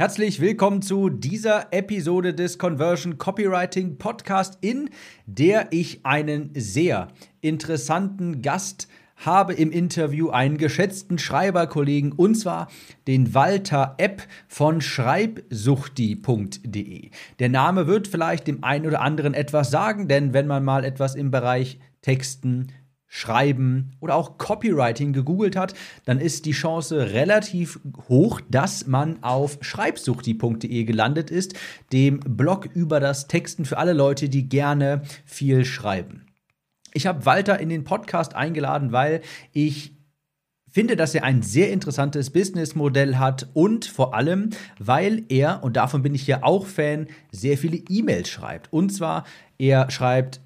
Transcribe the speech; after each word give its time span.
Herzlich 0.00 0.40
willkommen 0.40 0.80
zu 0.80 1.10
dieser 1.10 1.74
Episode 1.74 2.32
des 2.32 2.56
Conversion 2.56 3.18
Copywriting 3.18 3.98
Podcast, 3.98 4.56
in 4.62 4.88
der 5.26 5.66
ich 5.72 6.06
einen 6.06 6.52
sehr 6.54 7.08
interessanten 7.42 8.40
Gast 8.40 8.88
habe 9.16 9.52
im 9.52 9.70
Interview 9.70 10.30
einen 10.30 10.56
geschätzten 10.56 11.18
Schreiberkollegen 11.18 12.12
und 12.12 12.36
zwar 12.36 12.68
den 13.06 13.34
Walter 13.34 13.96
Epp 13.98 14.22
von 14.48 14.80
schreibsuchti.de. 14.80 17.10
Der 17.38 17.48
Name 17.50 17.86
wird 17.86 18.08
vielleicht 18.08 18.46
dem 18.46 18.64
einen 18.64 18.86
oder 18.86 19.02
anderen 19.02 19.34
etwas 19.34 19.70
sagen, 19.70 20.08
denn 20.08 20.32
wenn 20.32 20.46
man 20.46 20.64
mal 20.64 20.86
etwas 20.86 21.14
im 21.14 21.30
Bereich 21.30 21.78
Texten, 22.00 22.68
Schreiben 23.12 23.96
oder 23.98 24.14
auch 24.14 24.38
Copywriting 24.38 25.12
gegoogelt 25.12 25.56
hat, 25.56 25.74
dann 26.04 26.20
ist 26.20 26.46
die 26.46 26.52
Chance 26.52 27.12
relativ 27.12 27.80
hoch, 28.08 28.40
dass 28.48 28.86
man 28.86 29.20
auf 29.24 29.58
schreibsuchti.de 29.60 30.84
gelandet 30.84 31.28
ist, 31.28 31.54
dem 31.92 32.20
Blog 32.20 32.66
über 32.72 33.00
das 33.00 33.26
Texten 33.26 33.64
für 33.64 33.78
alle 33.78 33.94
Leute, 33.94 34.28
die 34.28 34.48
gerne 34.48 35.02
viel 35.24 35.64
schreiben. 35.64 36.26
Ich 36.94 37.08
habe 37.08 37.26
Walter 37.26 37.58
in 37.58 37.68
den 37.68 37.82
Podcast 37.82 38.36
eingeladen, 38.36 38.92
weil 38.92 39.22
ich 39.52 39.96
finde, 40.68 40.94
dass 40.94 41.12
er 41.12 41.24
ein 41.24 41.42
sehr 41.42 41.72
interessantes 41.72 42.30
Businessmodell 42.30 43.16
hat 43.16 43.48
und 43.54 43.86
vor 43.86 44.14
allem, 44.14 44.50
weil 44.78 45.24
er, 45.28 45.64
und 45.64 45.76
davon 45.76 46.02
bin 46.02 46.14
ich 46.14 46.28
ja 46.28 46.44
auch 46.44 46.64
Fan, 46.64 47.08
sehr 47.32 47.58
viele 47.58 47.78
E-Mails 47.88 48.28
schreibt. 48.28 48.72
Und 48.72 48.90
zwar, 48.90 49.24
er 49.58 49.90
schreibt 49.90 50.40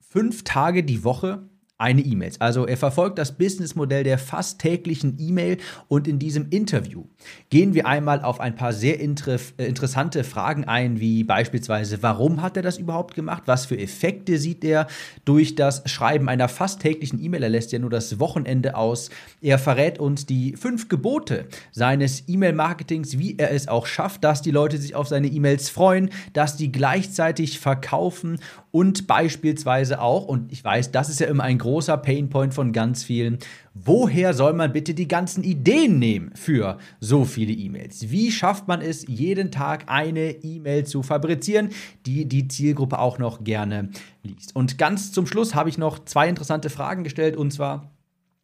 fünf 0.00 0.42
Tage 0.42 0.82
die 0.82 1.04
Woche 1.04 1.48
eine 1.80 2.02
E-Mail. 2.02 2.32
Also 2.38 2.66
er 2.66 2.76
verfolgt 2.76 3.18
das 3.18 3.32
Businessmodell 3.32 4.04
der 4.04 4.18
fast 4.18 4.60
täglichen 4.60 5.16
E-Mail 5.18 5.56
und 5.88 6.06
in 6.06 6.18
diesem 6.18 6.48
Interview 6.50 7.04
gehen 7.48 7.74
wir 7.74 7.86
einmal 7.86 8.22
auf 8.22 8.40
ein 8.40 8.54
paar 8.54 8.72
sehr 8.72 9.00
äh, 9.00 9.38
interessante 9.58 10.22
Fragen 10.24 10.64
ein, 10.64 11.00
wie 11.00 11.24
beispielsweise, 11.24 12.02
warum 12.02 12.42
hat 12.42 12.56
er 12.56 12.62
das 12.62 12.78
überhaupt 12.78 13.14
gemacht? 13.14 13.44
Was 13.46 13.66
für 13.66 13.78
Effekte 13.78 14.38
sieht 14.38 14.64
er 14.64 14.86
durch 15.24 15.54
das 15.54 15.82
Schreiben 15.86 16.28
einer 16.28 16.48
fast 16.48 16.80
täglichen 16.80 17.22
E-Mail? 17.22 17.42
Er 17.42 17.48
lässt 17.48 17.72
ja 17.72 17.78
nur 17.78 17.90
das 17.90 18.20
Wochenende 18.20 18.76
aus. 18.76 19.10
Er 19.40 19.58
verrät 19.58 19.98
uns 19.98 20.26
die 20.26 20.56
fünf 20.56 20.88
Gebote 20.88 21.46
seines 21.72 22.24
E-Mail-Marketings, 22.28 23.18
wie 23.18 23.36
er 23.38 23.52
es 23.52 23.68
auch 23.68 23.86
schafft, 23.86 24.22
dass 24.24 24.42
die 24.42 24.50
Leute 24.50 24.78
sich 24.78 24.94
auf 24.94 25.08
seine 25.08 25.28
E-Mails 25.28 25.70
freuen, 25.70 26.10
dass 26.32 26.56
die 26.56 26.70
gleichzeitig 26.70 27.58
verkaufen 27.58 28.38
und 28.72 29.06
beispielsweise 29.06 30.00
auch, 30.00 30.26
und 30.26 30.52
ich 30.52 30.62
weiß, 30.62 30.92
das 30.92 31.08
ist 31.08 31.20
ja 31.20 31.26
immer 31.26 31.42
ein 31.42 31.58
großer 31.58 31.96
Painpoint 31.96 32.54
von 32.54 32.72
ganz 32.72 33.02
vielen, 33.02 33.38
woher 33.74 34.32
soll 34.34 34.52
man 34.52 34.72
bitte 34.72 34.94
die 34.94 35.08
ganzen 35.08 35.42
Ideen 35.42 35.98
nehmen 35.98 36.30
für 36.34 36.78
so 37.00 37.24
viele 37.24 37.52
E-Mails? 37.52 38.10
Wie 38.10 38.30
schafft 38.30 38.68
man 38.68 38.80
es, 38.80 39.06
jeden 39.08 39.50
Tag 39.50 39.84
eine 39.86 40.30
E-Mail 40.42 40.86
zu 40.86 41.02
fabrizieren, 41.02 41.70
die 42.06 42.26
die 42.26 42.48
Zielgruppe 42.48 42.98
auch 42.98 43.18
noch 43.18 43.42
gerne 43.42 43.90
liest? 44.22 44.54
Und 44.54 44.78
ganz 44.78 45.12
zum 45.12 45.26
Schluss 45.26 45.54
habe 45.54 45.68
ich 45.68 45.78
noch 45.78 46.04
zwei 46.04 46.28
interessante 46.28 46.70
Fragen 46.70 47.02
gestellt, 47.02 47.36
und 47.36 47.52
zwar, 47.52 47.90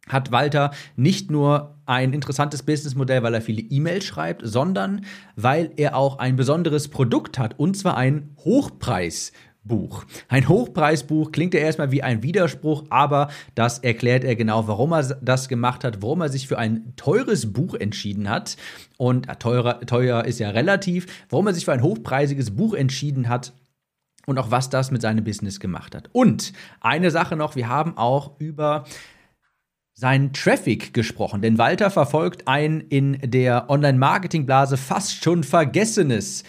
hat 0.08 0.30
Walter 0.30 0.70
nicht 0.96 1.30
nur 1.30 1.76
ein 1.84 2.12
interessantes 2.12 2.62
Businessmodell, 2.62 3.22
weil 3.22 3.34
er 3.34 3.42
viele 3.42 3.62
E-Mails 3.62 4.04
schreibt, 4.04 4.42
sondern 4.44 5.04
weil 5.34 5.72
er 5.76 5.96
auch 5.96 6.18
ein 6.18 6.36
besonderes 6.36 6.88
Produkt 6.88 7.38
hat, 7.38 7.58
und 7.58 7.76
zwar 7.76 7.96
ein 7.96 8.30
Hochpreis 8.44 9.32
Buch. 9.66 10.04
Ein 10.28 10.48
Hochpreisbuch 10.48 11.32
klingt 11.32 11.54
ja 11.54 11.60
erstmal 11.60 11.90
wie 11.90 12.02
ein 12.02 12.22
Widerspruch, 12.22 12.84
aber 12.90 13.28
das 13.54 13.78
erklärt 13.78 14.24
er 14.24 14.36
genau, 14.36 14.68
warum 14.68 14.92
er 14.92 15.02
das 15.02 15.48
gemacht 15.48 15.84
hat, 15.84 16.02
warum 16.02 16.20
er 16.20 16.28
sich 16.28 16.48
für 16.48 16.58
ein 16.58 16.94
teures 16.96 17.52
Buch 17.52 17.74
entschieden 17.74 18.28
hat. 18.28 18.56
Und 18.96 19.28
äh, 19.28 19.36
teurer, 19.36 19.80
teuer 19.80 20.24
ist 20.24 20.38
ja 20.38 20.50
relativ, 20.50 21.06
warum 21.28 21.46
er 21.46 21.54
sich 21.54 21.64
für 21.64 21.72
ein 21.72 21.82
hochpreisiges 21.82 22.56
Buch 22.56 22.74
entschieden 22.74 23.28
hat 23.28 23.52
und 24.26 24.38
auch 24.38 24.50
was 24.50 24.70
das 24.70 24.90
mit 24.90 25.02
seinem 25.02 25.24
Business 25.24 25.60
gemacht 25.60 25.94
hat. 25.94 26.10
Und 26.12 26.52
eine 26.80 27.10
Sache 27.10 27.36
noch, 27.36 27.56
wir 27.56 27.68
haben 27.68 27.96
auch 27.96 28.38
über 28.38 28.84
seinen 29.94 30.34
Traffic 30.34 30.92
gesprochen, 30.92 31.40
denn 31.40 31.56
Walter 31.56 31.90
verfolgt 31.90 32.46
ein 32.48 32.80
in 32.82 33.18
der 33.22 33.70
Online-Marketing-Blase 33.70 34.76
fast 34.76 35.24
schon 35.24 35.42
vergessenes 35.42 36.44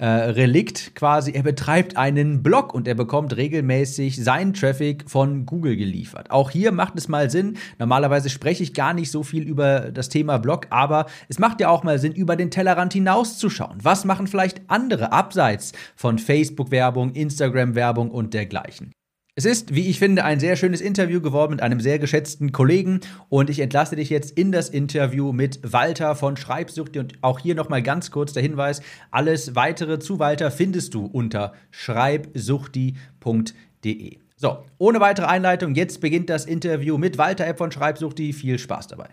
äh, 0.00 0.06
Relikt 0.06 0.94
quasi. 0.94 1.32
Er 1.32 1.42
betreibt 1.42 1.96
einen 1.98 2.42
Blog 2.42 2.72
und 2.72 2.88
er 2.88 2.94
bekommt 2.94 3.36
regelmäßig 3.36 4.22
seinen 4.22 4.54
Traffic 4.54 5.08
von 5.08 5.44
Google 5.44 5.76
geliefert. 5.76 6.30
Auch 6.30 6.50
hier 6.50 6.72
macht 6.72 6.96
es 6.96 7.06
mal 7.06 7.28
Sinn. 7.28 7.58
Normalerweise 7.78 8.30
spreche 8.30 8.62
ich 8.62 8.72
gar 8.72 8.94
nicht 8.94 9.10
so 9.10 9.22
viel 9.22 9.42
über 9.42 9.90
das 9.90 10.08
Thema 10.08 10.38
Blog, 10.38 10.68
aber 10.70 11.06
es 11.28 11.38
macht 11.38 11.60
ja 11.60 11.68
auch 11.68 11.84
mal 11.84 11.98
Sinn, 11.98 12.12
über 12.12 12.36
den 12.36 12.50
Tellerrand 12.50 12.94
hinauszuschauen. 12.94 13.78
Was 13.82 14.06
machen 14.06 14.26
vielleicht 14.26 14.62
andere 14.68 15.12
abseits 15.12 15.72
von 15.94 16.18
Facebook-Werbung, 16.18 17.12
Instagram-Werbung 17.12 18.10
und 18.10 18.32
dergleichen? 18.32 18.92
Es 19.40 19.46
ist, 19.46 19.74
wie 19.74 19.88
ich 19.88 19.98
finde, 19.98 20.26
ein 20.26 20.38
sehr 20.38 20.54
schönes 20.54 20.82
Interview 20.82 21.22
geworden 21.22 21.52
mit 21.52 21.62
einem 21.62 21.80
sehr 21.80 21.98
geschätzten 21.98 22.52
Kollegen 22.52 23.00
und 23.30 23.48
ich 23.48 23.60
entlasse 23.60 23.96
dich 23.96 24.10
jetzt 24.10 24.32
in 24.32 24.52
das 24.52 24.68
Interview 24.68 25.32
mit 25.32 25.60
Walter 25.62 26.14
von 26.14 26.36
Schreibsuchti 26.36 26.98
und 26.98 27.14
auch 27.22 27.38
hier 27.38 27.54
nochmal 27.54 27.82
ganz 27.82 28.10
kurz 28.10 28.34
der 28.34 28.42
Hinweis, 28.42 28.82
alles 29.10 29.54
weitere 29.54 29.98
zu 29.98 30.18
Walter 30.18 30.50
findest 30.50 30.92
du 30.92 31.06
unter 31.06 31.54
schreibsuchti.de. 31.70 34.18
So, 34.36 34.58
ohne 34.76 35.00
weitere 35.00 35.24
Einleitung, 35.24 35.74
jetzt 35.74 36.02
beginnt 36.02 36.28
das 36.28 36.44
Interview 36.44 36.98
mit 36.98 37.16
Walter 37.16 37.46
App 37.46 37.56
von 37.56 37.72
Schreibsuchti. 37.72 38.34
Viel 38.34 38.58
Spaß 38.58 38.88
dabei. 38.88 39.08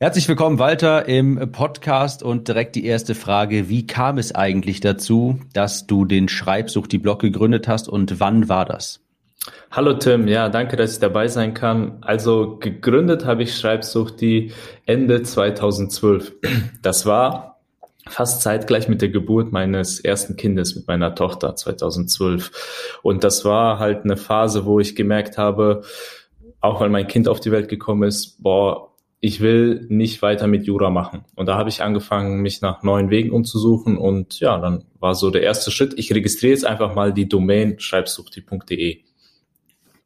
Herzlich 0.00 0.28
willkommen, 0.28 0.58
Walter, 0.58 1.06
im 1.06 1.52
Podcast 1.52 2.24
und 2.24 2.48
direkt 2.48 2.74
die 2.74 2.84
erste 2.84 3.14
Frage. 3.14 3.68
Wie 3.68 3.86
kam 3.86 4.18
es 4.18 4.34
eigentlich 4.34 4.80
dazu, 4.80 5.38
dass 5.52 5.86
du 5.86 6.04
den 6.04 6.28
Schreibsucht 6.28 6.90
die 6.90 6.98
Blog 6.98 7.20
gegründet 7.20 7.68
hast 7.68 7.88
und 7.88 8.18
wann 8.18 8.48
war 8.48 8.64
das? 8.64 9.00
Hallo 9.70 9.94
Tim, 9.94 10.26
ja, 10.26 10.48
danke, 10.48 10.76
dass 10.76 10.94
ich 10.94 10.98
dabei 10.98 11.28
sein 11.28 11.54
kann. 11.54 11.98
Also 12.00 12.56
gegründet 12.56 13.24
habe 13.24 13.44
ich 13.44 13.56
Schreibsucht 13.56 14.20
die 14.20 14.52
Ende 14.84 15.22
2012. 15.22 16.32
Das 16.82 17.06
war 17.06 17.60
fast 18.08 18.42
zeitgleich 18.42 18.88
mit 18.88 19.00
der 19.00 19.10
Geburt 19.10 19.52
meines 19.52 20.00
ersten 20.00 20.34
Kindes 20.34 20.74
mit 20.74 20.88
meiner 20.88 21.14
Tochter 21.14 21.54
2012. 21.54 22.98
Und 23.04 23.22
das 23.22 23.44
war 23.44 23.78
halt 23.78 24.02
eine 24.02 24.16
Phase, 24.16 24.66
wo 24.66 24.80
ich 24.80 24.96
gemerkt 24.96 25.38
habe, 25.38 25.82
auch 26.60 26.80
weil 26.80 26.90
mein 26.90 27.06
Kind 27.06 27.28
auf 27.28 27.38
die 27.38 27.52
Welt 27.52 27.68
gekommen 27.68 28.02
ist, 28.02 28.42
boah, 28.42 28.93
ich 29.24 29.40
will 29.40 29.86
nicht 29.88 30.20
weiter 30.20 30.46
mit 30.46 30.66
Jura 30.66 30.90
machen. 30.90 31.24
Und 31.34 31.46
da 31.46 31.56
habe 31.56 31.70
ich 31.70 31.82
angefangen, 31.82 32.42
mich 32.42 32.60
nach 32.60 32.82
neuen 32.82 33.08
Wegen 33.08 33.30
umzusuchen. 33.30 33.96
Und 33.96 34.38
ja, 34.38 34.58
dann 34.58 34.84
war 35.00 35.14
so 35.14 35.30
der 35.30 35.40
erste 35.40 35.70
Schritt. 35.70 35.94
Ich 35.96 36.12
registriere 36.12 36.52
jetzt 36.52 36.66
einfach 36.66 36.94
mal 36.94 37.14
die 37.14 37.26
Domain 37.26 37.80
schreibsuchti.de. 37.80 38.98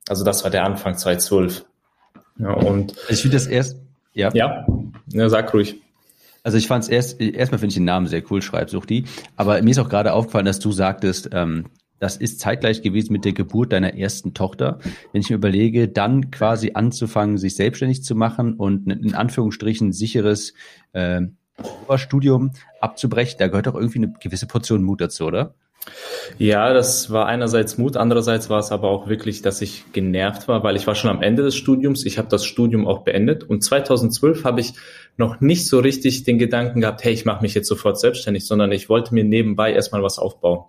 Also 0.09 0.25
das 0.25 0.45
war 0.45 0.53
der 0.53 0.65
Anfang 0.65 0.97
2012. 0.97 1.65
Ja, 2.39 2.53
und 2.53 2.95
ich 3.09 3.21
finde 3.21 3.37
das 3.37 3.49
erst, 3.49 3.81
ja. 4.13 4.31
Ja, 4.35 4.65
ja 5.09 5.29
sag 5.29 5.53
ruhig. 5.53 5.83
Also 6.45 6.57
ich 6.57 6.69
fand 6.69 6.85
es 6.85 6.89
erst, 6.89 7.21
erstmal 7.21 7.59
finde 7.59 7.71
ich 7.71 7.75
den 7.75 7.87
Namen 7.87 8.07
sehr 8.07 8.23
cool, 8.31 8.41
Schreibsuchti. 8.41 9.07
Aber 9.35 9.61
mir 9.63 9.71
ist 9.71 9.81
auch 9.81 9.89
gerade 9.89 10.13
aufgefallen, 10.13 10.47
dass 10.47 10.61
du 10.61 10.71
sagtest, 10.71 11.31
ähm, 11.33 11.65
das 11.99 12.17
ist 12.17 12.41
zeitgleich 12.41 12.83
gewesen 12.83 13.13
mit 13.13 13.25
der 13.25 13.33
Geburt 13.33 13.73
deiner 13.73 13.95
ersten 13.95 14.35
Tochter. 14.35 14.79
Wenn 15.13 15.21
ich 15.21 15.31
mir 15.31 15.37
überlege, 15.37 15.89
dann 15.89 16.31
quasi 16.31 16.73
anzufangen, 16.75 17.39
sich 17.39 17.57
selbstständig 17.57 18.03
zu 18.05 18.15
machen 18.15 18.55
und 18.55 18.91
in 18.91 19.15
Anführungsstrichen 19.15 19.93
sicheres 19.93 20.55
äh, 20.93 21.23
Studium 21.97 22.53
abzubrechen, 22.81 23.37
da 23.39 23.49
gehört 23.49 23.67
doch 23.67 23.75
irgendwie 23.75 23.99
eine 23.99 24.13
gewisse 24.21 24.47
Portion 24.47 24.83
Mut 24.83 25.01
dazu, 25.01 25.25
oder? 25.25 25.55
Ja, 26.39 26.73
das 26.75 27.11
war 27.11 27.27
einerseits 27.27 27.79
Mut, 27.79 27.97
andererseits 27.97 28.51
war 28.51 28.59
es 28.59 28.73
aber 28.73 28.91
auch 28.91 29.09
wirklich, 29.09 29.43
dass 29.43 29.63
ich 29.63 29.85
genervt 29.93 30.47
war, 30.47 30.63
weil 30.63 30.77
ich 30.77 30.87
war 30.87 30.95
schon 30.95 31.11
am 31.11 31.23
Ende 31.23 31.43
des 31.43 31.57
Studiums, 31.57 32.05
ich 32.05 32.19
habe 32.19 32.29
das 32.29 32.45
Studium 32.45 32.87
auch 32.87 33.05
beendet 33.05 33.45
und 33.45 33.65
2012 33.65 34.45
habe 34.45 34.61
ich 34.61 34.75
noch 35.17 35.41
nicht 35.41 35.67
so 35.67 35.79
richtig 35.79 36.25
den 36.25 36.39
Gedanken 36.39 36.83
gehabt, 36.83 37.03
hey, 37.05 37.13
ich 37.13 37.25
mache 37.25 37.43
mich 37.43 37.55
jetzt 37.55 37.69
sofort 37.69 37.99
selbstständig, 37.99 38.45
sondern 38.47 38.71
ich 38.71 38.89
wollte 38.89 39.15
mir 39.15 39.25
nebenbei 39.25 39.73
erstmal 39.73 40.03
was 40.03 40.19
aufbauen 40.19 40.65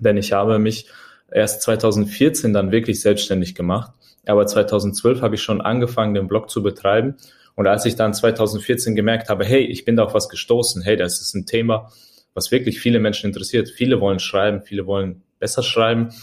denn 0.00 0.16
ich 0.16 0.32
habe 0.32 0.58
mich 0.58 0.86
erst 1.30 1.62
2014 1.62 2.52
dann 2.52 2.72
wirklich 2.72 3.00
selbstständig 3.00 3.54
gemacht. 3.54 3.92
Aber 4.26 4.46
2012 4.46 5.22
habe 5.22 5.34
ich 5.34 5.42
schon 5.42 5.60
angefangen, 5.60 6.14
den 6.14 6.28
Blog 6.28 6.50
zu 6.50 6.62
betreiben. 6.62 7.16
Und 7.54 7.66
als 7.66 7.84
ich 7.84 7.96
dann 7.96 8.14
2014 8.14 8.94
gemerkt 8.94 9.28
habe, 9.28 9.44
hey, 9.44 9.60
ich 9.60 9.84
bin 9.84 9.96
da 9.96 10.04
auf 10.04 10.14
was 10.14 10.28
gestoßen, 10.28 10.82
hey, 10.82 10.96
das 10.96 11.20
ist 11.20 11.34
ein 11.34 11.46
Thema, 11.46 11.90
was 12.34 12.50
wirklich 12.50 12.80
viele 12.80 13.00
Menschen 13.00 13.26
interessiert. 13.26 13.68
Viele 13.68 14.00
wollen 14.00 14.18
schreiben, 14.18 14.62
viele 14.62 14.86
wollen 14.86 15.22
besser 15.38 15.62
schreiben. 15.62 16.06
Und 16.06 16.14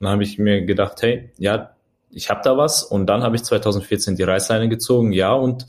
dann 0.00 0.10
habe 0.10 0.24
ich 0.24 0.38
mir 0.38 0.62
gedacht, 0.62 1.02
hey, 1.02 1.30
ja, 1.38 1.74
ich 2.10 2.30
habe 2.30 2.40
da 2.44 2.56
was. 2.56 2.82
Und 2.82 3.06
dann 3.06 3.22
habe 3.22 3.36
ich 3.36 3.42
2014 3.42 4.16
die 4.16 4.22
Reißleine 4.22 4.68
gezogen, 4.68 5.12
ja. 5.12 5.32
Und 5.32 5.66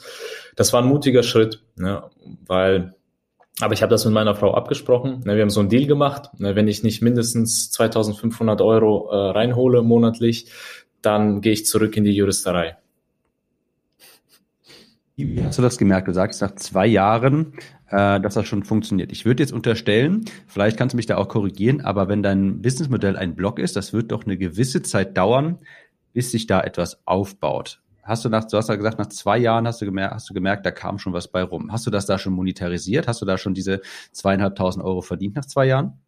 das 0.55 0.73
war 0.73 0.81
ein 0.81 0.87
mutiger 0.87 1.23
Schritt, 1.23 1.61
ne, 1.75 2.03
weil 2.45 2.93
aber 3.61 3.73
ich 3.73 3.81
habe 3.81 3.89
das 3.89 4.05
mit 4.05 4.13
meiner 4.13 4.35
Frau 4.35 4.53
abgesprochen. 4.53 5.21
Ne, 5.25 5.35
wir 5.35 5.41
haben 5.41 5.49
so 5.49 5.61
einen 5.61 5.69
Deal 5.69 5.85
gemacht. 5.85 6.29
Ne, 6.39 6.55
wenn 6.55 6.67
ich 6.67 6.83
nicht 6.83 7.01
mindestens 7.01 7.71
2500 7.71 8.61
Euro 8.61 9.09
äh, 9.09 9.31
reinhole 9.31 9.81
monatlich, 9.81 10.47
dann 11.01 11.41
gehe 11.41 11.53
ich 11.53 11.65
zurück 11.65 11.95
in 11.95 12.03
die 12.03 12.11
Juristerei. 12.11 12.77
Wie 15.15 15.41
hast 15.41 15.57
du 15.57 15.61
das 15.61 15.77
gemerkt? 15.77 16.09
Du 16.09 16.13
sagst 16.13 16.41
nach 16.41 16.55
zwei 16.55 16.85
Jahren, 16.85 17.53
äh, 17.89 18.19
dass 18.19 18.33
das 18.33 18.45
schon 18.45 18.63
funktioniert. 18.63 19.13
Ich 19.13 19.25
würde 19.25 19.43
jetzt 19.43 19.53
unterstellen, 19.53 20.25
vielleicht 20.47 20.75
kannst 20.75 20.93
du 20.93 20.97
mich 20.97 21.05
da 21.05 21.15
auch 21.15 21.29
korrigieren, 21.29 21.79
aber 21.79 22.09
wenn 22.09 22.21
dein 22.21 22.61
Businessmodell 22.61 23.15
ein 23.15 23.35
Blog 23.35 23.59
ist, 23.59 23.77
das 23.77 23.93
wird 23.93 24.11
doch 24.11 24.25
eine 24.25 24.37
gewisse 24.37 24.81
Zeit 24.81 25.15
dauern, 25.17 25.59
bis 26.11 26.31
sich 26.31 26.47
da 26.47 26.59
etwas 26.61 26.99
aufbaut. 27.05 27.81
Hast 28.05 28.23
du 28.23 28.29
nach, 28.29 28.45
du 28.45 28.55
hast 28.55 28.69
ja 28.69 28.75
gesagt, 28.75 28.99
nach 28.99 29.07
zwei 29.07 29.37
Jahren 29.39 29.67
hast 29.67 29.81
du 29.81 29.85
gemerkt, 29.85 30.13
hast 30.13 30.29
du 30.29 30.33
gemerkt, 30.33 30.65
da 30.65 30.71
kam 30.71 30.99
schon 30.99 31.11
was 31.11 31.27
bei 31.27 31.43
rum. 31.43 31.71
Hast 31.71 31.87
du 31.87 31.91
das 31.91 32.05
da 32.05 32.19
schon 32.19 32.33
monetarisiert? 32.33 33.07
Hast 33.07 33.21
du 33.21 33.25
da 33.25 33.37
schon 33.37 33.55
diese 33.55 33.81
zweieinhalbtausend 34.11 34.85
Euro 34.85 35.01
verdient 35.01 35.35
nach 35.35 35.45
zwei 35.45 35.65
Jahren? 35.65 35.99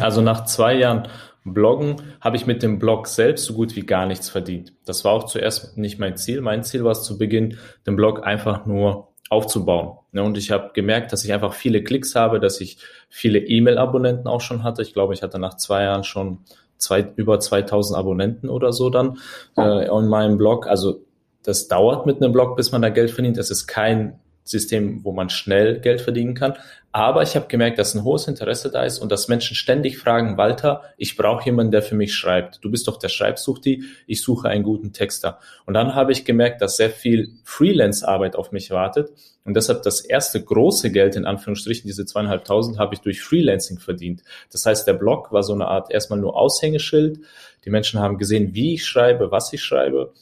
Also 0.00 0.20
nach 0.20 0.44
zwei 0.44 0.74
Jahren 0.74 1.08
Bloggen 1.44 1.96
habe 2.20 2.36
ich 2.36 2.46
mit 2.46 2.62
dem 2.62 2.78
Blog 2.78 3.06
selbst 3.06 3.44
so 3.44 3.54
gut 3.54 3.74
wie 3.74 3.86
gar 3.86 4.06
nichts 4.06 4.28
verdient. 4.28 4.74
Das 4.84 5.04
war 5.04 5.12
auch 5.12 5.24
zuerst 5.24 5.78
nicht 5.78 5.98
mein 5.98 6.16
Ziel. 6.16 6.40
Mein 6.40 6.62
Ziel 6.62 6.84
war 6.84 6.92
es 6.92 7.04
zu 7.04 7.16
Beginn, 7.16 7.56
den 7.86 7.96
Blog 7.96 8.26
einfach 8.26 8.66
nur 8.66 9.08
aufzubauen. 9.30 9.98
Ne, 10.12 10.22
und 10.22 10.38
ich 10.38 10.50
habe 10.50 10.70
gemerkt, 10.74 11.12
dass 11.12 11.24
ich 11.24 11.32
einfach 11.32 11.54
viele 11.54 11.82
Klicks 11.82 12.14
habe, 12.14 12.40
dass 12.40 12.60
ich 12.60 12.78
viele 13.08 13.38
E-Mail-Abonnenten 13.38 14.26
auch 14.26 14.40
schon 14.40 14.62
hatte. 14.62 14.82
Ich 14.82 14.92
glaube, 14.92 15.14
ich 15.14 15.22
hatte 15.22 15.38
nach 15.38 15.56
zwei 15.56 15.84
Jahren 15.84 16.04
schon 16.04 16.40
zwei, 16.78 17.06
über 17.16 17.40
2000 17.40 17.98
Abonnenten 17.98 18.48
oder 18.48 18.72
so 18.72 18.90
dann 18.90 19.18
äh, 19.56 19.88
on 19.88 20.08
meinem 20.08 20.38
Blog. 20.38 20.66
Also 20.66 21.00
das 21.42 21.68
dauert 21.68 22.06
mit 22.06 22.22
einem 22.22 22.32
Blog, 22.32 22.56
bis 22.56 22.72
man 22.72 22.82
da 22.82 22.88
Geld 22.88 23.10
verdient. 23.10 23.38
Es 23.38 23.50
ist 23.50 23.66
kein 23.66 24.18
System, 24.48 25.04
wo 25.04 25.12
man 25.12 25.30
schnell 25.30 25.80
Geld 25.80 26.00
verdienen 26.00 26.34
kann. 26.34 26.54
Aber 26.90 27.22
ich 27.22 27.36
habe 27.36 27.48
gemerkt, 27.48 27.78
dass 27.78 27.94
ein 27.94 28.02
hohes 28.02 28.28
Interesse 28.28 28.70
da 28.70 28.82
ist 28.82 28.98
und 28.98 29.12
dass 29.12 29.28
Menschen 29.28 29.54
ständig 29.54 29.98
fragen, 29.98 30.38
Walter, 30.38 30.82
ich 30.96 31.16
brauche 31.16 31.44
jemanden, 31.44 31.70
der 31.70 31.82
für 31.82 31.94
mich 31.94 32.14
schreibt. 32.14 32.64
Du 32.64 32.70
bist 32.70 32.88
doch 32.88 32.98
der 32.98 33.10
Schreibsuchti, 33.10 33.84
ich 34.06 34.22
suche 34.22 34.48
einen 34.48 34.64
guten 34.64 34.92
Texter. 34.92 35.38
Und 35.66 35.74
dann 35.74 35.94
habe 35.94 36.12
ich 36.12 36.24
gemerkt, 36.24 36.62
dass 36.62 36.76
sehr 36.76 36.90
viel 36.90 37.34
Freelance-Arbeit 37.44 38.36
auf 38.36 38.52
mich 38.52 38.70
wartet. 38.70 39.12
Und 39.44 39.54
deshalb 39.54 39.82
das 39.82 40.00
erste 40.00 40.42
große 40.42 40.90
Geld, 40.90 41.14
in 41.14 41.26
Anführungsstrichen, 41.26 41.86
diese 41.86 42.06
zweieinhalbtausend, 42.06 42.78
habe 42.78 42.94
ich 42.94 43.00
durch 43.00 43.22
Freelancing 43.22 43.78
verdient. 43.78 44.22
Das 44.50 44.64
heißt, 44.64 44.86
der 44.86 44.94
Blog 44.94 45.30
war 45.30 45.42
so 45.42 45.52
eine 45.52 45.68
Art 45.68 45.90
erstmal 45.90 46.18
nur 46.18 46.36
Aushängeschild. 46.36 47.20
Die 47.64 47.70
Menschen 47.70 48.00
haben 48.00 48.16
gesehen, 48.16 48.54
wie 48.54 48.74
ich 48.74 48.86
schreibe, 48.86 49.30
was 49.30 49.52
ich 49.52 49.62
schreibe. 49.62 50.14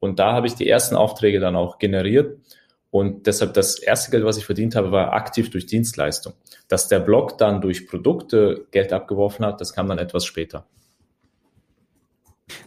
Und 0.00 0.18
da 0.18 0.32
habe 0.32 0.46
ich 0.46 0.54
die 0.54 0.68
ersten 0.68 0.96
Aufträge 0.96 1.40
dann 1.40 1.56
auch 1.56 1.78
generiert. 1.78 2.38
Und 2.94 3.26
deshalb 3.26 3.54
das 3.54 3.80
erste 3.80 4.12
Geld, 4.12 4.24
was 4.24 4.36
ich 4.36 4.46
verdient 4.46 4.76
habe, 4.76 4.92
war 4.92 5.14
aktiv 5.14 5.50
durch 5.50 5.66
Dienstleistung. 5.66 6.32
Dass 6.68 6.86
der 6.86 7.00
Blog 7.00 7.38
dann 7.38 7.60
durch 7.60 7.88
Produkte 7.88 8.68
Geld 8.70 8.92
abgeworfen 8.92 9.44
hat, 9.44 9.60
das 9.60 9.72
kam 9.72 9.88
dann 9.88 9.98
etwas 9.98 10.24
später. 10.24 10.64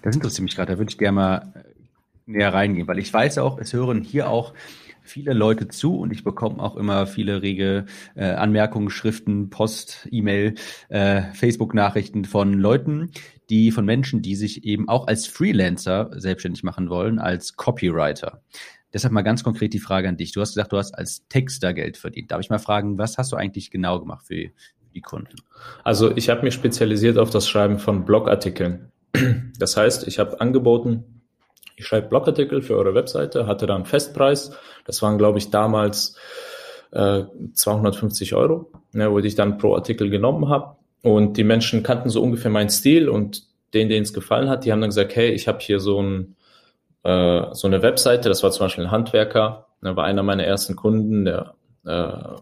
Das 0.01 0.13
interessiert 0.13 0.43
mich 0.43 0.53
gerade, 0.53 0.73
da 0.73 0.79
würde 0.79 0.91
ich 0.91 0.97
gerne 0.97 1.15
mal 1.15 1.53
äh, 1.55 1.63
näher 2.25 2.53
reingehen, 2.53 2.89
weil 2.89 2.99
ich 2.99 3.13
weiß 3.13 3.37
auch, 3.37 3.57
es 3.57 3.71
hören 3.71 4.01
hier 4.01 4.29
auch 4.29 4.53
viele 5.01 5.31
Leute 5.31 5.69
zu 5.69 5.97
und 5.97 6.11
ich 6.11 6.25
bekomme 6.25 6.61
auch 6.61 6.75
immer 6.75 7.07
viele 7.07 7.41
rege 7.41 7.85
äh, 8.15 8.25
Anmerkungen, 8.25 8.89
Schriften, 8.89 9.49
Post, 9.49 10.09
E-Mail, 10.11 10.55
äh, 10.89 11.21
Facebook-Nachrichten 11.35 12.25
von 12.25 12.51
Leuten, 12.51 13.11
die 13.49 13.71
von 13.71 13.85
Menschen, 13.85 14.21
die 14.21 14.35
sich 14.35 14.65
eben 14.65 14.89
auch 14.89 15.07
als 15.07 15.25
Freelancer 15.25 16.09
selbstständig 16.17 16.63
machen 16.63 16.89
wollen, 16.89 17.17
als 17.17 17.55
Copywriter. 17.55 18.41
Deshalb 18.93 19.13
mal 19.13 19.21
ganz 19.21 19.43
konkret 19.43 19.73
die 19.73 19.79
Frage 19.79 20.07
an 20.07 20.17
dich. 20.17 20.31
Du 20.31 20.41
hast 20.41 20.51
gesagt, 20.51 20.71
du 20.71 20.77
hast 20.77 20.93
als 20.93 21.27
Texter 21.27 21.73
Geld 21.73 21.97
verdient. 21.97 22.31
Darf 22.31 22.39
ich 22.39 22.49
mal 22.49 22.59
fragen, 22.59 22.97
was 22.97 23.17
hast 23.17 23.31
du 23.31 23.35
eigentlich 23.35 23.69
genau 23.69 23.99
gemacht 23.99 24.25
für 24.25 24.49
die 24.93 25.01
Kunden? 25.01 25.35
Also 25.83 26.15
ich 26.15 26.29
habe 26.29 26.43
mich 26.43 26.53
spezialisiert 26.53 27.17
auf 27.17 27.29
das 27.29 27.47
Schreiben 27.47 27.79
von 27.79 28.05
Blogartikeln. 28.05 28.91
Das 29.59 29.75
heißt, 29.75 30.07
ich 30.07 30.19
habe 30.19 30.39
angeboten, 30.39 31.21
ich 31.75 31.85
schreibe 31.85 32.07
Blogartikel 32.09 32.61
für 32.61 32.75
eure 32.75 32.95
Webseite, 32.95 33.47
hatte 33.47 33.67
dann 33.67 33.85
Festpreis. 33.85 34.51
Das 34.85 35.01
waren, 35.01 35.17
glaube 35.17 35.37
ich, 35.37 35.49
damals 35.49 36.15
äh, 36.91 37.23
250 37.53 38.33
Euro, 38.33 38.71
ne, 38.93 39.11
wo 39.11 39.19
ich 39.19 39.35
dann 39.35 39.57
pro 39.57 39.75
Artikel 39.75 40.09
genommen 40.09 40.49
habe. 40.49 40.75
Und 41.03 41.37
die 41.37 41.43
Menschen 41.43 41.83
kannten 41.83 42.09
so 42.09 42.21
ungefähr 42.21 42.51
meinen 42.51 42.69
Stil 42.69 43.09
und 43.09 43.43
denen, 43.73 43.89
denen 43.89 44.03
es 44.03 44.13
gefallen 44.13 44.49
hat, 44.49 44.65
die 44.65 44.71
haben 44.71 44.81
dann 44.81 44.89
gesagt, 44.89 45.15
hey, 45.15 45.31
ich 45.31 45.47
habe 45.47 45.59
hier 45.59 45.79
so 45.79 46.01
ein 46.01 46.35
äh, 47.07 47.53
so 47.53 47.67
eine 47.67 47.81
Webseite, 47.81 48.27
das 48.27 48.43
war 48.43 48.51
zum 48.51 48.65
Beispiel 48.65 48.83
ein 48.83 48.91
Handwerker, 48.91 49.67
ne, 49.81 49.95
war 49.95 50.03
einer 50.03 50.23
meiner 50.23 50.43
ersten 50.43 50.75
Kunden, 50.75 51.23
der 51.23 51.53
äh, 51.85 52.35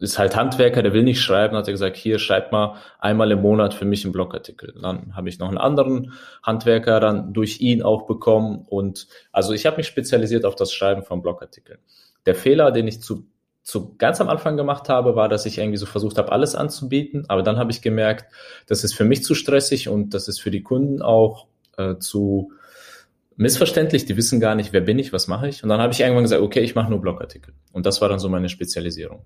ist 0.00 0.18
halt 0.18 0.34
Handwerker, 0.34 0.82
der 0.82 0.92
will 0.92 1.04
nicht 1.04 1.20
schreiben, 1.20 1.56
hat 1.56 1.68
er 1.68 1.72
gesagt, 1.72 1.96
hier 1.96 2.18
schreib 2.18 2.50
mal 2.50 2.74
einmal 2.98 3.30
im 3.30 3.40
Monat 3.40 3.74
für 3.74 3.84
mich 3.84 4.04
einen 4.04 4.12
Blogartikel. 4.12 4.74
Dann 4.80 5.14
habe 5.14 5.28
ich 5.28 5.38
noch 5.38 5.48
einen 5.48 5.58
anderen 5.58 6.12
Handwerker 6.42 6.98
dann 6.98 7.32
durch 7.32 7.60
ihn 7.60 7.82
auch 7.82 8.06
bekommen 8.06 8.64
und 8.68 9.06
also 9.30 9.52
ich 9.52 9.64
habe 9.64 9.76
mich 9.76 9.86
spezialisiert 9.86 10.44
auf 10.44 10.56
das 10.56 10.72
Schreiben 10.72 11.04
von 11.04 11.22
Blogartikeln. 11.22 11.78
Der 12.26 12.34
Fehler, 12.34 12.72
den 12.72 12.88
ich 12.88 13.00
zu, 13.00 13.26
zu 13.62 13.96
ganz 13.96 14.20
am 14.20 14.28
Anfang 14.28 14.56
gemacht 14.56 14.88
habe, 14.88 15.14
war, 15.14 15.28
dass 15.28 15.46
ich 15.46 15.58
irgendwie 15.58 15.78
so 15.78 15.86
versucht 15.86 16.18
habe, 16.18 16.32
alles 16.32 16.56
anzubieten, 16.56 17.26
aber 17.28 17.44
dann 17.44 17.58
habe 17.58 17.70
ich 17.70 17.80
gemerkt, 17.80 18.32
das 18.66 18.82
ist 18.82 18.94
für 18.94 19.04
mich 19.04 19.22
zu 19.22 19.36
stressig 19.36 19.88
und 19.88 20.14
das 20.14 20.26
ist 20.26 20.40
für 20.40 20.50
die 20.50 20.62
Kunden 20.62 21.00
auch 21.00 21.46
äh, 21.76 21.96
zu 21.98 22.52
missverständlich, 23.38 24.04
die 24.04 24.16
wissen 24.16 24.40
gar 24.40 24.54
nicht, 24.54 24.72
wer 24.72 24.80
bin 24.82 24.98
ich, 24.98 25.12
was 25.12 25.28
mache 25.28 25.48
ich. 25.48 25.62
Und 25.62 25.70
dann 25.70 25.80
habe 25.80 25.92
ich 25.92 26.00
irgendwann 26.00 26.24
gesagt, 26.24 26.42
okay, 26.42 26.60
ich 26.60 26.74
mache 26.74 26.90
nur 26.90 27.00
Blogartikel. 27.00 27.54
Und 27.72 27.86
das 27.86 28.00
war 28.02 28.08
dann 28.08 28.18
so 28.18 28.28
meine 28.28 28.48
Spezialisierung. 28.48 29.24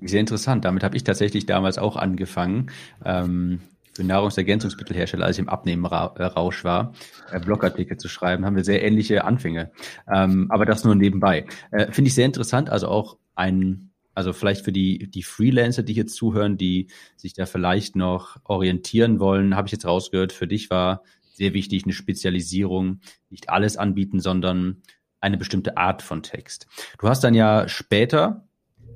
Sehr 0.00 0.20
interessant. 0.20 0.64
Damit 0.64 0.84
habe 0.84 0.96
ich 0.96 1.04
tatsächlich 1.04 1.44
damals 1.44 1.78
auch 1.78 1.96
angefangen. 1.96 2.70
Ähm, 3.04 3.60
für 3.94 4.04
Nahrungsergänzungsmittelhersteller, 4.04 5.26
als 5.26 5.36
ich 5.36 5.42
im 5.42 5.48
Abnehmenrausch 5.48 6.64
war, 6.64 6.94
äh, 7.30 7.40
Blogartikel 7.40 7.96
zu 7.98 8.08
schreiben, 8.08 8.46
haben 8.46 8.56
wir 8.56 8.64
sehr 8.64 8.82
ähnliche 8.82 9.24
Anfänge. 9.24 9.70
Ähm, 10.10 10.46
aber 10.50 10.64
das 10.64 10.84
nur 10.84 10.94
nebenbei. 10.94 11.46
Äh, 11.72 11.90
Finde 11.90 12.08
ich 12.08 12.14
sehr 12.14 12.26
interessant. 12.26 12.70
Also 12.70 12.88
auch 12.88 13.18
ein, 13.34 13.90
also 14.14 14.32
vielleicht 14.32 14.64
für 14.64 14.72
die, 14.72 15.10
die 15.10 15.22
Freelancer, 15.24 15.82
die 15.82 15.94
hier 15.94 16.06
zuhören, 16.06 16.56
die 16.56 16.86
sich 17.16 17.34
da 17.34 17.44
vielleicht 17.44 17.96
noch 17.96 18.36
orientieren 18.44 19.18
wollen, 19.18 19.56
habe 19.56 19.66
ich 19.66 19.72
jetzt 19.72 19.84
rausgehört, 19.84 20.32
für 20.32 20.46
dich 20.46 20.70
war 20.70 21.02
sehr 21.34 21.54
wichtig, 21.54 21.84
eine 21.84 21.92
Spezialisierung, 21.92 23.00
nicht 23.30 23.48
alles 23.48 23.76
anbieten, 23.76 24.20
sondern 24.20 24.82
eine 25.20 25.38
bestimmte 25.38 25.76
Art 25.76 26.02
von 26.02 26.22
Text. 26.22 26.66
Du 26.98 27.08
hast 27.08 27.24
dann 27.24 27.34
ja 27.34 27.68
später, 27.68 28.46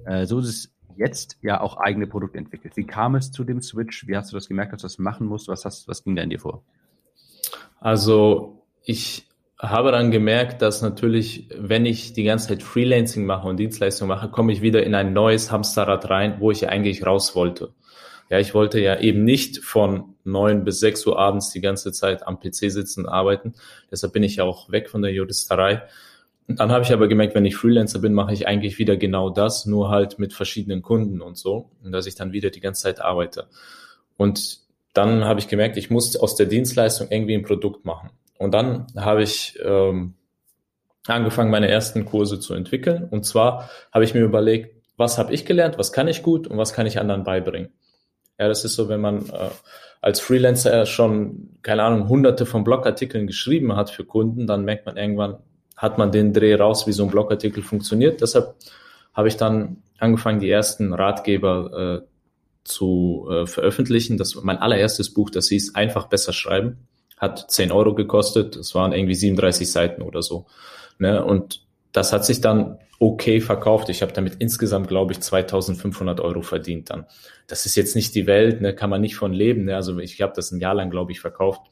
äh, 0.04 0.26
so 0.26 0.40
ist 0.40 0.48
es 0.48 0.72
jetzt, 0.96 1.38
ja 1.42 1.60
auch 1.60 1.76
eigene 1.76 2.06
Produkte 2.06 2.38
entwickelt. 2.38 2.76
Wie 2.76 2.84
kam 2.84 3.14
es 3.14 3.30
zu 3.30 3.44
dem 3.44 3.62
Switch? 3.62 4.06
Wie 4.06 4.16
hast 4.16 4.32
du 4.32 4.36
das 4.36 4.48
gemerkt, 4.48 4.72
dass 4.72 4.82
du 4.82 4.86
das 4.86 4.98
machen 4.98 5.26
musst? 5.26 5.48
Was, 5.48 5.64
hast, 5.64 5.88
was 5.88 6.04
ging 6.04 6.16
da 6.16 6.22
in 6.22 6.30
dir 6.30 6.40
vor? 6.40 6.62
Also 7.80 8.64
ich 8.84 9.28
habe 9.58 9.90
dann 9.90 10.10
gemerkt, 10.10 10.60
dass 10.62 10.82
natürlich, 10.82 11.48
wenn 11.56 11.86
ich 11.86 12.12
die 12.12 12.24
ganze 12.24 12.48
Zeit 12.48 12.62
Freelancing 12.62 13.24
mache 13.24 13.48
und 13.48 13.56
Dienstleistung 13.56 14.08
mache, 14.08 14.28
komme 14.28 14.52
ich 14.52 14.60
wieder 14.60 14.82
in 14.82 14.94
ein 14.94 15.12
neues 15.12 15.50
Hamsterrad 15.50 16.10
rein, 16.10 16.36
wo 16.40 16.50
ich 16.50 16.68
eigentlich 16.68 17.06
raus 17.06 17.34
wollte. 17.34 17.72
Ja, 18.28 18.38
ich 18.40 18.54
wollte 18.54 18.80
ja 18.80 18.98
eben 18.98 19.24
nicht 19.24 19.58
von 19.58 20.14
neun 20.24 20.64
bis 20.64 20.80
sechs 20.80 21.06
Uhr 21.06 21.18
abends 21.18 21.50
die 21.50 21.60
ganze 21.60 21.92
Zeit 21.92 22.26
am 22.26 22.40
PC 22.40 22.70
sitzen 22.72 23.06
und 23.06 23.08
arbeiten. 23.08 23.54
Deshalb 23.90 24.12
bin 24.12 24.22
ich 24.22 24.36
ja 24.36 24.44
auch 24.44 24.70
weg 24.70 24.90
von 24.90 25.02
der 25.02 25.12
Juristerei. 25.12 25.82
Und 26.48 26.60
dann 26.60 26.70
habe 26.70 26.84
ich 26.84 26.92
aber 26.92 27.08
gemerkt, 27.08 27.34
wenn 27.34 27.44
ich 27.44 27.56
Freelancer 27.56 28.00
bin, 28.00 28.14
mache 28.14 28.32
ich 28.32 28.46
eigentlich 28.46 28.78
wieder 28.78 28.96
genau 28.96 29.30
das, 29.30 29.66
nur 29.66 29.90
halt 29.90 30.18
mit 30.18 30.32
verschiedenen 30.32 30.82
Kunden 30.82 31.20
und 31.20 31.36
so. 31.36 31.70
Und 31.82 31.92
dass 31.92 32.06
ich 32.06 32.14
dann 32.14 32.32
wieder 32.32 32.50
die 32.50 32.60
ganze 32.60 32.82
Zeit 32.82 33.00
arbeite. 33.00 33.48
Und 34.16 34.58
dann 34.92 35.24
habe 35.24 35.40
ich 35.40 35.48
gemerkt, 35.48 35.76
ich 35.76 35.90
muss 35.90 36.16
aus 36.16 36.36
der 36.36 36.46
Dienstleistung 36.46 37.08
irgendwie 37.10 37.34
ein 37.34 37.42
Produkt 37.42 37.84
machen. 37.84 38.10
Und 38.38 38.52
dann 38.54 38.86
habe 38.96 39.22
ich 39.22 39.58
ähm, 39.62 40.14
angefangen, 41.06 41.50
meine 41.50 41.68
ersten 41.68 42.04
Kurse 42.04 42.40
zu 42.40 42.54
entwickeln. 42.54 43.08
Und 43.10 43.24
zwar 43.24 43.68
habe 43.92 44.04
ich 44.04 44.14
mir 44.14 44.22
überlegt, 44.22 44.76
was 44.96 45.18
habe 45.18 45.34
ich 45.34 45.44
gelernt, 45.44 45.78
was 45.78 45.92
kann 45.92 46.08
ich 46.08 46.22
gut 46.22 46.46
und 46.46 46.56
was 46.58 46.72
kann 46.72 46.86
ich 46.86 46.98
anderen 46.98 47.24
beibringen. 47.24 47.72
Ja, 48.38 48.48
das 48.48 48.64
ist 48.64 48.74
so, 48.74 48.88
wenn 48.88 49.00
man 49.00 49.28
äh, 49.30 49.50
als 50.00 50.20
Freelancer 50.20 50.86
schon, 50.86 51.56
keine 51.62 51.82
Ahnung, 51.82 52.08
hunderte 52.08 52.46
von 52.46 52.64
Blogartikeln 52.64 53.26
geschrieben 53.26 53.76
hat 53.76 53.90
für 53.90 54.04
Kunden, 54.04 54.46
dann 54.46 54.64
merkt 54.64 54.86
man 54.86 54.96
irgendwann, 54.96 55.38
hat 55.76 55.98
man 55.98 56.12
den 56.12 56.32
Dreh 56.32 56.54
raus, 56.54 56.86
wie 56.86 56.92
so 56.92 57.04
ein 57.04 57.10
Blogartikel 57.10 57.62
funktioniert. 57.62 58.20
Deshalb 58.20 58.54
habe 59.14 59.28
ich 59.28 59.36
dann 59.36 59.82
angefangen, 59.98 60.40
die 60.40 60.50
ersten 60.50 60.92
Ratgeber 60.92 62.02
äh, 62.02 62.06
zu 62.64 63.28
äh, 63.30 63.46
veröffentlichen. 63.46 64.18
Das 64.18 64.36
war 64.36 64.44
mein 64.44 64.58
allererstes 64.58 65.12
Buch, 65.12 65.30
das 65.30 65.48
hieß 65.48 65.74
Einfach 65.74 66.08
besser 66.08 66.32
schreiben. 66.32 66.88
Hat 67.16 67.50
10 67.50 67.72
Euro 67.72 67.94
gekostet. 67.94 68.56
Es 68.56 68.74
waren 68.74 68.92
irgendwie 68.92 69.14
37 69.14 69.70
Seiten 69.70 70.02
oder 70.02 70.22
so. 70.22 70.46
Ne? 70.98 71.24
Und 71.24 71.65
das 71.96 72.12
hat 72.12 72.26
sich 72.26 72.42
dann 72.42 72.78
okay 72.98 73.40
verkauft. 73.40 73.88
Ich 73.88 74.02
habe 74.02 74.12
damit 74.12 74.34
insgesamt, 74.38 74.86
glaube 74.86 75.14
ich, 75.14 75.20
2500 75.20 76.20
Euro 76.20 76.42
verdient 76.42 76.90
dann. 76.90 77.06
Das 77.46 77.64
ist 77.64 77.74
jetzt 77.74 77.96
nicht 77.96 78.14
die 78.14 78.26
Welt, 78.26 78.60
ne, 78.60 78.74
kann 78.74 78.90
man 78.90 79.00
nicht 79.00 79.16
von 79.16 79.32
leben. 79.32 79.64
Ne? 79.64 79.74
Also 79.74 79.98
ich 79.98 80.20
habe 80.20 80.34
das 80.36 80.52
ein 80.52 80.60
Jahr 80.60 80.74
lang, 80.74 80.90
glaube 80.90 81.12
ich, 81.12 81.20
verkauft. 81.20 81.62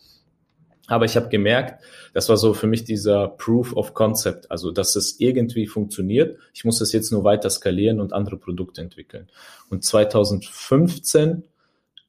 Aber 0.86 1.04
ich 1.04 1.16
habe 1.16 1.28
gemerkt, 1.28 1.84
das 2.14 2.30
war 2.30 2.38
so 2.38 2.54
für 2.54 2.66
mich 2.66 2.84
dieser 2.84 3.28
Proof 3.28 3.76
of 3.76 3.92
Concept, 3.92 4.50
also 4.50 4.70
dass 4.70 4.96
es 4.96 5.20
irgendwie 5.20 5.66
funktioniert. 5.66 6.38
Ich 6.54 6.64
muss 6.64 6.80
es 6.80 6.92
jetzt 6.92 7.12
nur 7.12 7.22
weiter 7.22 7.50
skalieren 7.50 8.00
und 8.00 8.14
andere 8.14 8.38
Produkte 8.38 8.80
entwickeln. 8.80 9.28
Und 9.68 9.84
2015 9.84 11.44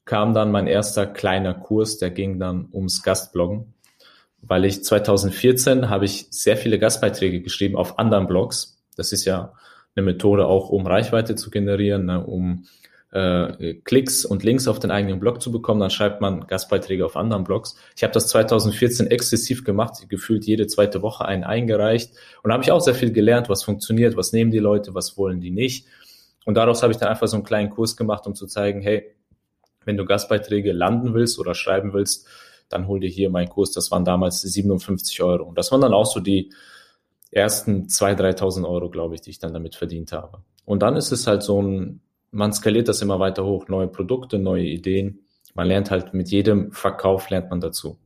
kam 0.06 0.34
dann 0.34 0.52
mein 0.52 0.68
erster 0.68 1.06
kleiner 1.06 1.54
Kurs, 1.54 1.98
der 1.98 2.12
ging 2.12 2.40
dann 2.40 2.70
ums 2.72 3.04
Gastbloggen 3.04 3.75
weil 4.48 4.66
ich 4.66 4.84
2014 4.84 5.90
habe 5.90 6.06
ich 6.06 6.28
sehr 6.30 6.58
viele 6.58 6.80
Gastbeiträge 6.80 7.42
geschrieben 7.42 7.76
auf 7.76 8.00
anderen 8.00 8.28
Blogs. 8.28 8.78
Das 8.96 9.12
ist 9.12 9.26
ja 9.26 9.54
eine 9.96 10.06
Methode 10.06 10.46
auch, 10.46 10.70
um 10.70 10.86
Reichweite 10.86 11.36
zu 11.36 11.50
generieren, 11.50 12.06
ne, 12.06 12.26
um 12.26 12.66
äh, 13.12 13.76
Klicks 13.86 14.26
und 14.26 14.44
Links 14.44 14.68
auf 14.68 14.80
den 14.80 14.92
eigenen 14.92 15.20
Blog 15.20 15.42
zu 15.42 15.52
bekommen. 15.52 15.80
Dann 15.80 15.90
schreibt 15.90 16.22
man 16.22 16.48
Gastbeiträge 16.48 17.06
auf 17.06 17.16
anderen 17.16 17.44
Blogs. 17.44 17.76
Ich 17.96 18.04
habe 18.04 18.14
das 18.14 18.28
2014 18.28 19.08
exzessiv 19.08 19.64
gemacht, 19.64 20.10
gefühlt 20.10 20.46
jede 20.46 20.68
zweite 20.68 21.02
Woche 21.02 21.26
einen 21.26 21.44
eingereicht 21.44 22.12
und 22.44 22.52
habe 22.52 22.64
ich 22.64 22.72
auch 22.72 22.82
sehr 22.82 22.96
viel 22.96 23.12
gelernt, 23.12 23.50
was 23.50 23.64
funktioniert, 23.64 24.18
was 24.18 24.34
nehmen 24.34 24.52
die 24.52 24.60
Leute, 24.60 24.94
was 24.94 25.18
wollen 25.18 25.40
die 25.40 25.52
nicht. 25.52 25.88
Und 26.46 26.56
daraus 26.56 26.84
habe 26.84 26.92
ich 26.92 27.00
dann 27.00 27.10
einfach 27.10 27.28
so 27.28 27.38
einen 27.38 27.46
kleinen 27.46 27.70
Kurs 27.70 27.98
gemacht, 27.98 28.28
um 28.28 28.36
zu 28.36 28.46
zeigen, 28.48 28.82
hey, 28.82 29.16
wenn 29.86 29.98
du 29.98 30.06
Gastbeiträge 30.06 30.74
landen 30.74 31.14
willst 31.14 31.40
oder 31.40 31.56
schreiben 31.56 31.94
willst, 31.94 32.28
dann 32.70 32.88
hol 32.88 33.00
dir 33.00 33.10
hier 33.10 33.30
meinen 33.30 33.50
Kurs. 33.50 33.72
Das 33.72 33.92
waren 33.92 34.06
damals 34.06 34.42
57 34.42 35.22
Euro. 35.22 35.44
Und 35.44 35.58
das 35.58 35.72
waren 35.72 35.82
dann 35.82 35.94
auch 35.94 36.06
so 36.06 36.20
die 36.20 36.52
ersten 37.32 37.88
2.000, 37.88 38.38
3.000 38.38 38.68
Euro, 38.68 38.90
glaube 38.90 39.16
ich, 39.16 39.22
die 39.22 39.32
ich 39.32 39.40
dann 39.40 39.54
damit 39.54 39.76
verdient 39.76 40.12
habe. 40.12 40.44
Und 40.66 40.82
dann 40.82 40.96
ist 40.96 41.12
es 41.12 41.28
halt 41.28 41.44
so 41.44 41.62
ein, 41.62 42.02
man 42.32 42.54
skaliert 42.54 42.88
das 42.88 43.02
immer 43.02 43.20
weiter 43.20 43.46
hoch, 43.46 43.68
neue 43.68 43.88
Produkte, 43.88 44.40
neue 44.40 44.66
Ideen. 44.66 45.20
Man 45.54 45.68
lernt 45.68 45.92
halt 45.92 46.14
mit 46.14 46.30
jedem 46.30 46.72
Verkauf 46.72 47.30
lernt 47.30 47.50
man 47.50 47.62
dazu. 47.62 47.98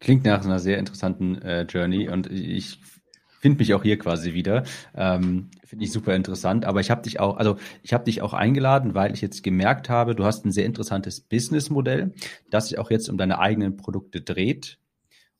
Klingt 0.00 0.24
nach 0.24 0.44
einer 0.44 0.58
sehr 0.58 0.78
interessanten 0.78 1.40
äh, 1.42 1.62
Journey 1.62 2.08
und 2.08 2.30
ich 2.30 2.78
finde 3.40 3.58
mich 3.58 3.74
auch 3.74 3.82
hier 3.82 3.98
quasi 3.98 4.34
wieder. 4.34 4.64
Ähm, 4.94 5.48
finde 5.64 5.84
ich 5.84 5.92
super 5.92 6.14
interessant. 6.14 6.64
Aber 6.64 6.80
ich 6.80 6.90
habe 6.90 7.02
dich 7.02 7.18
auch, 7.20 7.38
also 7.38 7.56
ich 7.82 7.92
habe 7.92 8.04
dich 8.04 8.22
auch 8.22 8.34
eingeladen, 8.34 8.94
weil 8.94 9.12
ich 9.14 9.22
jetzt 9.22 9.42
gemerkt 9.42 9.88
habe, 9.88 10.14
du 10.14 10.24
hast 10.24 10.44
ein 10.44 10.52
sehr 10.52 10.66
interessantes 10.66 11.20
Businessmodell, 11.20 12.12
das 12.50 12.68
sich 12.68 12.78
auch 12.78 12.90
jetzt 12.90 13.08
um 13.08 13.16
deine 13.16 13.38
eigenen 13.38 13.76
Produkte 13.76 14.20
dreht. 14.20 14.78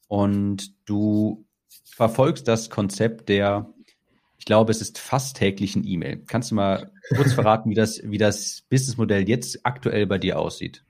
Und 0.09 0.73
du 0.87 1.45
verfolgst 1.85 2.49
das 2.49 2.71
Konzept 2.71 3.29
der, 3.29 3.71
ich 4.39 4.47
glaube, 4.47 4.73
es 4.73 4.81
ist 4.81 4.99
fast 4.99 5.37
täglichen 5.37 5.87
E-Mail. 5.87 6.23
Kannst 6.27 6.51
du 6.51 6.55
mal 6.55 6.91
kurz 7.15 7.35
verraten, 7.35 7.71
wie 7.71 7.75
das, 7.75 8.01
wie 8.03 8.19
das 8.19 8.63
Businessmodell 8.71 9.29
jetzt 9.29 9.61
aktuell 9.65 10.07
bei 10.07 10.19
dir 10.19 10.39
aussieht? 10.39 10.85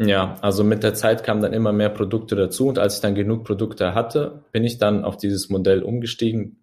Ja, 0.00 0.36
also 0.42 0.62
mit 0.62 0.84
der 0.84 0.94
Zeit 0.94 1.24
kamen 1.24 1.42
dann 1.42 1.52
immer 1.52 1.72
mehr 1.72 1.88
Produkte 1.88 2.36
dazu 2.36 2.68
und 2.68 2.78
als 2.78 2.96
ich 2.96 3.00
dann 3.00 3.16
genug 3.16 3.44
Produkte 3.44 3.94
hatte, 3.94 4.44
bin 4.52 4.62
ich 4.62 4.78
dann 4.78 5.04
auf 5.04 5.16
dieses 5.16 5.48
Modell 5.48 5.82
umgestiegen, 5.82 6.62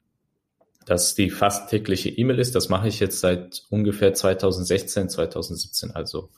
dass 0.85 1.15
die 1.15 1.29
fast 1.29 1.69
tägliche 1.69 2.09
E-Mail 2.09 2.39
ist. 2.39 2.55
Das 2.55 2.69
mache 2.69 2.87
ich 2.87 3.01
jetzt 3.01 3.19
seit 3.19 3.63
ungefähr 3.69 4.13
2016, 4.13 5.09
2017, 5.09 5.91
also 5.91 6.29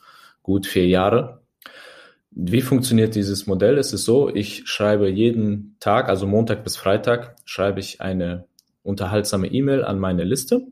gut 0.42 0.66
vier 0.66 0.86
Jahre. 0.88 1.42
Wie 2.30 2.62
funktioniert 2.62 3.14
dieses 3.14 3.46
Modell? 3.46 3.78
Es 3.78 3.92
ist 3.92 4.04
so, 4.04 4.28
ich 4.34 4.66
schreibe 4.66 5.08
jeden 5.08 5.76
Tag, 5.80 6.08
also 6.08 6.26
Montag 6.26 6.64
bis 6.64 6.76
Freitag, 6.76 7.36
schreibe 7.44 7.78
ich 7.78 8.00
eine 8.00 8.46
unterhaltsame 8.82 9.48
E-Mail 9.48 9.84
an 9.84 9.98
meine 9.98 10.24
Liste. 10.24 10.66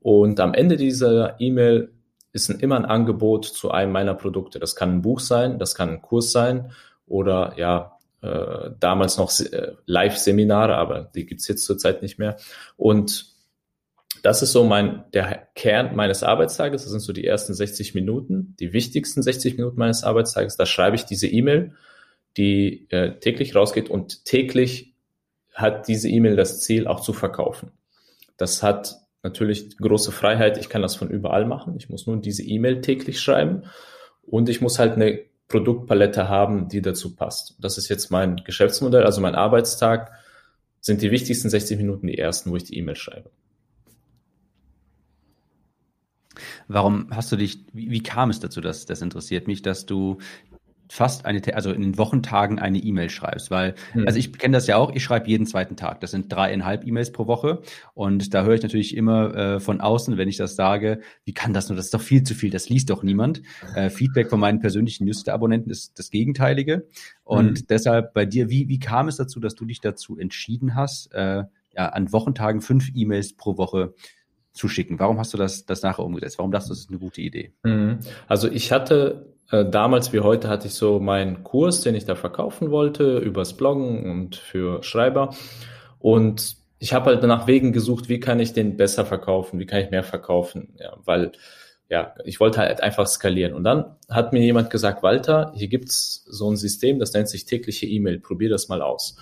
Und 0.00 0.40
am 0.40 0.54
Ende 0.54 0.76
dieser 0.76 1.40
E-Mail 1.40 1.92
ist 2.32 2.50
ein, 2.50 2.60
immer 2.60 2.76
ein 2.76 2.84
Angebot 2.84 3.44
zu 3.44 3.70
einem 3.70 3.92
meiner 3.92 4.14
Produkte. 4.14 4.58
Das 4.58 4.74
kann 4.76 4.90
ein 4.90 5.02
Buch 5.02 5.20
sein, 5.20 5.58
das 5.58 5.74
kann 5.74 5.90
ein 5.90 6.02
Kurs 6.02 6.32
sein 6.32 6.72
oder 7.06 7.54
ja, 7.56 7.98
äh, 8.22 8.70
damals 8.78 9.18
noch 9.18 9.32
äh, 9.40 9.72
Live-Seminare, 9.86 10.76
aber 10.76 11.10
die 11.14 11.26
gibt's 11.26 11.48
jetzt 11.48 11.64
zurzeit 11.64 12.02
nicht 12.02 12.18
mehr. 12.18 12.36
Und 12.76 13.32
das 14.22 14.42
ist 14.42 14.52
so 14.52 14.64
mein, 14.64 15.04
der 15.12 15.48
Kern 15.54 15.96
meines 15.96 16.22
Arbeitstages. 16.22 16.82
Das 16.82 16.92
sind 16.92 17.00
so 17.00 17.12
die 17.12 17.26
ersten 17.26 17.54
60 17.54 17.94
Minuten, 17.94 18.54
die 18.60 18.72
wichtigsten 18.72 19.22
60 19.22 19.56
Minuten 19.56 19.78
meines 19.78 20.04
Arbeitstages. 20.04 20.56
Da 20.56 20.66
schreibe 20.66 20.96
ich 20.96 21.04
diese 21.04 21.26
E-Mail, 21.26 21.74
die 22.36 22.86
äh, 22.90 23.18
täglich 23.18 23.54
rausgeht 23.54 23.90
und 23.90 24.24
täglich 24.24 24.94
hat 25.52 25.88
diese 25.88 26.08
E-Mail 26.08 26.36
das 26.36 26.60
Ziel, 26.60 26.86
auch 26.86 27.00
zu 27.00 27.12
verkaufen. 27.12 27.72
Das 28.36 28.62
hat 28.62 29.01
natürlich 29.22 29.76
große 29.76 30.12
Freiheit. 30.12 30.58
Ich 30.58 30.68
kann 30.68 30.82
das 30.82 30.96
von 30.96 31.10
überall 31.10 31.46
machen. 31.46 31.74
Ich 31.76 31.88
muss 31.88 32.06
nur 32.06 32.16
diese 32.16 32.42
E-Mail 32.42 32.80
täglich 32.80 33.20
schreiben 33.20 33.64
und 34.22 34.48
ich 34.48 34.60
muss 34.60 34.78
halt 34.78 34.94
eine 34.94 35.20
Produktpalette 35.48 36.28
haben, 36.28 36.68
die 36.68 36.82
dazu 36.82 37.14
passt. 37.14 37.56
Das 37.60 37.78
ist 37.78 37.88
jetzt 37.88 38.10
mein 38.10 38.36
Geschäftsmodell, 38.36 39.04
also 39.04 39.20
mein 39.20 39.34
Arbeitstag 39.34 40.12
sind 40.80 41.02
die 41.02 41.10
wichtigsten 41.10 41.50
60 41.50 41.78
Minuten 41.78 42.06
die 42.06 42.18
ersten, 42.18 42.50
wo 42.50 42.56
ich 42.56 42.64
die 42.64 42.76
E-Mail 42.78 42.96
schreibe. 42.96 43.30
Warum 46.66 47.08
hast 47.10 47.30
du 47.30 47.36
dich, 47.36 47.66
wie, 47.72 47.90
wie 47.90 48.02
kam 48.02 48.30
es 48.30 48.40
dazu, 48.40 48.60
dass 48.60 48.86
das 48.86 49.02
interessiert 49.02 49.46
mich, 49.46 49.62
dass 49.62 49.86
du 49.86 50.18
fast 50.92 51.24
eine, 51.24 51.40
also 51.54 51.72
in 51.72 51.80
den 51.80 51.96
Wochentagen 51.96 52.58
eine 52.58 52.76
E-Mail 52.76 53.08
schreibst, 53.08 53.50
weil, 53.50 53.76
mhm. 53.94 54.06
also 54.06 54.18
ich 54.18 54.30
kenne 54.30 54.54
das 54.54 54.66
ja 54.66 54.76
auch, 54.76 54.94
ich 54.94 55.02
schreibe 55.02 55.26
jeden 55.26 55.46
zweiten 55.46 55.74
Tag. 55.74 56.00
Das 56.00 56.10
sind 56.10 56.30
dreieinhalb 56.30 56.86
E-Mails 56.86 57.12
pro 57.12 57.26
Woche 57.26 57.62
und 57.94 58.34
da 58.34 58.44
höre 58.44 58.56
ich 58.56 58.62
natürlich 58.62 58.94
immer 58.94 59.34
äh, 59.34 59.60
von 59.60 59.80
außen, 59.80 60.18
wenn 60.18 60.28
ich 60.28 60.36
das 60.36 60.54
sage, 60.54 61.00
wie 61.24 61.32
kann 61.32 61.54
das 61.54 61.70
nur, 61.70 61.76
das 61.76 61.86
ist 61.86 61.94
doch 61.94 62.02
viel 62.02 62.24
zu 62.24 62.34
viel, 62.34 62.50
das 62.50 62.68
liest 62.68 62.90
doch 62.90 63.02
niemand. 63.02 63.40
Äh, 63.74 63.88
Feedback 63.88 64.28
von 64.28 64.38
meinen 64.38 64.60
persönlichen 64.60 65.06
Newsletter-Abonnenten 65.06 65.70
ist 65.70 65.98
das 65.98 66.10
Gegenteilige 66.10 66.86
und 67.24 67.62
mhm. 67.62 67.66
deshalb 67.70 68.12
bei 68.12 68.26
dir, 68.26 68.50
wie, 68.50 68.68
wie 68.68 68.78
kam 68.78 69.08
es 69.08 69.16
dazu, 69.16 69.40
dass 69.40 69.54
du 69.54 69.64
dich 69.64 69.80
dazu 69.80 70.18
entschieden 70.18 70.74
hast, 70.74 71.10
äh, 71.14 71.44
ja, 71.74 71.88
an 71.88 72.12
Wochentagen 72.12 72.60
fünf 72.60 72.90
E-Mails 72.94 73.32
pro 73.32 73.56
Woche 73.56 73.94
zu 74.52 74.68
schicken? 74.68 74.98
Warum 74.98 75.18
hast 75.18 75.32
du 75.32 75.38
das, 75.38 75.64
das 75.64 75.80
nachher 75.80 76.04
umgesetzt? 76.04 76.36
Warum 76.36 76.52
dachtest 76.52 76.68
du, 76.68 76.74
das 76.74 76.80
ist 76.80 76.90
eine 76.90 76.98
gute 76.98 77.22
Idee? 77.22 77.54
Mhm. 77.62 78.00
Also 78.28 78.50
ich 78.50 78.72
hatte 78.72 79.31
äh, 79.52 79.68
damals 79.68 80.12
wie 80.12 80.20
heute 80.20 80.48
hatte 80.48 80.66
ich 80.66 80.74
so 80.74 80.98
meinen 80.98 81.44
Kurs, 81.44 81.82
den 81.82 81.94
ich 81.94 82.04
da 82.04 82.14
verkaufen 82.14 82.70
wollte, 82.70 83.18
übers 83.18 83.56
Bloggen 83.56 84.10
und 84.10 84.36
für 84.36 84.82
Schreiber. 84.82 85.34
Und 85.98 86.56
ich 86.78 86.92
habe 86.92 87.06
halt 87.06 87.22
nach 87.22 87.46
Wegen 87.46 87.72
gesucht, 87.72 88.08
wie 88.08 88.18
kann 88.18 88.40
ich 88.40 88.54
den 88.54 88.76
besser 88.76 89.06
verkaufen, 89.06 89.60
wie 89.60 89.66
kann 89.66 89.80
ich 89.80 89.90
mehr 89.90 90.02
verkaufen, 90.02 90.74
ja, 90.80 90.96
weil 91.04 91.32
ja, 91.88 92.14
ich 92.24 92.40
wollte 92.40 92.60
halt 92.60 92.82
einfach 92.82 93.06
skalieren. 93.06 93.52
Und 93.52 93.64
dann 93.64 93.96
hat 94.08 94.32
mir 94.32 94.40
jemand 94.40 94.70
gesagt, 94.70 95.02
Walter, 95.02 95.52
hier 95.54 95.68
gibt's 95.68 96.24
so 96.26 96.50
ein 96.50 96.56
System, 96.56 96.98
das 96.98 97.12
nennt 97.12 97.28
sich 97.28 97.44
tägliche 97.44 97.86
E-Mail, 97.86 98.18
probier 98.18 98.48
das 98.48 98.68
mal 98.68 98.80
aus. 98.80 99.16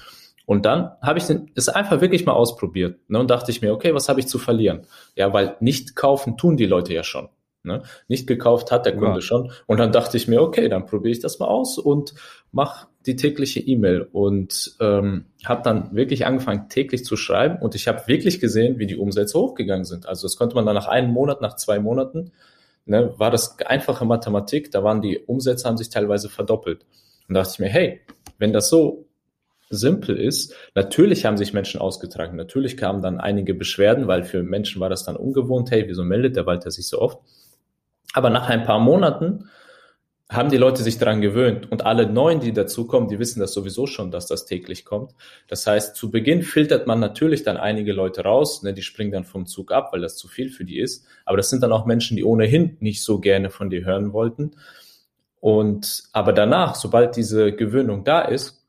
Und 0.47 0.65
dann 0.67 0.93
habe 1.03 1.19
ich 1.19 1.25
es 1.55 1.69
einfach 1.69 2.01
wirklich 2.01 2.27
mal 2.27 2.33
ausprobiert 2.33 3.01
ne, 3.09 3.19
und 3.19 3.31
dachte 3.31 3.51
ich 3.51 3.61
mir, 3.61 3.73
okay, 3.73 3.93
was 3.95 4.09
habe 4.09 4.21
ich 4.21 4.29
zu 4.29 4.39
verlieren? 4.39 4.87
Ja, 5.17 5.33
weil 5.33 5.57
nicht 5.59 5.97
kaufen 5.97 6.37
tun 6.37 6.57
die 6.57 6.67
Leute 6.67 6.95
ja 6.95 7.03
schon. 7.03 7.29
Ne? 7.63 7.83
Nicht 8.09 8.27
gekauft 8.27 8.73
hat 8.73 8.87
der 8.87 8.97
Kunde 8.97 9.17
ja. 9.17 9.21
schon. 9.21 9.53
Und 9.67 9.79
dann 9.79 9.93
dachte 9.93 10.17
ich 10.17 10.29
mir, 10.29 10.41
okay, 10.41 10.69
dann 10.69 10.87
probiere 10.87 11.13
ich 11.13 11.21
das 11.21 11.39
mal 11.39 11.49
aus 11.49 11.77
und 11.79 12.15
mach 12.53 12.89
die 13.07 13.17
tägliche 13.17 13.61
E-Mail 13.61 14.09
und 14.13 14.77
ähm, 14.81 15.27
habe 15.45 15.63
dann 15.63 15.95
wirklich 15.95 16.27
angefangen 16.27 16.69
täglich 16.69 17.05
zu 17.05 17.17
schreiben 17.17 17.59
und 17.61 17.75
ich 17.75 17.89
habe 17.89 18.07
wirklich 18.07 18.41
gesehen, 18.41 18.79
wie 18.79 18.87
die 18.87 18.97
Umsätze 18.97 19.39
hochgegangen 19.39 19.85
sind. 19.85 20.07
Also 20.07 20.27
das 20.27 20.37
konnte 20.37 20.55
man 20.55 20.67
dann 20.67 20.75
nach 20.75 20.89
einem 20.89 21.11
Monat, 21.11 21.41
nach 21.41 21.57
zwei 21.57 21.79
Monaten, 21.81 22.33
ne, 22.87 23.15
war 23.17 23.31
das 23.31 23.59
einfache 23.61 24.05
Mathematik, 24.05 24.71
da 24.71 24.83
waren 24.83 25.01
die 25.01 25.19
Umsätze, 25.19 25.69
haben 25.69 25.77
sich 25.77 25.91
teilweise 25.91 26.29
verdoppelt. 26.29 26.85
Und 27.29 27.35
dachte 27.35 27.51
ich 27.55 27.59
mir, 27.59 27.69
hey, 27.69 28.01
wenn 28.39 28.53
das 28.53 28.69
so 28.69 29.07
simpel 29.71 30.19
ist, 30.19 30.55
natürlich 30.75 31.25
haben 31.25 31.37
sich 31.37 31.53
Menschen 31.53 31.81
ausgetragen, 31.81 32.37
natürlich 32.37 32.77
kamen 32.77 33.03
dann 33.03 33.21
einige 33.21 33.55
Beschwerden, 33.55 34.09
weil 34.09 34.25
für 34.25 34.43
Menschen 34.43 34.81
war 34.81 34.89
das 34.89 35.05
dann 35.05 35.17
ungewohnt, 35.17 35.71
hey, 35.71 35.85
wieso 35.87 36.03
meldet 36.05 36.37
der 36.37 36.47
Walter 36.47 36.71
sich 36.71 36.89
so 36.89 37.01
oft? 37.01 37.21
Aber 38.13 38.31
nach 38.31 38.49
ein 38.49 38.65
paar 38.65 38.81
Monaten 38.81 39.49
haben 40.31 40.49
die 40.49 40.57
Leute 40.57 40.85
sich 40.85 40.97
daran 40.97 41.21
gewöhnt 41.21 41.71
und 41.73 41.85
alle 41.85 42.09
neuen, 42.09 42.39
die 42.39 42.53
dazukommen, 42.53 43.09
die 43.09 43.19
wissen 43.19 43.41
das 43.41 43.53
sowieso 43.53 43.89
schon, 43.89 44.13
dass 44.13 44.27
das 44.27 44.47
täglich 44.47 44.85
kommt. 44.85 45.13
Das 45.49 45.67
heißt, 45.67 45.97
zu 45.97 46.11
Beginn 46.13 46.43
filtert 46.43 46.87
man 46.87 47.01
natürlich 47.01 47.43
dann 47.43 47.57
einige 47.57 47.93
Leute 47.93 48.23
raus, 48.23 48.63
ne, 48.63 48.73
die 48.73 48.83
springen 48.83 49.11
dann 49.11 49.25
vom 49.25 49.47
Zug 49.47 49.73
ab, 49.73 49.93
weil 49.93 50.01
das 50.01 50.17
zu 50.17 50.29
viel 50.29 50.51
für 50.51 50.65
die 50.65 50.79
ist. 50.79 51.05
Aber 51.25 51.37
das 51.37 51.51
sind 51.51 51.65
dann 51.65 51.73
auch 51.73 51.85
Menschen, 51.85 52.17
die 52.17 52.23
ohnehin 52.23 52.77
nicht 52.79 53.03
so 53.03 53.19
gerne 53.19 53.51
von 53.51 53.71
dir 53.71 53.85
hören 53.85 54.13
wollten. 54.13 54.53
Und 55.41 56.05
aber 56.13 56.33
danach, 56.33 56.77
sobald 56.77 57.17
diese 57.17 57.53
Gewöhnung 57.53 58.05
da 58.05 58.21
ist, 58.21 58.65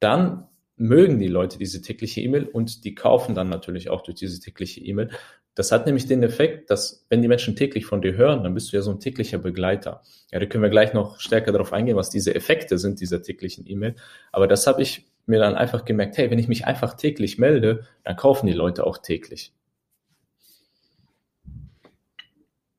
dann 0.00 0.48
mögen 0.76 1.20
die 1.20 1.28
Leute 1.28 1.58
diese 1.58 1.80
tägliche 1.80 2.22
E-Mail 2.22 2.46
und 2.46 2.84
die 2.84 2.96
kaufen 2.96 3.36
dann 3.36 3.48
natürlich 3.48 3.88
auch 3.88 4.02
durch 4.02 4.16
diese 4.16 4.40
tägliche 4.40 4.80
E-Mail. 4.80 5.10
Das 5.54 5.70
hat 5.70 5.86
nämlich 5.86 6.06
den 6.06 6.22
Effekt, 6.22 6.70
dass 6.70 7.06
wenn 7.08 7.22
die 7.22 7.28
Menschen 7.28 7.54
täglich 7.54 7.86
von 7.86 8.02
dir 8.02 8.16
hören, 8.16 8.42
dann 8.42 8.54
bist 8.54 8.72
du 8.72 8.76
ja 8.76 8.82
so 8.82 8.90
ein 8.90 8.98
täglicher 8.98 9.38
Begleiter. 9.38 10.02
Ja, 10.32 10.40
da 10.40 10.46
können 10.46 10.62
wir 10.62 10.70
gleich 10.70 10.92
noch 10.94 11.20
stärker 11.20 11.52
darauf 11.52 11.72
eingehen, 11.72 11.96
was 11.96 12.10
diese 12.10 12.34
Effekte 12.34 12.76
sind 12.78 13.00
dieser 13.00 13.22
täglichen 13.22 13.64
E-Mail. 13.68 13.94
Aber 14.32 14.48
das 14.48 14.66
habe 14.66 14.82
ich 14.82 15.06
mir 15.26 15.38
dann 15.38 15.54
einfach 15.54 15.84
gemerkt, 15.84 16.18
hey, 16.18 16.30
wenn 16.30 16.38
ich 16.38 16.48
mich 16.48 16.66
einfach 16.66 16.94
täglich 16.94 17.38
melde, 17.38 17.86
dann 18.02 18.16
kaufen 18.16 18.46
die 18.46 18.52
Leute 18.52 18.84
auch 18.84 18.98
täglich. 18.98 19.52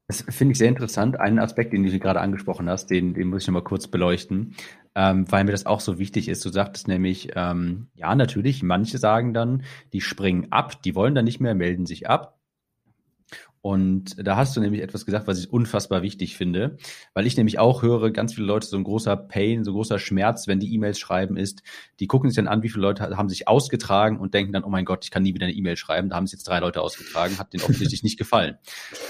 Das 0.07 0.23
finde 0.29 0.51
ich 0.51 0.59
sehr 0.59 0.69
interessant. 0.69 1.19
Einen 1.19 1.39
Aspekt, 1.39 1.73
den 1.73 1.83
du 1.83 1.99
gerade 1.99 2.21
angesprochen 2.21 2.69
hast, 2.69 2.91
den, 2.91 3.15
den 3.15 3.29
muss 3.29 3.41
ich 3.41 3.47
nochmal 3.47 3.63
kurz 3.63 3.87
beleuchten, 3.87 4.55
ähm, 4.93 5.25
weil 5.31 5.45
mir 5.45 5.51
das 5.51 5.65
auch 5.65 5.79
so 5.79 5.97
wichtig 5.97 6.29
ist. 6.29 6.45
Du 6.45 6.49
sagtest 6.49 6.87
nämlich, 6.87 7.29
ähm, 7.35 7.87
ja, 7.95 8.13
natürlich, 8.13 8.61
manche 8.61 8.99
sagen 8.99 9.33
dann, 9.33 9.63
die 9.93 10.01
springen 10.01 10.51
ab, 10.51 10.83
die 10.83 10.93
wollen 10.93 11.15
dann 11.15 11.25
nicht 11.25 11.39
mehr, 11.39 11.55
melden 11.55 11.87
sich 11.87 12.07
ab. 12.07 12.34
Und 13.65 14.15
da 14.23 14.35
hast 14.37 14.55
du 14.55 14.61
nämlich 14.61 14.83
etwas 14.83 15.07
gesagt, 15.07 15.25
was 15.25 15.39
ich 15.39 15.51
unfassbar 15.51 16.03
wichtig 16.03 16.37
finde, 16.37 16.77
weil 17.15 17.25
ich 17.25 17.35
nämlich 17.35 17.57
auch 17.57 17.81
höre, 17.81 18.11
ganz 18.11 18.35
viele 18.35 18.45
Leute, 18.45 18.67
so 18.67 18.77
ein 18.77 18.83
großer 18.83 19.17
Pain, 19.17 19.63
so 19.63 19.71
ein 19.71 19.73
großer 19.73 19.97
Schmerz, 19.97 20.45
wenn 20.45 20.59
die 20.59 20.71
E-Mails 20.71 20.99
schreiben 20.99 21.35
ist, 21.35 21.63
die 21.99 22.05
gucken 22.05 22.29
sich 22.29 22.35
dann 22.35 22.47
an, 22.47 22.61
wie 22.61 22.69
viele 22.69 22.83
Leute 22.83 23.17
haben 23.17 23.27
sich 23.27 23.47
ausgetragen 23.47 24.19
und 24.19 24.35
denken 24.35 24.53
dann, 24.53 24.63
oh 24.65 24.69
mein 24.69 24.85
Gott, 24.85 25.03
ich 25.03 25.09
kann 25.09 25.23
nie 25.23 25.33
wieder 25.33 25.47
eine 25.47 25.55
E-Mail 25.55 25.77
schreiben. 25.77 26.09
Da 26.09 26.15
haben 26.15 26.27
sich 26.27 26.37
jetzt 26.37 26.47
drei 26.47 26.59
Leute 26.59 26.79
ausgetragen, 26.79 27.39
hat 27.39 27.53
denen 27.53 27.63
offensichtlich 27.63 28.03
nicht 28.03 28.19
gefallen. 28.19 28.59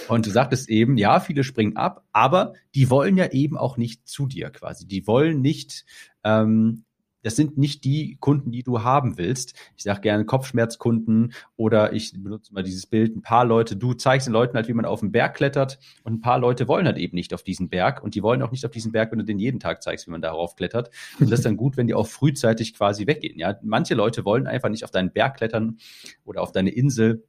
Und 0.08 0.26
du 0.26 0.30
sagtest 0.30 0.70
eben, 0.70 0.96
ja, 0.96 1.20
viele 1.20 1.44
springen 1.44 1.76
ab, 1.76 2.06
aber 2.14 2.54
die 2.76 2.90
wollen 2.90 3.18
ja 3.18 3.34
eben 3.34 3.58
auch 3.58 3.76
nicht 3.76 4.08
zu 4.08 4.26
dir 4.26 4.52
quasi. 4.52 4.88
Die 4.88 5.06
wollen 5.06 5.42
nicht 5.42 5.84
ähm, 6.24 6.86
das 7.26 7.36
sind 7.36 7.58
nicht 7.58 7.84
die 7.86 8.18
Kunden, 8.20 8.52
die 8.52 8.62
du 8.62 8.84
haben 8.84 9.18
willst. 9.18 9.56
Ich 9.76 9.82
sage 9.82 10.02
gerne 10.02 10.26
Kopfschmerzkunden 10.26 11.34
oder 11.58 11.92
ich 11.92 12.14
benutze 12.14 12.54
mal 12.54 12.62
dieses 12.62 12.86
Bild, 12.86 13.16
ein 13.16 13.24
paar 13.24 13.46
Leute, 13.46 13.76
du 13.76 13.96
zeigst 13.96 14.28
den 14.28 14.32
Leuten 14.32 14.56
halt, 14.56 14.68
wie 14.68 14.74
man 14.74 14.86
auf 14.86 15.00
den 15.00 15.12
Berg 15.12 15.34
klettert 15.36 15.80
und 16.04 16.14
ein 16.14 16.22
paar 16.22 16.38
Leute 16.38 16.68
wollen 16.68 16.86
halt 16.86 16.98
eben 16.98 17.16
nicht 17.16 17.34
auf 17.34 17.42
diesen 17.42 17.68
Berg 17.68 18.04
und 18.04 18.14
die 18.14 18.22
wollen 18.22 18.44
auch 18.44 18.52
nicht 18.52 18.64
auf 18.64 18.70
diesen 18.70 18.92
Berg, 18.92 19.12
wenn 19.12 19.18
du 19.18 19.26
den 19.26 19.40
jeden 19.40 19.60
Tag 19.60 19.82
zeigst, 19.82 20.06
wie 20.06 20.12
man 20.12 20.22
darauf 20.22 20.56
klettert. 20.56 20.92
Und 21.20 21.32
das 21.32 21.40
ist 21.40 21.46
dann 21.48 21.58
gut, 21.58 21.78
wenn 21.78 21.88
die 21.88 21.96
auch 21.96 22.06
frühzeitig 22.06 22.76
quasi 22.76 23.08
weggehen. 23.08 23.40
Ja, 23.40 23.58
manche 23.64 23.96
Leute 23.96 24.24
wollen 24.24 24.46
einfach 24.46 24.70
nicht 24.70 24.84
auf 24.84 24.92
deinen 24.92 25.12
Berg 25.12 25.38
klettern 25.38 25.80
oder 26.26 26.44
auf 26.44 26.52
deine 26.52 26.70
Insel 26.70 27.24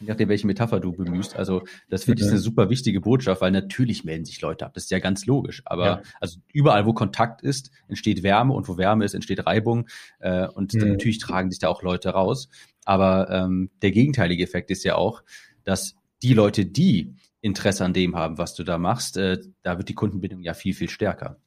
je 0.00 0.06
nachdem, 0.06 0.28
welche 0.28 0.46
Metapher 0.46 0.80
du 0.80 0.92
bemühst. 0.92 1.36
Also 1.36 1.62
das 1.88 2.04
finde 2.04 2.22
ich 2.22 2.28
eine 2.28 2.38
super 2.38 2.70
wichtige 2.70 3.00
Botschaft, 3.00 3.40
weil 3.40 3.50
natürlich 3.50 4.04
melden 4.04 4.24
sich 4.24 4.40
Leute 4.40 4.66
ab. 4.66 4.74
Das 4.74 4.84
ist 4.84 4.90
ja 4.90 4.98
ganz 4.98 5.26
logisch. 5.26 5.62
Aber 5.64 5.86
ja. 5.86 6.02
also 6.20 6.38
überall, 6.52 6.86
wo 6.86 6.92
Kontakt 6.92 7.42
ist, 7.42 7.70
entsteht 7.88 8.22
Wärme 8.22 8.52
und 8.52 8.68
wo 8.68 8.76
Wärme 8.76 9.04
ist, 9.04 9.14
entsteht 9.14 9.46
Reibung. 9.46 9.88
Äh, 10.18 10.46
und 10.48 10.74
mhm. 10.74 10.88
natürlich 10.88 11.18
tragen 11.18 11.50
sich 11.50 11.58
da 11.58 11.68
auch 11.68 11.82
Leute 11.82 12.10
raus. 12.10 12.48
Aber 12.84 13.30
ähm, 13.30 13.70
der 13.82 13.90
gegenteilige 13.90 14.44
Effekt 14.44 14.70
ist 14.70 14.84
ja 14.84 14.96
auch, 14.96 15.22
dass 15.64 15.96
die 16.22 16.34
Leute, 16.34 16.66
die 16.66 17.14
Interesse 17.40 17.84
an 17.84 17.92
dem 17.92 18.16
haben, 18.16 18.38
was 18.38 18.54
du 18.54 18.64
da 18.64 18.78
machst, 18.78 19.16
äh, 19.16 19.38
da 19.62 19.78
wird 19.78 19.88
die 19.88 19.94
Kundenbindung 19.94 20.40
ja 20.42 20.54
viel, 20.54 20.74
viel 20.74 20.88
stärker. 20.88 21.38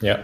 Ja, 0.00 0.18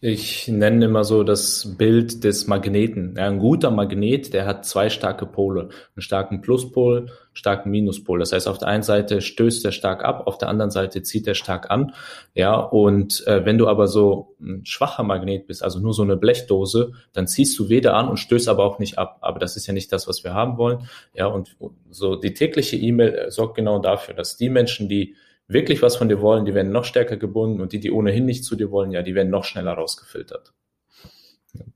ich 0.00 0.46
nenne 0.46 0.84
immer 0.84 1.02
so 1.02 1.24
das 1.24 1.74
Bild 1.76 2.22
des 2.22 2.46
Magneten. 2.46 3.16
Ja, 3.16 3.26
ein 3.26 3.40
guter 3.40 3.72
Magnet, 3.72 4.32
der 4.32 4.46
hat 4.46 4.64
zwei 4.64 4.88
starke 4.88 5.26
Pole. 5.26 5.62
Einen 5.62 6.02
starken 6.02 6.42
Pluspol, 6.42 7.06
starken 7.32 7.70
Minuspol. 7.70 8.20
Das 8.20 8.32
heißt, 8.32 8.46
auf 8.46 8.58
der 8.58 8.68
einen 8.68 8.84
Seite 8.84 9.20
stößt 9.20 9.64
er 9.64 9.72
stark 9.72 10.04
ab, 10.04 10.28
auf 10.28 10.38
der 10.38 10.48
anderen 10.48 10.70
Seite 10.70 11.02
zieht 11.02 11.26
er 11.26 11.34
stark 11.34 11.70
an. 11.70 11.92
Ja, 12.34 12.54
und 12.54 13.26
äh, 13.26 13.44
wenn 13.44 13.58
du 13.58 13.66
aber 13.66 13.88
so 13.88 14.36
ein 14.40 14.64
schwacher 14.64 15.02
Magnet 15.02 15.48
bist, 15.48 15.64
also 15.64 15.80
nur 15.80 15.92
so 15.92 16.02
eine 16.02 16.16
Blechdose, 16.16 16.92
dann 17.12 17.26
ziehst 17.26 17.58
du 17.58 17.68
weder 17.68 17.94
an 17.94 18.08
und 18.08 18.18
stößt 18.18 18.48
aber 18.48 18.64
auch 18.64 18.78
nicht 18.78 18.98
ab. 18.98 19.18
Aber 19.22 19.40
das 19.40 19.56
ist 19.56 19.66
ja 19.66 19.72
nicht 19.72 19.90
das, 19.92 20.06
was 20.06 20.22
wir 20.22 20.34
haben 20.34 20.56
wollen. 20.56 20.88
Ja, 21.14 21.26
und 21.26 21.56
so 21.90 22.14
die 22.14 22.32
tägliche 22.32 22.76
E-Mail 22.76 23.14
äh, 23.14 23.30
sorgt 23.32 23.56
genau 23.56 23.80
dafür, 23.80 24.14
dass 24.14 24.36
die 24.36 24.50
Menschen, 24.50 24.88
die 24.88 25.16
wirklich 25.48 25.82
was 25.82 25.96
von 25.96 26.08
dir 26.08 26.20
wollen, 26.20 26.44
die 26.44 26.54
werden 26.54 26.72
noch 26.72 26.84
stärker 26.84 27.16
gebunden 27.16 27.60
und 27.60 27.72
die, 27.72 27.80
die 27.80 27.90
ohnehin 27.90 28.24
nicht 28.24 28.44
zu 28.44 28.56
dir 28.56 28.70
wollen, 28.70 28.90
ja, 28.90 29.02
die 29.02 29.14
werden 29.14 29.30
noch 29.30 29.44
schneller 29.44 29.72
rausgefiltert. 29.72 30.52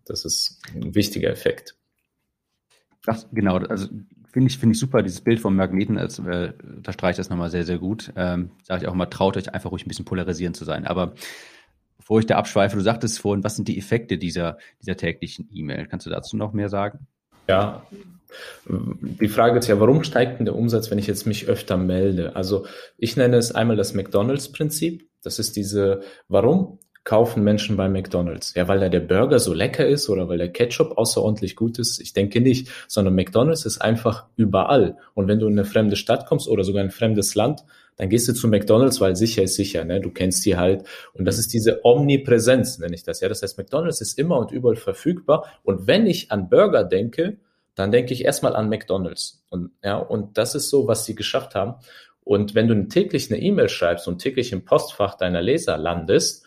Das 0.05 0.25
ist 0.25 0.61
ein 0.75 0.95
wichtiger 0.95 1.31
Effekt. 1.31 1.77
Ach, 3.07 3.25
genau, 3.33 3.57
also 3.57 3.89
finde 4.33 4.51
ich, 4.51 4.59
finde 4.59 4.75
ich 4.75 4.79
super, 4.79 5.03
dieses 5.03 5.21
Bild 5.21 5.41
vom 5.41 5.57
Magneten, 5.57 5.99
also, 5.99 6.23
äh, 6.29 6.53
unterstreicht 6.63 7.19
das 7.19 7.31
nochmal 7.31 7.51
sehr, 7.51 7.65
sehr 7.65 7.79
gut. 7.79 8.13
Ähm, 8.17 8.51
Sage 8.63 8.83
ich 8.83 8.89
auch 8.89 8.95
mal, 8.95 9.07
traut 9.07 9.37
euch 9.37 9.53
einfach 9.55 9.71
ruhig 9.71 9.85
ein 9.85 9.89
bisschen 9.89 10.05
polarisierend 10.05 10.57
zu 10.57 10.65
sein. 10.65 10.87
Aber 10.87 11.15
bevor 11.97 12.19
ich 12.19 12.27
da 12.27 12.37
abschweife, 12.37 12.77
du 12.77 12.83
sagtest 12.83 13.19
vorhin, 13.19 13.45
was 13.45 13.57
sind 13.57 13.69
die 13.69 13.79
Effekte 13.79 14.19
dieser, 14.19 14.59
dieser 14.83 14.97
täglichen 14.97 15.49
E-Mail? 15.53 15.87
Kannst 15.87 16.07
du 16.07 16.11
dazu 16.11 16.37
noch 16.37 16.53
mehr 16.53 16.69
sagen? 16.69 17.07
Ja, 17.51 17.85
die 18.65 19.29
Frage 19.29 19.59
ist 19.59 19.67
ja, 19.67 19.81
warum 19.81 20.05
steigt 20.05 20.39
denn 20.39 20.45
der 20.45 20.55
Umsatz, 20.55 20.89
wenn 20.89 20.99
ich 20.99 21.09
jetzt 21.09 21.27
mich 21.27 21.49
öfter 21.49 21.77
melde? 21.77 22.37
Also 22.37 22.65
ich 22.97 23.17
nenne 23.17 23.37
es 23.37 23.51
einmal 23.53 23.75
das 23.75 23.93
McDonald's-Prinzip. 23.93 25.11
Das 25.25 25.41
ist 25.41 25.57
diese, 25.57 26.03
warum 26.29 26.79
kaufen 27.05 27.43
Menschen 27.43 27.77
bei 27.77 27.89
McDonald's? 27.89 28.55
Ja, 28.55 28.69
weil 28.69 28.81
da 28.81 28.89
der 28.89 29.01
Burger 29.01 29.39
so 29.39 29.55
lecker 29.55 29.87
ist 29.87 30.09
oder 30.09 30.29
weil 30.29 30.39
der 30.39 30.53
Ketchup 30.53 30.99
außerordentlich 30.99 31.57
gut 31.57 31.79
ist? 31.79 32.01
Ich 32.01 32.13
denke 32.13 32.41
nicht, 32.41 32.69
sondern 32.89 33.15
McDonald's 33.15 33.65
ist 33.65 33.81
einfach 33.81 34.27
überall. 34.37 34.97
Und 35.15 35.29
wenn 35.29 35.39
du 35.39 35.47
in 35.47 35.55
eine 35.55 35.65
fremde 35.65 35.97
Stadt 35.97 36.27
kommst 36.27 36.49
oder 36.49 36.65
sogar 36.65 36.83
in 36.83 36.89
ein 36.89 36.93
fremdes 36.93 37.35
Land, 37.35 37.65
dann 37.97 38.09
gehst 38.09 38.29
du 38.29 38.33
zu 38.33 38.49
McDonald's, 38.49 39.01
weil 39.01 39.15
sicher 39.15 39.43
ist 39.43 39.57
sicher, 39.57 39.85
ne? 39.85 40.01
Du 40.01 40.11
kennst 40.11 40.47
die 40.47 40.57
halt. 40.57 40.85
Und 41.13 41.27
das 41.27 41.39
ist 41.39 41.53
diese 41.53 41.85
Omnipräsenz, 41.85 42.79
nenne 42.79 42.95
ich 42.95 43.03
das. 43.03 43.21
Ja, 43.21 43.29
das 43.29 43.43
heißt, 43.43 43.59
McDonald's 43.59 44.01
ist 44.01 44.19
immer 44.19 44.39
und 44.39 44.53
überall 44.53 44.77
verfügbar. 44.77 45.45
Und 45.65 45.87
wenn 45.87 46.07
ich 46.07 46.33
an 46.33 46.49
Burger 46.49 46.85
denke, 46.85 47.37
dann 47.75 47.93
denke 47.93 48.15
ich 48.15 48.25
erstmal 48.25 48.57
an 48.57 48.69
McDonalds. 48.69 49.45
Und, 49.51 49.73
ja, 49.85 49.97
und 49.99 50.39
das 50.39 50.55
ist 50.55 50.71
so, 50.71 50.87
was 50.87 51.05
sie 51.05 51.15
geschafft 51.15 51.55
haben. 51.55 51.75
Und 52.25 52.55
wenn 52.55 52.69
du 52.69 52.89
täglich 52.89 53.31
eine 53.31 53.43
E-Mail 53.43 53.69
schreibst 53.69 54.07
und 54.09 54.19
täglich 54.19 54.53
im 54.53 54.65
Postfach 54.65 55.15
deiner 55.17 55.43
Leser 55.43 55.77
landest, 55.77 56.45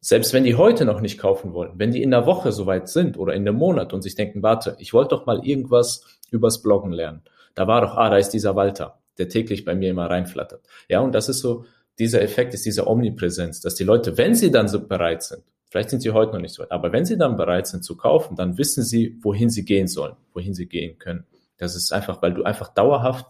selbst 0.00 0.32
wenn 0.32 0.44
die 0.44 0.54
heute 0.54 0.84
noch 0.84 1.00
nicht 1.00 1.18
kaufen 1.18 1.52
wollen, 1.52 1.72
wenn 1.76 1.90
die 1.90 2.02
in 2.02 2.10
der 2.10 2.26
Woche 2.26 2.52
soweit 2.52 2.88
sind 2.88 3.18
oder 3.18 3.34
in 3.34 3.46
einem 3.46 3.56
Monat 3.56 3.92
und 3.92 4.02
sich 4.02 4.14
denken, 4.14 4.42
warte, 4.42 4.76
ich 4.78 4.92
wollte 4.92 5.10
doch 5.10 5.26
mal 5.26 5.44
irgendwas 5.44 6.04
übers 6.30 6.62
Bloggen 6.62 6.92
lernen. 6.92 7.22
Da 7.54 7.66
war 7.66 7.80
doch, 7.80 7.96
ah, 7.96 8.10
da 8.10 8.16
ist 8.16 8.30
dieser 8.30 8.54
Walter, 8.54 9.00
der 9.18 9.28
täglich 9.28 9.64
bei 9.64 9.74
mir 9.74 9.90
immer 9.90 10.08
reinflattert. 10.08 10.62
Ja, 10.88 11.00
und 11.00 11.12
das 11.12 11.28
ist 11.28 11.40
so, 11.40 11.64
dieser 11.98 12.22
Effekt 12.22 12.54
ist 12.54 12.64
diese 12.64 12.86
Omnipräsenz, 12.86 13.60
dass 13.60 13.74
die 13.74 13.84
Leute, 13.84 14.16
wenn 14.16 14.34
sie 14.34 14.52
dann 14.52 14.68
so 14.68 14.86
bereit 14.86 15.22
sind, 15.22 15.42
Vielleicht 15.70 15.90
sind 15.90 16.00
sie 16.00 16.12
heute 16.12 16.32
noch 16.32 16.40
nicht 16.40 16.54
so 16.54 16.62
weit. 16.62 16.72
Aber 16.72 16.92
wenn 16.92 17.04
sie 17.04 17.18
dann 17.18 17.36
bereit 17.36 17.66
sind 17.66 17.84
zu 17.84 17.96
kaufen, 17.96 18.36
dann 18.36 18.56
wissen 18.56 18.82
sie, 18.82 19.18
wohin 19.20 19.50
sie 19.50 19.64
gehen 19.64 19.86
sollen, 19.86 20.16
wohin 20.32 20.54
sie 20.54 20.66
gehen 20.66 20.98
können. 20.98 21.26
Das 21.58 21.76
ist 21.76 21.92
einfach, 21.92 22.22
weil 22.22 22.32
du 22.32 22.44
einfach 22.44 22.72
dauerhaft 22.72 23.26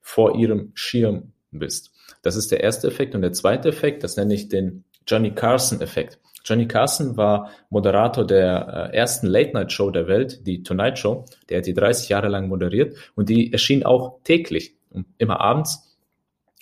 vor 0.00 0.36
ihrem 0.36 0.70
Schirm 0.74 1.32
bist. 1.50 1.92
Das 2.22 2.36
ist 2.36 2.52
der 2.52 2.62
erste 2.62 2.86
Effekt. 2.86 3.14
Und 3.14 3.22
der 3.22 3.32
zweite 3.32 3.68
Effekt, 3.68 4.04
das 4.04 4.16
nenne 4.16 4.34
ich 4.34 4.48
den 4.48 4.84
Johnny 5.06 5.32
Carson-Effekt. 5.32 6.18
Johnny 6.44 6.66
Carson 6.66 7.16
war 7.16 7.50
Moderator 7.70 8.26
der 8.26 8.90
äh, 8.92 8.96
ersten 8.96 9.26
Late-Night-Show 9.26 9.90
der 9.90 10.08
Welt, 10.08 10.46
die 10.46 10.62
Tonight 10.62 10.98
Show. 10.98 11.24
Der 11.48 11.58
hat 11.58 11.66
die 11.66 11.74
30 11.74 12.08
Jahre 12.08 12.28
lang 12.28 12.48
moderiert 12.48 12.96
und 13.14 13.28
die 13.28 13.52
erschien 13.52 13.84
auch 13.84 14.18
täglich, 14.24 14.74
immer 15.18 15.40
abends. 15.40 15.96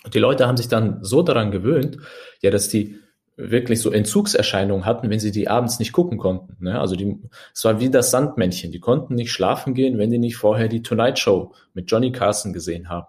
Und 0.03 0.13
die 0.13 0.19
Leute 0.19 0.47
haben 0.47 0.57
sich 0.57 0.67
dann 0.67 1.03
so 1.03 1.21
daran 1.23 1.51
gewöhnt, 1.51 1.97
ja, 2.41 2.51
dass 2.51 2.69
die 2.69 2.99
wirklich 3.37 3.81
so 3.81 3.91
Entzugserscheinungen 3.91 4.85
hatten, 4.85 5.09
wenn 5.09 5.19
sie 5.19 5.31
die 5.31 5.47
abends 5.47 5.79
nicht 5.79 5.93
gucken 5.93 6.17
konnten. 6.17 6.63
Ne? 6.63 6.79
Also 6.79 6.95
die, 6.95 7.17
es 7.53 7.63
war 7.65 7.79
wie 7.79 7.89
das 7.89 8.11
Sandmännchen. 8.11 8.71
Die 8.71 8.79
konnten 8.79 9.15
nicht 9.15 9.31
schlafen 9.31 9.73
gehen, 9.73 9.97
wenn 9.97 10.11
die 10.11 10.19
nicht 10.19 10.35
vorher 10.35 10.67
die 10.67 10.83
Tonight 10.83 11.17
Show 11.17 11.53
mit 11.73 11.89
Johnny 11.89 12.11
Carson 12.11 12.53
gesehen 12.53 12.89
haben. 12.89 13.07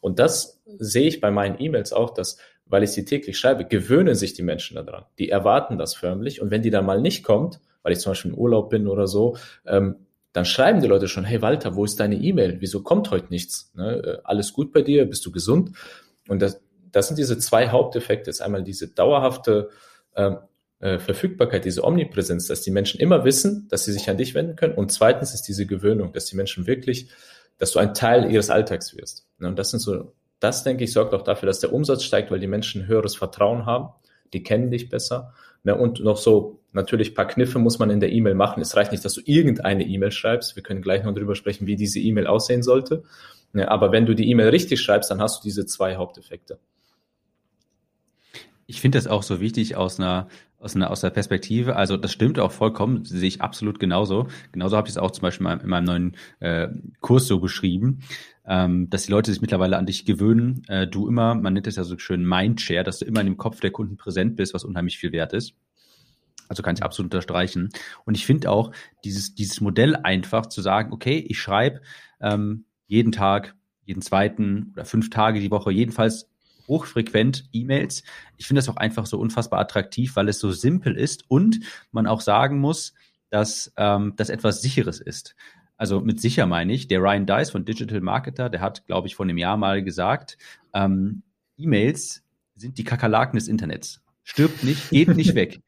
Und 0.00 0.18
das 0.18 0.62
sehe 0.78 1.08
ich 1.08 1.20
bei 1.20 1.30
meinen 1.30 1.60
E-Mails 1.60 1.92
auch, 1.92 2.10
dass, 2.10 2.38
weil 2.66 2.82
ich 2.82 2.90
sie 2.90 3.04
täglich 3.04 3.38
schreibe, 3.38 3.64
gewöhnen 3.64 4.14
sich 4.14 4.34
die 4.34 4.42
Menschen 4.42 4.74
daran. 4.76 5.04
Die 5.18 5.30
erwarten 5.30 5.78
das 5.78 5.94
förmlich. 5.94 6.42
Und 6.42 6.50
wenn 6.50 6.62
die 6.62 6.70
dann 6.70 6.84
mal 6.84 7.00
nicht 7.00 7.22
kommt, 7.22 7.60
weil 7.82 7.92
ich 7.92 8.00
zum 8.00 8.10
Beispiel 8.10 8.32
im 8.32 8.38
Urlaub 8.38 8.70
bin 8.70 8.88
oder 8.88 9.06
so, 9.06 9.36
ähm, 9.64 9.96
dann 10.32 10.44
schreiben 10.44 10.80
die 10.80 10.88
Leute 10.88 11.08
schon, 11.08 11.24
hey 11.24 11.40
Walter, 11.40 11.76
wo 11.76 11.84
ist 11.84 11.98
deine 11.98 12.16
E-Mail? 12.16 12.56
Wieso 12.60 12.82
kommt 12.82 13.10
heute 13.10 13.28
nichts? 13.30 13.72
Ne? 13.74 14.02
Äh, 14.04 14.18
alles 14.24 14.52
gut 14.52 14.72
bei 14.72 14.82
dir? 14.82 15.06
Bist 15.06 15.24
du 15.24 15.30
gesund? 15.30 15.70
Und 16.28 16.42
das, 16.42 16.60
das 16.92 17.08
sind 17.08 17.18
diese 17.18 17.38
zwei 17.38 17.68
Haupteffekte. 17.68 18.26
Das 18.26 18.36
ist 18.36 18.42
einmal 18.42 18.62
diese 18.62 18.88
dauerhafte 18.88 19.70
ähm, 20.14 20.38
äh, 20.80 20.98
Verfügbarkeit, 20.98 21.64
diese 21.64 21.84
Omnipräsenz, 21.84 22.48
dass 22.48 22.60
die 22.60 22.70
Menschen 22.70 23.00
immer 23.00 23.24
wissen, 23.24 23.66
dass 23.70 23.84
sie 23.84 23.92
sich 23.92 24.10
an 24.10 24.18
dich 24.18 24.34
wenden 24.34 24.56
können. 24.56 24.74
Und 24.74 24.92
zweitens 24.92 25.32
ist 25.32 25.42
diese 25.42 25.64
Gewöhnung, 25.64 26.12
dass 26.12 26.26
die 26.26 26.36
Menschen 26.36 26.66
wirklich, 26.66 27.08
dass 27.56 27.72
du 27.72 27.78
ein 27.78 27.94
Teil 27.94 28.30
ihres 28.30 28.50
Alltags 28.50 28.94
wirst. 28.94 29.26
Ne, 29.38 29.48
und 29.48 29.58
das 29.58 29.70
sind 29.70 29.80
so, 29.80 30.12
das 30.40 30.64
denke 30.64 30.84
ich, 30.84 30.92
sorgt 30.92 31.14
auch 31.14 31.22
dafür, 31.22 31.46
dass 31.46 31.60
der 31.60 31.72
Umsatz 31.72 32.04
steigt, 32.04 32.30
weil 32.30 32.40
die 32.40 32.46
Menschen 32.46 32.86
höheres 32.86 33.16
Vertrauen 33.16 33.66
haben. 33.66 33.88
Die 34.32 34.42
kennen 34.42 34.70
dich 34.70 34.88
besser. 34.88 35.32
Ne, 35.64 35.74
und 35.74 36.00
noch 36.00 36.16
so, 36.16 36.60
natürlich 36.72 37.14
paar 37.14 37.26
Kniffe 37.26 37.58
muss 37.58 37.78
man 37.78 37.90
in 37.90 38.00
der 38.00 38.12
E-Mail 38.12 38.34
machen. 38.34 38.60
Es 38.60 38.76
reicht 38.76 38.92
nicht, 38.92 39.04
dass 39.04 39.14
du 39.14 39.22
irgendeine 39.24 39.84
E-Mail 39.84 40.12
schreibst. 40.12 40.54
Wir 40.54 40.62
können 40.62 40.82
gleich 40.82 41.02
noch 41.02 41.14
darüber 41.14 41.34
sprechen, 41.34 41.66
wie 41.66 41.76
diese 41.76 41.98
E-Mail 41.98 42.26
aussehen 42.26 42.62
sollte. 42.62 43.02
aber 43.54 43.90
wenn 43.90 44.06
du 44.06 44.14
die 44.14 44.30
E-Mail 44.30 44.50
richtig 44.50 44.80
schreibst, 44.80 45.10
dann 45.10 45.20
hast 45.20 45.40
du 45.40 45.42
diese 45.42 45.66
zwei 45.66 45.96
Haupteffekte. 45.96 46.58
Ich 48.66 48.80
finde 48.80 48.98
das 48.98 49.06
auch 49.06 49.22
so 49.22 49.40
wichtig 49.40 49.76
aus 49.76 49.98
einer 49.98 50.28
aus 50.66 50.76
einer 50.76 50.90
aus 50.90 51.00
der 51.00 51.10
Perspektive. 51.10 51.76
Also 51.76 51.96
das 51.96 52.12
stimmt 52.12 52.38
auch 52.38 52.52
vollkommen, 52.52 53.04
sehe 53.04 53.28
ich 53.28 53.40
absolut 53.40 53.78
genauso. 53.78 54.26
Genauso 54.52 54.76
habe 54.76 54.88
ich 54.88 54.94
es 54.94 54.98
auch 54.98 55.12
zum 55.12 55.22
Beispiel 55.22 55.46
in 55.46 55.68
meinem 55.68 55.84
neuen 55.84 56.16
äh, 56.40 56.68
Kurs 57.00 57.26
so 57.26 57.38
beschrieben, 57.38 58.00
ähm, 58.46 58.90
dass 58.90 59.04
die 59.04 59.12
Leute 59.12 59.30
sich 59.32 59.40
mittlerweile 59.40 59.78
an 59.78 59.86
dich 59.86 60.04
gewöhnen. 60.04 60.62
Äh, 60.68 60.88
du 60.88 61.08
immer, 61.08 61.34
man 61.36 61.54
nennt 61.54 61.68
es 61.68 61.76
ja 61.76 61.84
so 61.84 61.96
schön 61.98 62.26
Mindshare, 62.26 62.84
dass 62.84 62.98
du 62.98 63.04
immer 63.04 63.20
in 63.20 63.26
dem 63.26 63.36
Kopf 63.36 63.60
der 63.60 63.70
Kunden 63.70 63.96
präsent 63.96 64.36
bist, 64.36 64.52
was 64.54 64.64
unheimlich 64.64 64.98
viel 64.98 65.12
wert 65.12 65.32
ist. 65.32 65.54
Also 66.48 66.62
kann 66.62 66.76
ich 66.76 66.82
absolut 66.82 67.12
unterstreichen. 67.12 67.70
Und 68.04 68.16
ich 68.16 68.26
finde 68.26 68.50
auch 68.50 68.72
dieses 69.04 69.34
dieses 69.34 69.60
Modell 69.60 69.96
einfach 69.96 70.46
zu 70.46 70.62
sagen, 70.62 70.92
okay, 70.92 71.24
ich 71.28 71.38
schreibe 71.38 71.80
ähm, 72.20 72.64
jeden 72.86 73.12
Tag, 73.12 73.54
jeden 73.84 74.02
zweiten 74.02 74.72
oder 74.74 74.84
fünf 74.84 75.10
Tage 75.10 75.40
die 75.40 75.50
Woche, 75.50 75.70
jedenfalls 75.70 76.28
hochfrequent 76.68 77.44
E-Mails. 77.52 78.02
Ich 78.36 78.46
finde 78.46 78.58
das 78.60 78.68
auch 78.68 78.76
einfach 78.76 79.06
so 79.06 79.18
unfassbar 79.18 79.60
attraktiv, 79.60 80.16
weil 80.16 80.28
es 80.28 80.38
so 80.38 80.52
simpel 80.52 80.96
ist 80.96 81.24
und 81.28 81.60
man 81.92 82.06
auch 82.06 82.20
sagen 82.20 82.58
muss, 82.58 82.94
dass 83.30 83.72
ähm, 83.76 84.14
das 84.16 84.30
etwas 84.30 84.62
Sicheres 84.62 85.00
ist. 85.00 85.34
Also 85.76 86.00
mit 86.00 86.20
sicher 86.20 86.46
meine 86.46 86.72
ich, 86.72 86.88
der 86.88 87.00
Ryan 87.00 87.26
Dice 87.26 87.50
von 87.50 87.64
Digital 87.64 88.00
Marketer, 88.00 88.48
der 88.48 88.60
hat, 88.60 88.86
glaube 88.86 89.08
ich, 89.08 89.14
vor 89.14 89.26
einem 89.26 89.38
Jahr 89.38 89.56
mal 89.56 89.82
gesagt, 89.82 90.38
ähm, 90.72 91.22
E-Mails 91.58 92.22
sind 92.54 92.78
die 92.78 92.84
Kakerlaken 92.84 93.36
des 93.38 93.48
Internets. 93.48 94.00
Stirbt 94.28 94.64
nicht, 94.64 94.90
geht 94.90 95.14
nicht 95.14 95.36
weg. 95.36 95.60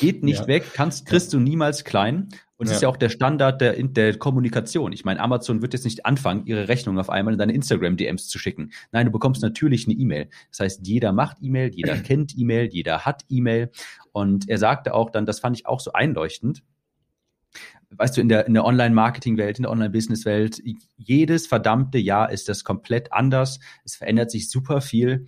Geht 0.00 0.22
nicht 0.22 0.40
ja. 0.40 0.46
weg, 0.46 0.64
kannst, 0.72 1.04
kriegst 1.04 1.34
du 1.34 1.38
niemals 1.38 1.84
klein. 1.84 2.30
Und 2.56 2.64
es 2.64 2.70
ja. 2.70 2.76
ist 2.76 2.82
ja 2.82 2.88
auch 2.88 2.96
der 2.96 3.10
Standard 3.10 3.60
der, 3.60 3.74
der 3.74 4.16
Kommunikation. 4.16 4.94
Ich 4.94 5.04
meine, 5.04 5.20
Amazon 5.20 5.60
wird 5.60 5.74
jetzt 5.74 5.84
nicht 5.84 6.06
anfangen, 6.06 6.46
ihre 6.46 6.68
Rechnung 6.68 6.98
auf 6.98 7.10
einmal 7.10 7.34
in 7.34 7.38
deine 7.38 7.52
Instagram-DMs 7.52 8.28
zu 8.28 8.38
schicken. 8.38 8.72
Nein, 8.90 9.04
du 9.04 9.12
bekommst 9.12 9.42
natürlich 9.42 9.86
eine 9.86 9.96
E-Mail. 9.96 10.30
Das 10.48 10.60
heißt, 10.60 10.86
jeder 10.86 11.12
macht 11.12 11.36
E-Mail, 11.42 11.72
jeder 11.74 11.94
kennt 11.98 12.32
E-Mail, 12.38 12.70
jeder 12.72 13.04
hat 13.04 13.22
E-Mail. 13.28 13.70
Und 14.12 14.48
er 14.48 14.56
sagte 14.56 14.94
auch 14.94 15.10
dann, 15.10 15.26
das 15.26 15.40
fand 15.40 15.58
ich 15.58 15.66
auch 15.66 15.80
so 15.80 15.92
einleuchtend, 15.92 16.62
weißt 17.90 18.16
du, 18.16 18.22
in 18.22 18.30
der, 18.30 18.46
in 18.46 18.54
der 18.54 18.64
Online-Marketing-Welt, 18.64 19.58
in 19.58 19.64
der 19.64 19.72
Online-Business-Welt, 19.72 20.62
jedes 20.96 21.46
verdammte 21.46 21.98
Jahr 21.98 22.30
ist 22.30 22.48
das 22.48 22.64
komplett 22.64 23.12
anders. 23.12 23.58
Es 23.84 23.96
verändert 23.96 24.30
sich 24.30 24.50
super 24.50 24.80
viel. 24.80 25.26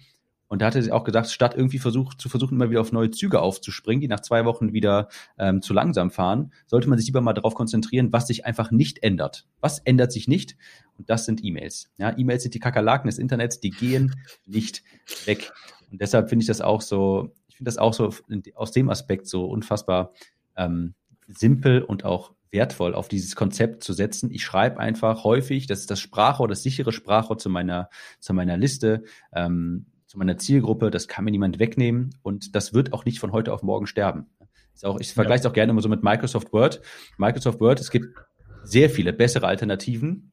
Und 0.52 0.60
da 0.60 0.66
hatte 0.66 0.82
sie 0.82 0.92
auch 0.92 1.04
gesagt, 1.04 1.30
statt 1.30 1.54
irgendwie 1.56 1.78
versucht, 1.78 2.20
zu 2.20 2.28
versuchen, 2.28 2.56
immer 2.56 2.68
wieder 2.68 2.82
auf 2.82 2.92
neue 2.92 3.10
Züge 3.10 3.40
aufzuspringen, 3.40 4.02
die 4.02 4.06
nach 4.06 4.20
zwei 4.20 4.44
Wochen 4.44 4.74
wieder 4.74 5.08
ähm, 5.38 5.62
zu 5.62 5.72
langsam 5.72 6.10
fahren, 6.10 6.52
sollte 6.66 6.90
man 6.90 6.98
sich 6.98 7.06
lieber 7.06 7.22
mal 7.22 7.32
darauf 7.32 7.54
konzentrieren, 7.54 8.12
was 8.12 8.26
sich 8.26 8.44
einfach 8.44 8.70
nicht 8.70 9.02
ändert. 9.02 9.46
Was 9.62 9.78
ändert 9.78 10.12
sich 10.12 10.28
nicht? 10.28 10.58
Und 10.98 11.08
das 11.08 11.24
sind 11.24 11.42
E-Mails. 11.42 11.90
Ja, 11.96 12.14
E-Mails 12.14 12.42
sind 12.42 12.52
die 12.52 12.58
Kakerlaken 12.58 13.08
des 13.08 13.18
Internets, 13.18 13.60
die 13.60 13.70
gehen 13.70 14.14
nicht 14.44 14.82
weg. 15.24 15.50
Und 15.90 16.02
deshalb 16.02 16.28
finde 16.28 16.42
ich 16.42 16.48
das 16.48 16.60
auch 16.60 16.82
so, 16.82 17.32
ich 17.48 17.56
finde 17.56 17.70
das 17.70 17.78
auch 17.78 17.94
so 17.94 18.12
aus 18.54 18.72
dem 18.72 18.90
Aspekt 18.90 19.28
so 19.28 19.46
unfassbar 19.46 20.12
ähm, 20.54 20.92
simpel 21.28 21.80
und 21.80 22.04
auch 22.04 22.34
wertvoll, 22.50 22.94
auf 22.94 23.08
dieses 23.08 23.36
Konzept 23.36 23.82
zu 23.82 23.94
setzen. 23.94 24.30
Ich 24.30 24.44
schreibe 24.44 24.78
einfach 24.80 25.24
häufig, 25.24 25.66
das 25.66 25.80
ist 25.80 25.90
das 25.90 25.98
Sprachrohr, 25.98 26.46
das 26.46 26.62
sichere 26.62 26.92
Sprachrohr 26.92 27.38
zu 27.38 27.48
meiner, 27.48 27.88
zu 28.20 28.34
meiner 28.34 28.58
Liste. 28.58 29.04
Ähm, 29.34 29.86
zu 30.12 30.18
meiner 30.18 30.37
Zielgruppe, 30.37 30.90
das 30.90 31.09
kann 31.09 31.25
mir 31.25 31.31
niemand 31.31 31.59
wegnehmen 31.59 32.11
und 32.22 32.55
das 32.55 32.75
wird 32.75 32.92
auch 32.92 33.07
nicht 33.07 33.18
von 33.18 33.33
heute 33.33 33.51
auf 33.51 33.62
morgen 33.62 33.87
sterben. 33.87 34.27
Ist 34.75 34.85
auch, 34.85 35.01
ich 35.01 35.14
vergleiche 35.14 35.40
es 35.40 35.46
auch 35.46 35.55
gerne 35.55 35.70
immer 35.70 35.81
so 35.81 35.88
mit 35.88 36.03
Microsoft 36.03 36.53
Word. 36.53 36.83
Microsoft 37.16 37.61
Word, 37.61 37.81
es 37.81 37.90
gibt 37.90 38.14
sehr 38.62 38.90
viele 38.90 39.14
bessere 39.14 39.46
Alternativen, 39.46 40.33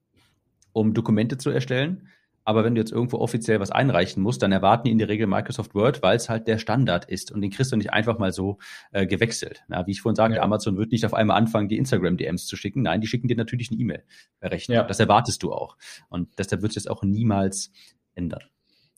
um 0.73 0.93
Dokumente 0.93 1.37
zu 1.37 1.49
erstellen. 1.49 2.09
Aber 2.43 2.65
wenn 2.65 2.75
du 2.75 2.81
jetzt 2.81 2.91
irgendwo 2.91 3.19
offiziell 3.19 3.61
was 3.61 3.71
einreichen 3.71 4.21
musst, 4.21 4.41
dann 4.41 4.51
erwarten 4.51 4.83
die 4.85 4.91
in 4.91 4.97
der 4.97 5.07
Regel 5.07 5.27
Microsoft 5.27 5.73
Word, 5.73 6.03
weil 6.03 6.17
es 6.17 6.27
halt 6.27 6.49
der 6.49 6.57
Standard 6.57 7.05
ist 7.05 7.31
und 7.31 7.39
den 7.39 7.49
kriegst 7.49 7.71
du 7.71 7.77
nicht 7.77 7.93
einfach 7.93 8.19
mal 8.19 8.33
so 8.33 8.57
äh, 8.91 9.07
gewechselt. 9.07 9.63
Na, 9.69 9.87
wie 9.87 9.91
ich 9.91 10.01
vorhin 10.01 10.17
sagte, 10.17 10.35
ja. 10.35 10.41
Amazon 10.41 10.75
wird 10.75 10.91
nicht 10.91 11.05
auf 11.05 11.13
einmal 11.13 11.37
anfangen, 11.37 11.69
die 11.69 11.77
Instagram-DMs 11.77 12.47
zu 12.47 12.57
schicken. 12.57 12.81
Nein, 12.81 12.99
die 12.99 13.07
schicken 13.07 13.29
dir 13.29 13.37
natürlich 13.37 13.71
eine 13.71 13.79
E-Mail 13.79 14.03
Rechnung. 14.41 14.75
Ja. 14.75 14.83
Das 14.83 14.99
erwartest 14.99 15.41
du 15.41 15.53
auch. 15.53 15.77
Und 16.09 16.37
deshalb 16.37 16.63
wird 16.63 16.71
es 16.71 16.75
jetzt 16.75 16.89
auch 16.89 17.01
niemals 17.01 17.71
ändern. 18.13 18.43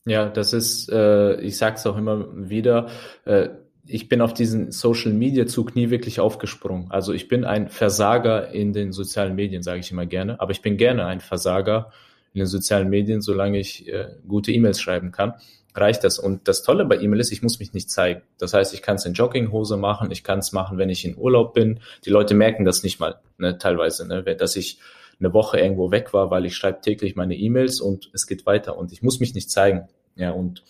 Ja, 0.05 0.29
das 0.29 0.53
ist, 0.53 0.89
äh, 0.89 1.39
ich 1.41 1.57
sage 1.57 1.75
es 1.75 1.85
auch 1.85 1.97
immer 1.97 2.27
wieder, 2.49 2.89
äh, 3.25 3.49
ich 3.85 4.09
bin 4.09 4.21
auf 4.21 4.33
diesen 4.33 4.71
Social 4.71 5.11
Media 5.11 5.45
Zug 5.45 5.75
nie 5.75 5.89
wirklich 5.89 6.19
aufgesprungen. 6.19 6.89
Also 6.91 7.13
ich 7.13 7.27
bin 7.27 7.45
ein 7.45 7.69
Versager 7.69 8.49
in 8.51 8.73
den 8.73 8.91
sozialen 8.93 9.35
Medien, 9.35 9.63
sage 9.63 9.79
ich 9.79 9.91
immer 9.91 10.05
gerne, 10.05 10.39
aber 10.39 10.51
ich 10.51 10.61
bin 10.61 10.77
gerne 10.77 11.05
ein 11.05 11.19
Versager 11.19 11.91
in 12.33 12.39
den 12.39 12.47
sozialen 12.47 12.89
Medien, 12.89 13.21
solange 13.21 13.59
ich 13.59 13.87
äh, 13.87 14.07
gute 14.27 14.51
E-Mails 14.51 14.79
schreiben 14.79 15.11
kann, 15.11 15.33
reicht 15.75 16.03
das. 16.03 16.19
Und 16.19 16.47
das 16.47 16.63
Tolle 16.63 16.85
bei 16.85 16.97
E-Mail 16.97 17.19
ist, 17.19 17.31
ich 17.31 17.43
muss 17.43 17.59
mich 17.59 17.73
nicht 17.73 17.89
zeigen. 17.89 18.21
Das 18.37 18.53
heißt, 18.53 18.73
ich 18.73 18.81
kann 18.81 18.95
es 18.95 19.05
in 19.05 19.13
Jogginghose 19.13 19.77
machen, 19.77 20.11
ich 20.11 20.23
kann 20.23 20.39
es 20.39 20.51
machen, 20.51 20.77
wenn 20.77 20.89
ich 20.89 21.05
in 21.05 21.17
Urlaub 21.17 21.53
bin. 21.53 21.79
Die 22.05 22.09
Leute 22.09 22.33
merken 22.33 22.65
das 22.65 22.83
nicht 22.83 22.99
mal, 22.99 23.19
ne, 23.37 23.57
teilweise, 23.57 24.07
ne, 24.07 24.23
dass 24.23 24.55
ich 24.55 24.79
eine 25.21 25.33
Woche 25.33 25.59
irgendwo 25.59 25.91
weg 25.91 26.13
war, 26.13 26.31
weil 26.31 26.45
ich 26.45 26.55
schreibe 26.55 26.81
täglich 26.81 27.15
meine 27.15 27.35
E-Mails 27.35 27.79
und 27.79 28.09
es 28.13 28.27
geht 28.27 28.45
weiter 28.45 28.77
und 28.77 28.91
ich 28.91 29.01
muss 29.01 29.19
mich 29.19 29.33
nicht 29.33 29.49
zeigen. 29.49 29.87
Ja, 30.15 30.31
und 30.31 30.63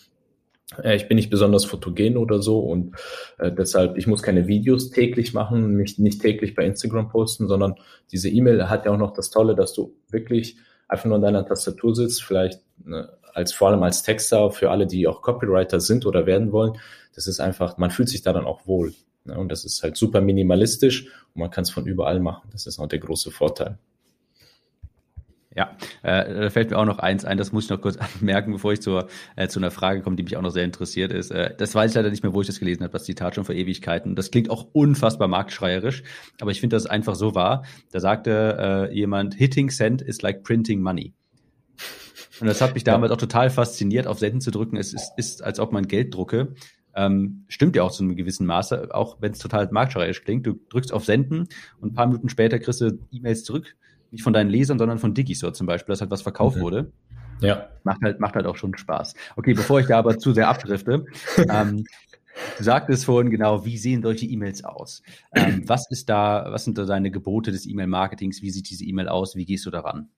äh, 0.82 0.94
ich 0.94 1.08
bin 1.08 1.16
nicht 1.16 1.30
besonders 1.30 1.64
fotogen 1.64 2.16
oder 2.16 2.40
so 2.40 2.60
und 2.60 2.94
äh, 3.38 3.50
deshalb, 3.50 3.96
ich 3.96 4.06
muss 4.06 4.22
keine 4.22 4.46
Videos 4.46 4.90
täglich 4.90 5.34
machen, 5.34 5.74
mich 5.74 5.98
nicht 5.98 6.20
täglich 6.20 6.54
bei 6.54 6.64
Instagram 6.64 7.08
posten, 7.08 7.48
sondern 7.48 7.74
diese 8.10 8.28
E-Mail 8.28 8.68
hat 8.68 8.84
ja 8.84 8.92
auch 8.92 8.98
noch 8.98 9.12
das 9.12 9.30
Tolle, 9.30 9.54
dass 9.54 9.72
du 9.72 9.94
wirklich 10.10 10.56
einfach 10.88 11.06
nur 11.06 11.16
an 11.16 11.22
deiner 11.22 11.46
Tastatur 11.46 11.94
sitzt, 11.94 12.22
vielleicht 12.22 12.60
ne, 12.84 13.08
als 13.32 13.52
vor 13.52 13.68
allem 13.68 13.82
als 13.82 14.02
Texter 14.02 14.50
für 14.50 14.70
alle, 14.70 14.86
die 14.86 15.06
auch 15.06 15.22
Copywriter 15.22 15.80
sind 15.80 16.04
oder 16.06 16.26
werden 16.26 16.52
wollen. 16.52 16.78
Das 17.14 17.26
ist 17.26 17.40
einfach, 17.40 17.78
man 17.78 17.90
fühlt 17.90 18.08
sich 18.08 18.22
da 18.22 18.32
dann 18.32 18.44
auch 18.44 18.66
wohl. 18.66 18.92
Ne? 19.24 19.38
Und 19.38 19.50
das 19.50 19.64
ist 19.64 19.82
halt 19.82 19.96
super 19.96 20.20
minimalistisch 20.20 21.06
und 21.34 21.40
man 21.40 21.50
kann 21.50 21.62
es 21.62 21.70
von 21.70 21.86
überall 21.86 22.20
machen. 22.20 22.48
Das 22.52 22.66
ist 22.66 22.78
auch 22.78 22.88
der 22.88 22.98
große 22.98 23.30
Vorteil. 23.30 23.78
Ja, 25.54 25.76
äh, 26.02 26.34
da 26.34 26.50
fällt 26.50 26.70
mir 26.70 26.78
auch 26.78 26.86
noch 26.86 26.98
eins 26.98 27.24
ein, 27.24 27.36
das 27.36 27.52
muss 27.52 27.64
ich 27.64 27.70
noch 27.70 27.80
kurz 27.80 27.96
anmerken, 28.20 28.52
bevor 28.52 28.72
ich 28.72 28.80
zur, 28.80 29.08
äh, 29.36 29.48
zu 29.48 29.60
einer 29.60 29.70
Frage 29.70 30.00
komme, 30.00 30.16
die 30.16 30.22
mich 30.22 30.36
auch 30.36 30.42
noch 30.42 30.50
sehr 30.50 30.64
interessiert 30.64 31.12
ist. 31.12 31.30
Äh, 31.30 31.54
das 31.56 31.74
weiß 31.74 31.90
ich 31.90 31.94
leider 31.94 32.10
nicht 32.10 32.22
mehr, 32.22 32.32
wo 32.32 32.40
ich 32.40 32.46
das 32.46 32.58
gelesen 32.58 32.82
habe, 32.82 32.92
das 32.92 33.04
Zitat 33.04 33.34
schon 33.34 33.44
vor 33.44 33.54
Ewigkeiten. 33.54 34.16
Das 34.16 34.30
klingt 34.30 34.50
auch 34.50 34.68
unfassbar 34.72 35.28
marktschreierisch, 35.28 36.02
aber 36.40 36.50
ich 36.50 36.60
finde 36.60 36.76
das 36.76 36.86
einfach 36.86 37.14
so 37.14 37.34
wahr. 37.34 37.64
Da 37.90 38.00
sagte 38.00 38.88
äh, 38.90 38.94
jemand, 38.94 39.34
hitting 39.34 39.70
send 39.70 40.00
is 40.00 40.22
like 40.22 40.42
printing 40.42 40.80
money. 40.80 41.12
Und 42.40 42.46
das 42.46 42.60
hat 42.60 42.74
mich 42.74 42.82
damals 42.82 43.10
ja. 43.10 43.14
auch 43.14 43.20
total 43.20 43.50
fasziniert, 43.50 44.06
auf 44.06 44.18
Senden 44.18 44.40
zu 44.40 44.50
drücken. 44.50 44.76
Es 44.76 44.94
ist, 44.94 45.12
ist 45.16 45.44
als 45.44 45.60
ob 45.60 45.72
man 45.72 45.86
Geld 45.86 46.14
drucke. 46.14 46.54
Ähm, 46.94 47.44
stimmt 47.48 47.76
ja 47.76 47.82
auch 47.82 47.92
zu 47.92 48.02
einem 48.02 48.16
gewissen 48.16 48.46
Maße, 48.46 48.88
auch 48.92 49.18
wenn 49.20 49.32
es 49.32 49.38
total 49.38 49.68
marktschreierisch 49.70 50.24
klingt. 50.24 50.46
Du 50.46 50.58
drückst 50.70 50.92
auf 50.92 51.04
Senden 51.04 51.48
und 51.80 51.92
ein 51.92 51.94
paar 51.94 52.06
Minuten 52.06 52.28
später 52.28 52.58
kriegst 52.58 52.80
du 52.80 52.98
E-Mails 53.10 53.44
zurück 53.44 53.76
nicht 54.12 54.22
von 54.22 54.32
deinen 54.32 54.50
Lesern, 54.50 54.78
sondern 54.78 54.98
von 54.98 55.14
Digisort 55.14 55.56
zum 55.56 55.66
Beispiel, 55.66 55.92
dass 55.92 56.00
halt 56.00 56.10
was 56.10 56.22
verkauft 56.22 56.58
mhm. 56.58 56.60
wurde. 56.60 56.92
Ja. 57.40 57.68
Macht 57.82 58.02
halt, 58.02 58.20
macht 58.20 58.36
halt 58.36 58.46
auch 58.46 58.56
schon 58.56 58.76
Spaß. 58.76 59.14
Okay, 59.36 59.54
bevor 59.54 59.80
ich 59.80 59.86
da 59.86 59.98
aber 59.98 60.18
zu 60.18 60.32
sehr 60.32 60.48
abdrifte, 60.48 61.06
ähm, 61.50 61.84
Du 62.56 62.64
sagtest 62.64 63.04
vorhin 63.04 63.30
genau, 63.30 63.64
wie 63.64 63.76
sehen 63.76 64.02
solche 64.02 64.26
E-Mails 64.26 64.64
aus? 64.64 65.02
Ähm, 65.34 65.62
was 65.66 65.90
ist 65.90 66.08
da, 66.08 66.46
was 66.48 66.64
sind 66.64 66.78
da 66.78 66.84
deine 66.84 67.10
Gebote 67.10 67.52
des 67.52 67.66
E-Mail-Marketings? 67.66 68.42
Wie 68.42 68.50
sieht 68.50 68.70
diese 68.70 68.84
E-Mail 68.84 69.08
aus? 69.08 69.36
Wie 69.36 69.44
gehst 69.44 69.66
du 69.66 69.70
daran? 69.70 70.08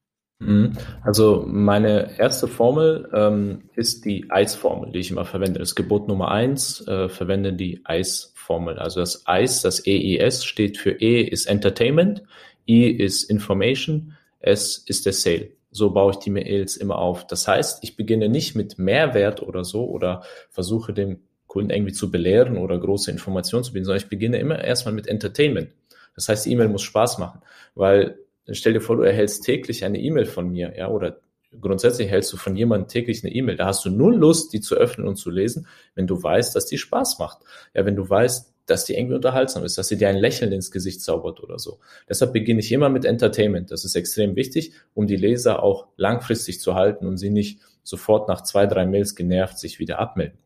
Mhm. 0.41 0.73
Also 1.03 1.45
meine 1.47 2.19
erste 2.19 2.49
Formel 2.49 3.09
ähm, 3.13 3.63
ist 3.75 4.05
die 4.05 4.27
ICE-Formel, 4.33 4.93
die 4.93 4.99
ich 4.99 5.11
immer 5.11 5.25
verwende. 5.25 5.59
Das 5.59 5.75
Gebot 5.75 6.09
Nummer 6.09 6.31
eins, 6.31 6.87
äh, 6.87 7.09
verwende 7.09 7.53
die 7.53 7.83
ICE-Formel. 7.89 8.79
Also 8.79 9.01
das 9.01 9.25
ICE, 9.29 9.63
das 9.63 9.87
EIS 9.87 10.45
steht 10.45 10.77
für 10.77 10.91
E 10.91 11.23
ist 11.23 11.47
Entertainment, 11.47 12.23
I 12.69 12.89
ist 12.89 13.25
Information, 13.25 14.17
S 14.41 14.79
ist 14.79 15.07
der 15.07 15.13
Sale. 15.13 15.51
So 15.71 15.91
baue 15.91 16.13
ich 16.13 16.19
die 16.19 16.31
Mails 16.31 16.77
immer 16.77 16.99
auf. 16.99 17.27
Das 17.27 17.49
heißt, 17.49 17.83
ich 17.83 17.97
beginne 17.97 18.29
nicht 18.29 18.55
mit 18.55 18.79
Mehrwert 18.79 19.43
oder 19.43 19.65
so 19.65 19.89
oder 19.89 20.23
versuche 20.51 20.93
dem 20.93 21.21
Kunden 21.47 21.71
irgendwie 21.71 21.93
zu 21.93 22.11
belehren 22.11 22.57
oder 22.57 22.79
große 22.79 23.11
Informationen 23.11 23.65
zu 23.65 23.73
bieten, 23.73 23.85
sondern 23.85 24.03
ich 24.03 24.09
beginne 24.09 24.39
immer 24.39 24.63
erstmal 24.63 24.95
mit 24.95 25.07
Entertainment. 25.07 25.71
Das 26.15 26.29
heißt, 26.29 26.47
die 26.47 26.53
E-Mail 26.53 26.69
muss 26.69 26.83
Spaß 26.83 27.19
machen, 27.19 27.43
weil 27.75 28.19
stell 28.51 28.73
dir 28.73 28.81
vor, 28.81 28.97
du 28.97 29.03
erhältst 29.03 29.45
täglich 29.45 29.85
eine 29.85 30.01
E-Mail 30.01 30.27
von 30.27 30.51
mir, 30.51 30.75
ja, 30.77 30.89
oder 30.89 31.21
grundsätzlich 31.61 32.09
erhältst 32.09 32.33
du 32.33 32.37
von 32.37 32.57
jemandem 32.57 32.89
täglich 32.89 33.25
eine 33.25 33.35
E-Mail. 33.35 33.57
Da 33.57 33.67
hast 33.67 33.85
du 33.85 33.91
null 33.91 34.17
Lust, 34.17 34.53
die 34.53 34.61
zu 34.61 34.75
öffnen 34.75 35.07
und 35.07 35.17
zu 35.17 35.31
lesen, 35.31 35.67
wenn 35.95 36.07
du 36.07 36.23
weißt, 36.23 36.55
dass 36.55 36.67
die 36.67 36.79
Spaß 36.79 37.19
macht. 37.19 37.39
Ja, 37.75 37.85
wenn 37.85 37.97
du 37.97 38.09
weißt, 38.09 38.54
dass 38.67 38.85
die 38.85 38.95
irgendwie 38.95 39.17
unterhaltsam 39.17 39.65
ist, 39.65 39.77
dass 39.77 39.89
sie 39.89 39.97
dir 39.97 40.09
ein 40.09 40.17
Lächeln 40.17 40.53
ins 40.53 40.71
Gesicht 40.71 41.03
zaubert 41.03 41.43
oder 41.43 41.59
so. 41.59 41.81
Deshalb 42.09 42.33
beginne 42.33 42.61
ich 42.61 42.73
immer 42.73 42.89
mit 42.89 43.05
Entertainment. 43.05 43.71
Das 43.71 43.85
ist 43.85 43.95
extrem 43.95 44.37
wichtig, 44.37 44.73
um 44.95 45.07
die 45.07 45.17
Leser 45.17 45.63
auch 45.63 45.89
langfristig 45.97 46.61
zu 46.61 46.75
halten 46.75 47.07
und 47.07 47.19
sie 47.19 47.31
nicht 47.31 47.61
sofort 47.83 48.29
nach 48.29 48.43
zwei, 48.43 48.67
drei 48.67 48.87
Mails 48.87 49.15
genervt 49.15 49.59
sich 49.59 49.79
wieder 49.79 49.99
abmelden. 49.99 50.39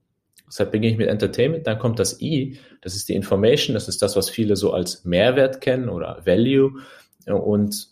Deshalb 0.48 0.72
beginne 0.72 0.92
ich 0.92 0.98
mit 0.98 1.08
Entertainment, 1.08 1.66
dann 1.66 1.78
kommt 1.78 1.98
das 1.98 2.20
I, 2.20 2.58
das 2.80 2.96
ist 2.96 3.08
die 3.08 3.14
Information, 3.14 3.74
das 3.74 3.86
ist 3.86 4.00
das, 4.00 4.16
was 4.16 4.30
viele 4.30 4.56
so 4.56 4.72
als 4.72 5.04
Mehrwert 5.04 5.60
kennen 5.60 5.88
oder 5.88 6.22
Value. 6.24 6.72
Und 7.26 7.88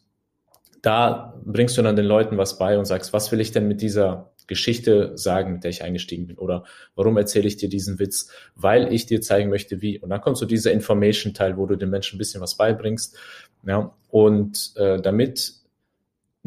da 0.80 1.34
bringst 1.44 1.76
du 1.76 1.82
dann 1.82 1.96
den 1.96 2.06
Leuten 2.06 2.38
was 2.38 2.58
bei 2.58 2.78
und 2.78 2.86
sagst, 2.86 3.12
was 3.12 3.30
will 3.30 3.40
ich 3.40 3.52
denn 3.52 3.68
mit 3.68 3.82
dieser 3.82 4.32
Geschichte 4.46 5.12
sagen, 5.16 5.54
mit 5.54 5.64
der 5.64 5.70
ich 5.70 5.82
eingestiegen 5.82 6.26
bin? 6.26 6.38
Oder 6.38 6.64
warum 6.94 7.16
erzähle 7.16 7.48
ich 7.48 7.56
dir 7.56 7.68
diesen 7.68 7.98
Witz? 7.98 8.30
Weil 8.54 8.92
ich 8.92 9.06
dir 9.06 9.20
zeigen 9.20 9.50
möchte, 9.50 9.82
wie. 9.82 9.98
Und 9.98 10.10
dann 10.10 10.20
kommt 10.20 10.38
so 10.38 10.46
dieser 10.46 10.72
Information-Teil, 10.72 11.56
wo 11.56 11.66
du 11.66 11.76
den 11.76 11.90
Menschen 11.90 12.16
ein 12.16 12.18
bisschen 12.18 12.40
was 12.40 12.56
beibringst. 12.56 13.18
Ja, 13.66 13.94
und 14.08 14.72
äh, 14.76 15.00
damit 15.00 15.54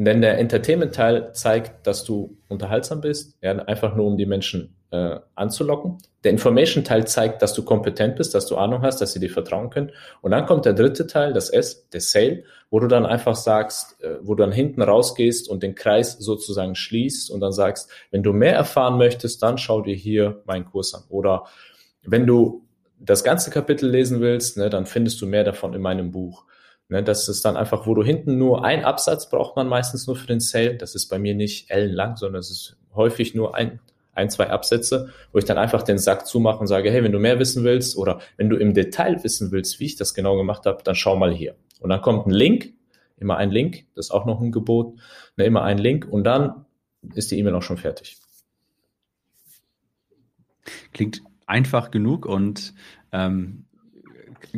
denn 0.04 0.22
der 0.22 0.38
Entertainment-Teil 0.38 1.34
zeigt, 1.34 1.86
dass 1.86 2.04
du 2.04 2.38
unterhaltsam 2.48 3.02
bist, 3.02 3.36
ja, 3.42 3.52
einfach 3.52 3.94
nur 3.94 4.06
um 4.06 4.16
die 4.16 4.24
Menschen 4.24 4.74
äh, 4.90 5.20
anzulocken. 5.34 5.98
Der 6.24 6.32
Information-Teil 6.32 7.06
zeigt, 7.06 7.42
dass 7.42 7.54
du 7.54 7.64
kompetent 7.64 8.16
bist, 8.16 8.34
dass 8.34 8.46
du 8.46 8.56
Ahnung 8.56 8.82
hast, 8.82 9.00
dass 9.00 9.12
sie 9.12 9.20
dir 9.20 9.30
vertrauen 9.30 9.70
können. 9.70 9.92
Und 10.20 10.32
dann 10.32 10.46
kommt 10.46 10.64
der 10.64 10.74
dritte 10.74 11.06
Teil, 11.06 11.32
das 11.32 11.48
S, 11.50 11.88
der 11.90 12.00
Sale, 12.00 12.44
wo 12.70 12.80
du 12.80 12.88
dann 12.88 13.06
einfach 13.06 13.36
sagst, 13.36 14.02
äh, 14.02 14.16
wo 14.22 14.34
du 14.34 14.42
dann 14.42 14.52
hinten 14.52 14.82
rausgehst 14.82 15.48
und 15.48 15.62
den 15.62 15.74
Kreis 15.74 16.18
sozusagen 16.18 16.74
schließt 16.74 17.30
und 17.30 17.40
dann 17.40 17.52
sagst, 17.52 17.90
wenn 18.10 18.22
du 18.22 18.32
mehr 18.32 18.54
erfahren 18.54 18.98
möchtest, 18.98 19.42
dann 19.42 19.58
schau 19.58 19.80
dir 19.80 19.94
hier 19.94 20.42
meinen 20.44 20.64
Kurs 20.64 20.94
an. 20.94 21.04
Oder 21.08 21.44
wenn 22.02 22.26
du 22.26 22.66
das 22.98 23.24
ganze 23.24 23.50
Kapitel 23.50 23.88
lesen 23.88 24.20
willst, 24.20 24.56
ne, 24.56 24.70
dann 24.70 24.86
findest 24.86 25.20
du 25.22 25.26
mehr 25.26 25.44
davon 25.44 25.72
in 25.72 25.80
meinem 25.80 26.10
Buch. 26.10 26.44
Ne, 26.88 27.02
das 27.02 27.28
ist 27.28 27.44
dann 27.44 27.56
einfach, 27.56 27.86
wo 27.86 27.94
du 27.94 28.02
hinten 28.02 28.36
nur 28.36 28.64
ein 28.64 28.84
Absatz 28.84 29.30
braucht 29.30 29.56
man 29.56 29.68
meistens 29.68 30.06
nur 30.06 30.16
für 30.16 30.26
den 30.26 30.40
Sale. 30.40 30.74
Das 30.76 30.94
ist 30.94 31.06
bei 31.06 31.18
mir 31.18 31.34
nicht 31.34 31.70
ellenlang, 31.70 32.16
sondern 32.16 32.40
es 32.40 32.50
ist 32.50 32.76
häufig 32.94 33.34
nur 33.34 33.54
ein, 33.54 33.80
ein, 34.12 34.30
zwei 34.30 34.50
Absätze, 34.50 35.10
wo 35.32 35.38
ich 35.38 35.44
dann 35.44 35.58
einfach 35.58 35.82
den 35.82 35.98
Sack 35.98 36.26
zumache 36.26 36.58
und 36.58 36.66
sage, 36.66 36.90
hey, 36.90 37.02
wenn 37.02 37.12
du 37.12 37.18
mehr 37.18 37.38
wissen 37.38 37.64
willst 37.64 37.96
oder 37.96 38.20
wenn 38.36 38.48
du 38.48 38.56
im 38.56 38.74
Detail 38.74 39.22
wissen 39.22 39.52
willst, 39.52 39.80
wie 39.80 39.86
ich 39.86 39.96
das 39.96 40.14
genau 40.14 40.36
gemacht 40.36 40.66
habe, 40.66 40.82
dann 40.82 40.94
schau 40.94 41.16
mal 41.16 41.32
hier. 41.32 41.54
Und 41.80 41.90
dann 41.90 42.02
kommt 42.02 42.26
ein 42.26 42.32
Link, 42.32 42.72
immer 43.16 43.36
ein 43.36 43.50
Link, 43.50 43.86
das 43.94 44.06
ist 44.06 44.10
auch 44.10 44.26
noch 44.26 44.40
ein 44.40 44.52
Gebot, 44.52 44.98
ne, 45.36 45.44
immer 45.44 45.62
ein 45.62 45.78
Link 45.78 46.06
und 46.08 46.24
dann 46.24 46.64
ist 47.14 47.30
die 47.30 47.38
E-Mail 47.38 47.54
auch 47.54 47.62
schon 47.62 47.78
fertig. 47.78 48.18
Klingt 50.92 51.22
einfach 51.46 51.90
genug 51.90 52.26
und 52.26 52.74
ähm, 53.12 53.66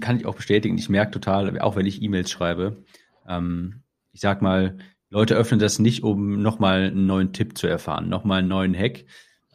kann 0.01 0.17
ich 0.17 0.27
auch 0.27 0.35
bestätigen. 0.35 0.79
Ich 0.79 0.89
merke 0.89 1.13
total, 1.13 1.59
auch 1.61 1.77
wenn 1.77 1.87
ich 1.87 2.03
E-Mails 2.03 2.31
schreibe, 2.31 2.85
ähm, 3.29 3.83
ich 4.13 4.21
sag 4.21 4.43
mal, 4.43 4.79
Leute 5.11 5.35
öffnen 5.35 5.61
das 5.61 5.79
nicht, 5.79 6.03
um 6.03 6.41
nochmal 6.41 6.85
einen 6.85 7.07
neuen 7.07 7.33
Tipp 7.33 7.59
zu 7.59 7.67
erfahren, 7.67 8.09
nochmal 8.09 8.39
einen 8.39 8.49
neuen 8.49 8.75
Hack. 8.75 9.05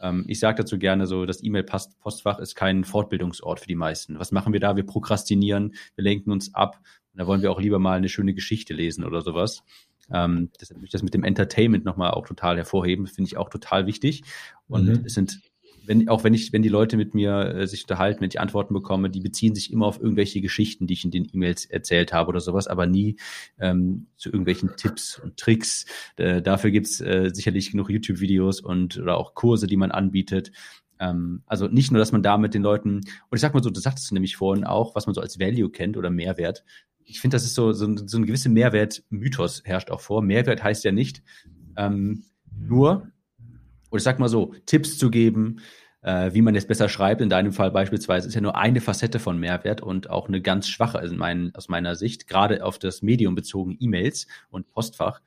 Ähm, 0.00 0.24
ich 0.28 0.40
sage 0.40 0.62
dazu 0.62 0.78
gerne 0.78 1.06
so, 1.06 1.26
das 1.26 1.42
E-Mail-Postfach 1.42 2.38
ist 2.38 2.54
kein 2.54 2.84
Fortbildungsort 2.84 3.60
für 3.60 3.66
die 3.66 3.74
meisten. 3.74 4.18
Was 4.18 4.32
machen 4.32 4.52
wir 4.52 4.60
da? 4.60 4.76
Wir 4.76 4.86
prokrastinieren, 4.86 5.74
wir 5.94 6.04
lenken 6.04 6.30
uns 6.30 6.54
ab. 6.54 6.80
Und 7.12 7.20
da 7.20 7.26
wollen 7.26 7.42
wir 7.42 7.50
auch 7.50 7.60
lieber 7.60 7.78
mal 7.78 7.96
eine 7.96 8.08
schöne 8.08 8.34
Geschichte 8.34 8.74
lesen 8.74 9.04
oder 9.04 9.22
sowas. 9.22 9.62
Ähm, 10.10 10.50
deshalb 10.60 10.80
möchte 10.80 10.86
ich 10.86 10.92
das 10.92 11.02
mit 11.02 11.14
dem 11.14 11.24
Entertainment 11.24 11.84
nochmal 11.84 12.12
auch 12.12 12.26
total 12.26 12.56
hervorheben. 12.56 13.06
Finde 13.06 13.28
ich 13.28 13.36
auch 13.36 13.50
total 13.50 13.86
wichtig. 13.86 14.22
Und 14.68 14.86
mhm. 14.86 15.02
es 15.04 15.14
sind 15.14 15.40
wenn, 15.88 16.06
auch 16.08 16.22
wenn 16.22 16.34
ich, 16.34 16.52
wenn 16.52 16.62
die 16.62 16.68
Leute 16.68 16.98
mit 16.98 17.14
mir 17.14 17.54
äh, 17.54 17.66
sich 17.66 17.82
unterhalten, 17.84 18.20
wenn 18.20 18.28
ich 18.28 18.38
Antworten 18.38 18.74
bekomme, 18.74 19.08
die 19.08 19.20
beziehen 19.20 19.54
sich 19.54 19.72
immer 19.72 19.86
auf 19.86 20.00
irgendwelche 20.00 20.42
Geschichten, 20.42 20.86
die 20.86 20.92
ich 20.92 21.04
in 21.04 21.10
den 21.10 21.26
E-Mails 21.32 21.64
erzählt 21.64 22.12
habe 22.12 22.28
oder 22.28 22.40
sowas, 22.40 22.68
aber 22.68 22.86
nie 22.86 23.16
ähm, 23.58 24.06
zu 24.16 24.28
irgendwelchen 24.28 24.76
Tipps 24.76 25.18
und 25.18 25.38
Tricks. 25.38 25.86
Äh, 26.16 26.42
dafür 26.42 26.70
gibt's 26.70 27.00
äh, 27.00 27.30
sicherlich 27.32 27.70
genug 27.70 27.88
YouTube-Videos 27.88 28.60
und 28.60 28.98
oder 28.98 29.16
auch 29.16 29.34
Kurse, 29.34 29.66
die 29.66 29.78
man 29.78 29.90
anbietet. 29.90 30.52
Ähm, 31.00 31.42
also 31.46 31.68
nicht 31.68 31.90
nur, 31.90 31.98
dass 31.98 32.12
man 32.12 32.22
da 32.22 32.36
mit 32.36 32.52
den 32.52 32.62
Leuten, 32.62 32.96
und 32.96 33.34
ich 33.34 33.40
sag 33.40 33.54
mal 33.54 33.62
so, 33.62 33.70
du 33.70 33.80
sagtest 33.80 34.12
nämlich 34.12 34.36
vorhin 34.36 34.64
auch, 34.64 34.94
was 34.94 35.06
man 35.06 35.14
so 35.14 35.22
als 35.22 35.40
Value 35.40 35.70
kennt 35.70 35.96
oder 35.96 36.10
Mehrwert. 36.10 36.64
Ich 37.06 37.20
finde, 37.20 37.36
das 37.36 37.44
ist 37.44 37.54
so, 37.54 37.72
so, 37.72 37.96
so 37.96 38.18
ein 38.18 38.26
gewisser 38.26 38.50
Mehrwert-Mythos 38.50 39.62
herrscht 39.64 39.90
auch 39.90 40.00
vor. 40.00 40.20
Mehrwert 40.20 40.62
heißt 40.62 40.84
ja 40.84 40.92
nicht 40.92 41.22
ähm, 41.78 42.24
nur, 42.60 43.10
oder 43.90 43.98
ich 43.98 44.04
sag 44.04 44.18
mal 44.18 44.28
so, 44.28 44.54
Tipps 44.66 44.98
zu 44.98 45.10
geben, 45.10 45.60
äh, 46.02 46.32
wie 46.32 46.42
man 46.42 46.54
jetzt 46.54 46.68
besser 46.68 46.88
schreibt. 46.88 47.20
In 47.20 47.28
deinem 47.28 47.52
Fall 47.52 47.70
beispielsweise 47.70 48.28
ist 48.28 48.34
ja 48.34 48.40
nur 48.40 48.56
eine 48.56 48.80
Facette 48.80 49.18
von 49.18 49.38
Mehrwert 49.38 49.80
und 49.80 50.10
auch 50.10 50.28
eine 50.28 50.40
ganz 50.40 50.68
schwache 50.68 50.98
also 50.98 51.14
mein, 51.14 51.52
aus 51.54 51.68
meiner 51.68 51.96
Sicht, 51.96 52.26
gerade 52.26 52.64
auf 52.64 52.78
das 52.78 53.02
Medium 53.02 53.34
bezogen 53.34 53.76
E-Mails 53.80 54.26
und 54.50 54.70
Postfach. 54.70 55.20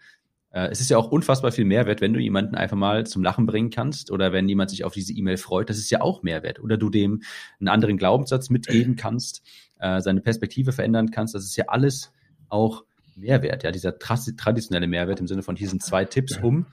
Äh, 0.51 0.69
es 0.69 0.81
ist 0.81 0.89
ja 0.89 0.97
auch 0.97 1.11
unfassbar 1.11 1.51
viel 1.51 1.65
Mehrwert, 1.65 2.01
wenn 2.01 2.13
du 2.13 2.19
jemanden 2.19 2.55
einfach 2.55 2.77
mal 2.77 3.05
zum 3.05 3.23
Lachen 3.23 3.45
bringen 3.45 3.69
kannst 3.69 4.11
oder 4.11 4.31
wenn 4.31 4.47
jemand 4.47 4.69
sich 4.69 4.83
auf 4.83 4.93
diese 4.93 5.13
E-Mail 5.13 5.37
freut. 5.37 5.69
Das 5.69 5.77
ist 5.77 5.89
ja 5.89 6.01
auch 6.01 6.23
Mehrwert. 6.23 6.59
Oder 6.59 6.77
du 6.77 6.89
dem 6.89 7.21
einen 7.59 7.67
anderen 7.67 7.97
Glaubenssatz 7.97 8.49
mitgeben 8.49 8.95
kannst, 8.95 9.43
äh, 9.79 10.01
seine 10.01 10.21
Perspektive 10.21 10.71
verändern 10.71 11.11
kannst. 11.11 11.35
Das 11.35 11.43
ist 11.43 11.55
ja 11.57 11.65
alles 11.67 12.13
auch 12.49 12.85
Mehrwert, 13.15 13.63
ja, 13.63 13.71
dieser 13.71 13.99
traditionelle 13.99 14.87
Mehrwert 14.87 15.19
im 15.19 15.27
Sinne 15.27 15.43
von 15.43 15.57
hier 15.57 15.67
sind 15.67 15.83
zwei 15.83 16.05
Tipps 16.05 16.37
um 16.37 16.65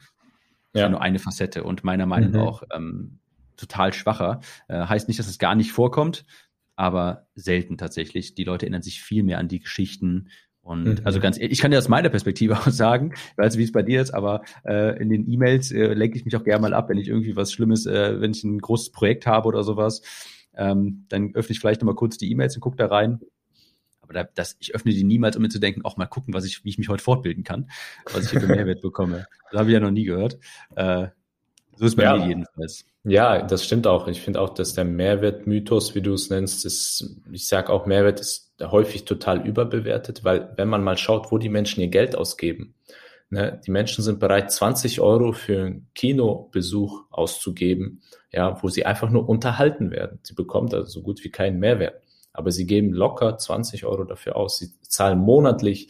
ja. 0.74 0.88
nur 0.88 1.02
eine 1.02 1.18
Facette 1.18 1.64
und 1.64 1.84
meiner 1.84 2.06
Meinung 2.06 2.30
nach 2.32 2.40
mhm. 2.40 2.46
auch 2.46 2.62
ähm, 2.74 3.18
total 3.56 3.92
schwacher. 3.92 4.40
Äh, 4.68 4.86
heißt 4.86 5.08
nicht, 5.08 5.18
dass 5.18 5.28
es 5.28 5.38
gar 5.38 5.54
nicht 5.54 5.72
vorkommt, 5.72 6.24
aber 6.76 7.26
selten 7.34 7.76
tatsächlich. 7.76 8.34
Die 8.34 8.44
Leute 8.44 8.66
erinnern 8.66 8.82
sich 8.82 9.02
viel 9.02 9.22
mehr 9.22 9.38
an 9.38 9.48
die 9.48 9.60
Geschichten. 9.60 10.28
Und 10.62 10.84
mhm. 10.84 11.00
also 11.04 11.20
ganz 11.20 11.38
ehrlich, 11.38 11.52
ich 11.52 11.60
kann 11.60 11.70
dir 11.70 11.78
aus 11.78 11.88
meiner 11.88 12.08
Perspektive 12.08 12.54
auch 12.58 12.68
sagen, 12.68 13.12
ich 13.14 13.38
weiß, 13.38 13.58
wie 13.58 13.64
es 13.64 13.72
bei 13.72 13.82
dir 13.82 14.00
ist, 14.00 14.12
aber 14.12 14.42
äh, 14.64 15.00
in 15.00 15.08
den 15.08 15.28
E-Mails 15.28 15.72
äh, 15.72 15.94
lenke 15.94 16.18
ich 16.18 16.24
mich 16.24 16.36
auch 16.36 16.44
gerne 16.44 16.62
mal 16.62 16.74
ab, 16.74 16.88
wenn 16.88 16.98
ich 16.98 17.08
irgendwie 17.08 17.36
was 17.36 17.52
Schlimmes, 17.52 17.86
äh, 17.86 18.20
wenn 18.20 18.30
ich 18.30 18.44
ein 18.44 18.58
großes 18.58 18.92
Projekt 18.92 19.26
habe 19.26 19.48
oder 19.48 19.62
sowas. 19.64 20.02
Ähm, 20.56 21.06
dann 21.08 21.34
öffne 21.34 21.52
ich 21.52 21.60
vielleicht 21.60 21.80
nochmal 21.80 21.94
kurz 21.94 22.18
die 22.18 22.30
E-Mails 22.30 22.54
und 22.56 22.60
gucke 22.60 22.76
da 22.76 22.86
rein. 22.86 23.20
Aber 24.08 24.14
da, 24.14 24.28
das, 24.34 24.56
ich 24.58 24.74
öffne 24.74 24.92
die 24.92 25.04
niemals, 25.04 25.36
um 25.36 25.42
mir 25.42 25.50
zu 25.50 25.58
denken, 25.58 25.84
auch 25.84 25.98
mal 25.98 26.06
gucken, 26.06 26.32
was 26.32 26.46
ich, 26.46 26.64
wie 26.64 26.70
ich 26.70 26.78
mich 26.78 26.88
heute 26.88 27.02
fortbilden 27.02 27.44
kann, 27.44 27.70
was 28.12 28.24
ich 28.24 28.30
hier 28.30 28.40
für 28.40 28.46
Mehrwert 28.46 28.80
bekomme. 28.80 29.26
Das 29.50 29.60
habe 29.60 29.70
ich 29.70 29.74
ja 29.74 29.80
noch 29.80 29.90
nie 29.90 30.04
gehört. 30.04 30.38
Äh, 30.76 31.08
so 31.76 31.84
ist 31.84 31.96
bei 31.96 32.04
ja. 32.04 32.16
mir 32.16 32.26
jedenfalls. 32.26 32.86
Ja, 33.04 33.42
das 33.42 33.64
stimmt 33.64 33.86
auch. 33.86 34.08
Ich 34.08 34.20
finde 34.20 34.40
auch, 34.40 34.50
dass 34.50 34.74
der 34.74 34.84
Mehrwertmythos, 34.84 35.94
wie 35.94 36.00
du 36.00 36.14
es 36.14 36.30
nennst, 36.30 36.64
ist, 36.64 37.18
ich 37.30 37.46
sage 37.46 37.70
auch, 37.70 37.86
Mehrwert 37.86 38.20
ist 38.20 38.52
häufig 38.60 39.04
total 39.04 39.46
überbewertet, 39.46 40.24
weil 40.24 40.52
wenn 40.56 40.68
man 40.68 40.82
mal 40.82 40.96
schaut, 40.96 41.30
wo 41.30 41.38
die 41.38 41.48
Menschen 41.48 41.80
ihr 41.80 41.88
Geld 41.88 42.16
ausgeben, 42.16 42.74
ne, 43.30 43.60
die 43.64 43.70
Menschen 43.70 44.02
sind 44.02 44.18
bereit, 44.18 44.50
20 44.50 45.00
Euro 45.00 45.32
für 45.32 45.66
einen 45.66 45.86
Kinobesuch 45.94 47.04
auszugeben, 47.10 48.02
ja, 48.32 48.62
wo 48.62 48.68
sie 48.68 48.84
einfach 48.84 49.10
nur 49.10 49.28
unterhalten 49.28 49.90
werden. 49.90 50.18
Sie 50.22 50.34
bekommt 50.34 50.74
also 50.74 50.88
so 50.88 51.02
gut 51.02 51.22
wie 51.24 51.30
keinen 51.30 51.60
Mehrwert. 51.60 52.02
Aber 52.32 52.50
sie 52.50 52.66
geben 52.66 52.92
locker 52.92 53.36
20 53.36 53.84
Euro 53.84 54.04
dafür 54.04 54.36
aus. 54.36 54.58
Sie 54.58 54.70
zahlen 54.82 55.18
monatlich 55.18 55.88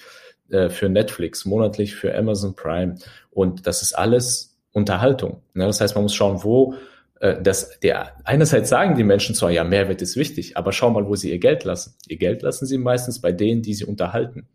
äh, 0.50 0.68
für 0.70 0.88
Netflix, 0.88 1.44
monatlich 1.44 1.94
für 1.94 2.16
Amazon 2.16 2.54
Prime. 2.54 2.96
Und 3.30 3.66
das 3.66 3.82
ist 3.82 3.92
alles 3.92 4.58
Unterhaltung. 4.72 5.42
Ne? 5.54 5.66
Das 5.66 5.80
heißt, 5.80 5.94
man 5.94 6.04
muss 6.04 6.14
schauen, 6.14 6.42
wo 6.42 6.74
äh, 7.20 7.40
das, 7.42 7.78
der, 7.80 8.12
einerseits 8.24 8.68
sagen 8.68 8.96
die 8.96 9.04
Menschen 9.04 9.34
zwar, 9.34 9.50
ja, 9.50 9.64
Mehrwert 9.64 10.02
ist 10.02 10.16
wichtig, 10.16 10.56
aber 10.56 10.72
schau 10.72 10.90
mal, 10.90 11.06
wo 11.06 11.16
sie 11.16 11.30
ihr 11.30 11.38
Geld 11.38 11.64
lassen. 11.64 11.94
Ihr 12.06 12.16
Geld 12.16 12.42
lassen 12.42 12.66
sie 12.66 12.78
meistens 12.78 13.20
bei 13.20 13.32
denen, 13.32 13.62
die 13.62 13.74
sie 13.74 13.84
unterhalten. 13.84 14.48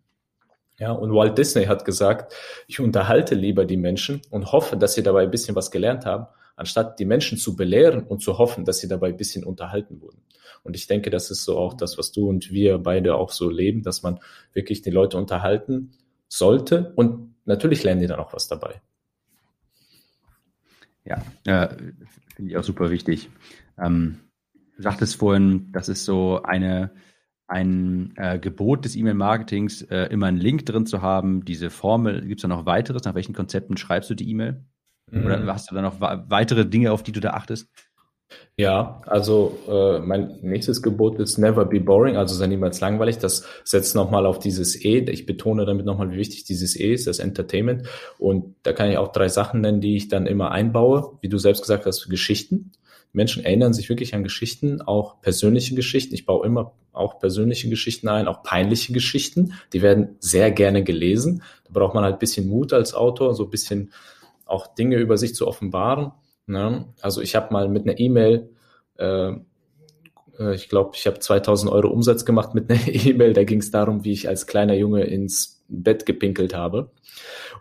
Ja, 0.79 0.91
und 0.91 1.13
Walt 1.13 1.37
Disney 1.37 1.65
hat 1.65 1.85
gesagt, 1.85 2.33
ich 2.67 2.79
unterhalte 2.79 3.35
lieber 3.35 3.65
die 3.65 3.77
Menschen 3.77 4.21
und 4.31 4.51
hoffe, 4.51 4.75
dass 4.75 4.95
sie 4.95 5.03
dabei 5.03 5.23
ein 5.23 5.31
bisschen 5.31 5.55
was 5.55 5.69
gelernt 5.69 6.05
haben, 6.05 6.25
anstatt 6.55 6.99
die 6.99 7.05
Menschen 7.05 7.37
zu 7.37 7.55
belehren 7.55 8.03
und 8.03 8.21
zu 8.21 8.37
hoffen, 8.37 8.65
dass 8.65 8.79
sie 8.79 8.87
dabei 8.87 9.09
ein 9.09 9.17
bisschen 9.17 9.43
unterhalten 9.43 10.01
wurden. 10.01 10.23
Und 10.63 10.75
ich 10.75 10.87
denke, 10.87 11.09
das 11.09 11.29
ist 11.29 11.43
so 11.43 11.57
auch 11.57 11.73
das, 11.73 11.97
was 11.97 12.11
du 12.11 12.29
und 12.29 12.51
wir 12.51 12.77
beide 12.77 13.15
auch 13.15 13.31
so 13.31 13.49
leben, 13.49 13.83
dass 13.83 14.01
man 14.01 14.19
wirklich 14.53 14.81
die 14.81 14.91
Leute 14.91 15.17
unterhalten 15.17 15.91
sollte 16.29 16.93
und 16.95 17.35
natürlich 17.45 17.83
lernen 17.83 18.01
die 18.01 18.07
dann 18.07 18.19
auch 18.19 18.33
was 18.33 18.47
dabei. 18.47 18.81
Ja, 21.05 21.21
äh, 21.45 21.75
finde 22.35 22.51
ich 22.51 22.57
auch 22.57 22.63
super 22.63 22.89
wichtig. 22.89 23.29
Ähm, 23.77 24.19
du 24.77 24.83
sagtest 24.83 25.17
vorhin, 25.17 25.71
das 25.73 25.89
ist 25.89 26.05
so 26.05 26.41
eine, 26.43 26.91
ein 27.47 28.13
äh, 28.15 28.39
Gebot 28.39 28.85
des 28.85 28.95
E-Mail-Marketings, 28.95 29.81
äh, 29.83 30.05
immer 30.05 30.27
einen 30.27 30.37
Link 30.37 30.65
drin 30.65 30.85
zu 30.85 31.01
haben. 31.01 31.43
Diese 31.43 31.69
Formel, 31.69 32.21
gibt 32.25 32.39
es 32.39 32.43
da 32.43 32.47
noch 32.47 32.65
weiteres? 32.65 33.03
Nach 33.03 33.15
welchen 33.15 33.33
Konzepten 33.33 33.75
schreibst 33.75 34.09
du 34.09 34.15
die 34.15 34.29
E-Mail? 34.29 34.63
Mhm. 35.11 35.25
Oder 35.25 35.45
hast 35.47 35.69
du 35.69 35.75
da 35.75 35.81
noch 35.81 35.99
weitere 35.99 36.65
Dinge, 36.65 36.93
auf 36.93 37.03
die 37.03 37.11
du 37.11 37.19
da 37.19 37.31
achtest? 37.31 37.69
Ja, 38.55 39.01
also 39.07 39.57
äh, 39.67 39.99
mein 39.99 40.37
nächstes 40.43 40.83
Gebot 40.83 41.17
ist 41.19 41.39
never 41.39 41.65
be 41.65 41.79
boring, 41.79 42.17
also 42.17 42.35
sei 42.35 42.45
niemals 42.45 42.79
langweilig. 42.81 43.17
Das 43.17 43.45
setzt 43.63 43.95
nochmal 43.95 44.27
auf 44.27 44.37
dieses 44.37 44.79
E. 44.85 44.99
Ich 45.09 45.25
betone 45.25 45.65
damit 45.65 45.87
nochmal, 45.87 46.11
wie 46.11 46.17
wichtig 46.17 46.43
dieses 46.43 46.79
E 46.79 46.93
ist, 46.93 47.07
das 47.07 47.17
Entertainment. 47.17 47.87
Und 48.19 48.55
da 48.61 48.71
kann 48.71 48.91
ich 48.91 48.97
auch 48.97 49.11
drei 49.11 49.27
Sachen 49.27 49.61
nennen, 49.61 49.81
die 49.81 49.95
ich 49.95 50.07
dann 50.07 50.27
immer 50.27 50.51
einbaue. 50.51 51.17
Wie 51.21 51.29
du 51.29 51.39
selbst 51.39 51.61
gesagt 51.61 51.87
hast, 51.87 52.07
Geschichten. 52.09 52.71
Menschen 53.11 53.43
erinnern 53.43 53.73
sich 53.73 53.89
wirklich 53.89 54.13
an 54.13 54.23
Geschichten, 54.23 54.81
auch 54.81 55.21
persönliche 55.21 55.73
Geschichten. 55.73 56.13
Ich 56.13 56.25
baue 56.25 56.45
immer 56.45 56.73
auch 56.91 57.19
persönliche 57.19 57.69
Geschichten 57.69 58.07
ein, 58.07 58.27
auch 58.27 58.43
peinliche 58.43 58.93
Geschichten. 58.93 59.53
Die 59.71 59.81
werden 59.81 60.15
sehr 60.19 60.51
gerne 60.51 60.83
gelesen. 60.83 61.41
Da 61.65 61.71
braucht 61.73 61.95
man 61.95 62.03
halt 62.03 62.19
bisschen 62.19 62.47
Mut 62.47 62.73
als 62.73 62.93
Autor, 62.93 63.33
so 63.33 63.47
bisschen 63.47 63.91
auch 64.45 64.75
Dinge 64.75 64.97
über 64.97 65.17
sich 65.17 65.33
zu 65.33 65.47
offenbaren. 65.47 66.11
Ne? 66.45 66.93
Also 67.01 67.21
ich 67.21 67.35
habe 67.35 67.53
mal 67.53 67.69
mit 67.69 67.83
einer 67.83 67.99
E-Mail, 67.99 68.49
äh, 68.97 69.31
äh 70.39 70.55
ich 70.55 70.69
glaube, 70.69 70.91
ich 70.95 71.07
habe 71.07 71.19
2000 71.19 71.71
Euro 71.71 71.89
Umsatz 71.89 72.25
gemacht 72.25 72.53
mit 72.53 72.69
einer 72.69 72.87
E-Mail, 72.87 73.33
da 73.33 73.43
ging 73.43 73.59
es 73.59 73.71
darum, 73.71 74.03
wie 74.03 74.11
ich 74.11 74.27
als 74.27 74.47
kleiner 74.47 74.73
Junge 74.73 75.03
ins 75.03 75.63
Bett 75.67 76.05
gepinkelt 76.05 76.53
habe. 76.53 76.91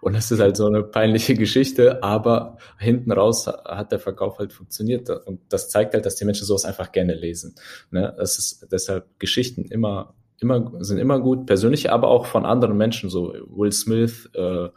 Und 0.01 0.15
das 0.15 0.31
ist 0.31 0.41
halt 0.41 0.57
so 0.57 0.67
eine 0.67 0.83
peinliche 0.83 1.35
Geschichte, 1.35 2.03
aber 2.03 2.59
hinten 2.79 3.13
raus 3.13 3.47
hat 3.47 3.93
der 3.93 3.99
Verkauf 3.99 4.39
halt 4.39 4.53
funktioniert. 4.53 5.09
Und 5.11 5.41
das 5.49 5.69
zeigt 5.71 5.95
halt, 5.95 6.05
dass 6.07 6.17
die 6.17 6.25
Menschen 6.25 6.47
sowas 6.47 6.65
einfach 6.65 6.93
gerne 6.93 7.15
lesen. 7.15 7.55
Ne? 7.91 8.15
Das 8.17 8.39
ist 8.39 8.67
deshalb 8.73 9.19
Geschichten 9.19 9.65
immer, 9.67 10.15
immer, 10.41 10.73
sind 10.81 10.99
immer 10.99 11.21
gut, 11.21 11.47
persönliche, 11.47 11.93
aber 11.93 12.09
auch 12.09 12.27
von 12.27 12.45
anderen 12.45 12.77
Menschen, 12.77 13.11
so 13.11 13.33
Will 13.47 13.73
Smith, 13.73 14.29
äh, 14.35 14.69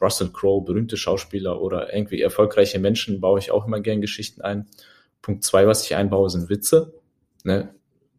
Russell 0.00 0.30
Crowe, 0.32 0.64
berühmte 0.64 0.96
Schauspieler 0.96 1.60
oder 1.60 1.92
irgendwie 1.94 2.22
erfolgreiche 2.22 2.78
Menschen 2.78 3.20
baue 3.20 3.38
ich 3.38 3.50
auch 3.50 3.66
immer 3.66 3.80
gern 3.80 4.00
Geschichten 4.00 4.40
ein. 4.40 4.66
Punkt 5.22 5.44
zwei, 5.44 5.66
was 5.66 5.84
ich 5.84 5.94
einbaue, 5.94 6.30
sind 6.30 6.48
Witze. 6.48 6.94
Ne? 7.44 7.74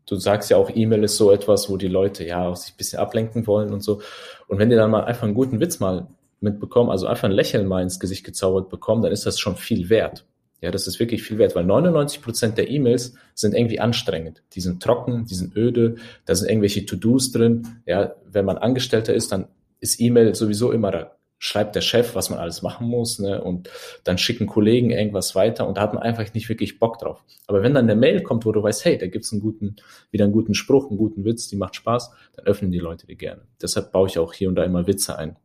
Du 0.06 0.16
sagst 0.16 0.50
ja 0.50 0.58
auch, 0.58 0.70
E-Mail 0.74 1.04
ist 1.04 1.18
so 1.18 1.32
etwas, 1.32 1.70
wo 1.70 1.78
die 1.78 1.88
Leute 1.88 2.26
ja 2.26 2.48
auch 2.48 2.56
sich 2.56 2.74
ein 2.74 2.78
bisschen 2.78 3.00
ablenken 3.00 3.48
wollen 3.48 3.74
und 3.74 3.82
so. 3.82 4.02
Und 4.48 4.60
wenn 4.60 4.70
die 4.70 4.76
dann 4.76 4.92
mal 4.92 5.06
einfach 5.06 5.24
einen 5.24 5.34
guten 5.34 5.60
Witz 5.60 5.80
mal 5.80 6.08
mitbekommen, 6.42 6.90
also 6.90 7.08
einfach 7.08 7.26
ein 7.26 7.32
Lächeln 7.32 7.68
mal 7.68 7.82
ins 7.82 8.00
Gesicht 8.00 8.24
gezaubert 8.26 8.70
bekommen, 8.70 9.02
dann 9.02 9.12
ist 9.12 9.26
das 9.26 9.40
schon 9.40 9.56
viel 9.56 9.90
wert. 9.90 10.26
Ja, 10.60 10.70
das 10.70 10.86
ist 10.86 11.00
wirklich 11.00 11.24
viel 11.24 11.40
wert, 11.40 11.56
weil 11.56 11.64
99 11.64 12.22
Prozent 12.22 12.58
der 12.58 12.70
E-Mails 12.70 13.16
sind 13.34 13.56
irgendwie 13.56 13.80
anstrengend. 13.80 14.44
Die 14.54 14.62
sind 14.62 14.84
trocken, 14.84 15.26
die 15.26 15.34
sind 15.34 15.56
öde, 15.56 15.96
da 16.26 16.36
sind 16.36 16.50
irgendwelche 16.50 16.86
To-Dos 16.86 17.32
drin. 17.32 17.82
Ja, 17.88 18.16
wenn 18.30 18.46
man 18.46 18.60
Angestellter 18.60 19.14
ist, 19.16 19.32
dann 19.32 19.48
ist 19.80 20.00
E-Mail 20.00 20.36
sowieso 20.36 20.72
immer 20.72 20.92
da 20.92 21.16
schreibt 21.44 21.76
der 21.76 21.82
Chef, 21.82 22.14
was 22.14 22.30
man 22.30 22.38
alles 22.38 22.62
machen 22.62 22.88
muss, 22.88 23.18
ne, 23.18 23.44
und 23.44 23.68
dann 24.04 24.20
schicken 24.20 24.46
Kollegen 24.46 24.92
irgendwas 24.92 25.34
weiter 25.34 25.68
und 25.68 25.76
da 25.76 25.82
hat 25.82 25.96
man 25.96 26.04
einfach 26.04 26.32
nicht 26.36 26.48
wirklich 26.50 26.78
Bock 26.78 27.00
drauf. 27.00 27.24
Aber 27.48 27.64
wenn 27.64 27.74
dann 27.74 27.90
eine 27.90 28.00
Mail 28.00 28.22
kommt, 28.22 28.46
wo 28.46 28.52
du 28.52 28.62
weißt, 28.62 28.86
hey, 28.86 29.00
da 29.00 29.08
gibt's 29.08 29.32
einen 29.32 29.42
guten, 29.42 29.78
wieder 30.12 30.26
einen 30.26 30.34
guten 30.34 30.54
Spruch, 30.54 30.90
einen 30.90 31.00
guten 31.00 31.26
Witz, 31.26 31.48
die 31.48 31.56
macht 31.56 31.76
Spaß, 31.76 32.12
dann 32.36 32.46
öffnen 32.46 32.70
die 32.70 32.78
Leute 32.78 33.08
die 33.08 33.18
gerne. 33.18 33.42
Deshalb 33.60 33.92
baue 33.92 34.08
ich 34.08 34.20
auch 34.20 34.34
hier 34.34 34.50
und 34.50 34.56
da 34.56 34.64
immer 34.64 34.86
Witze 34.86 35.18
ein. 35.18 35.36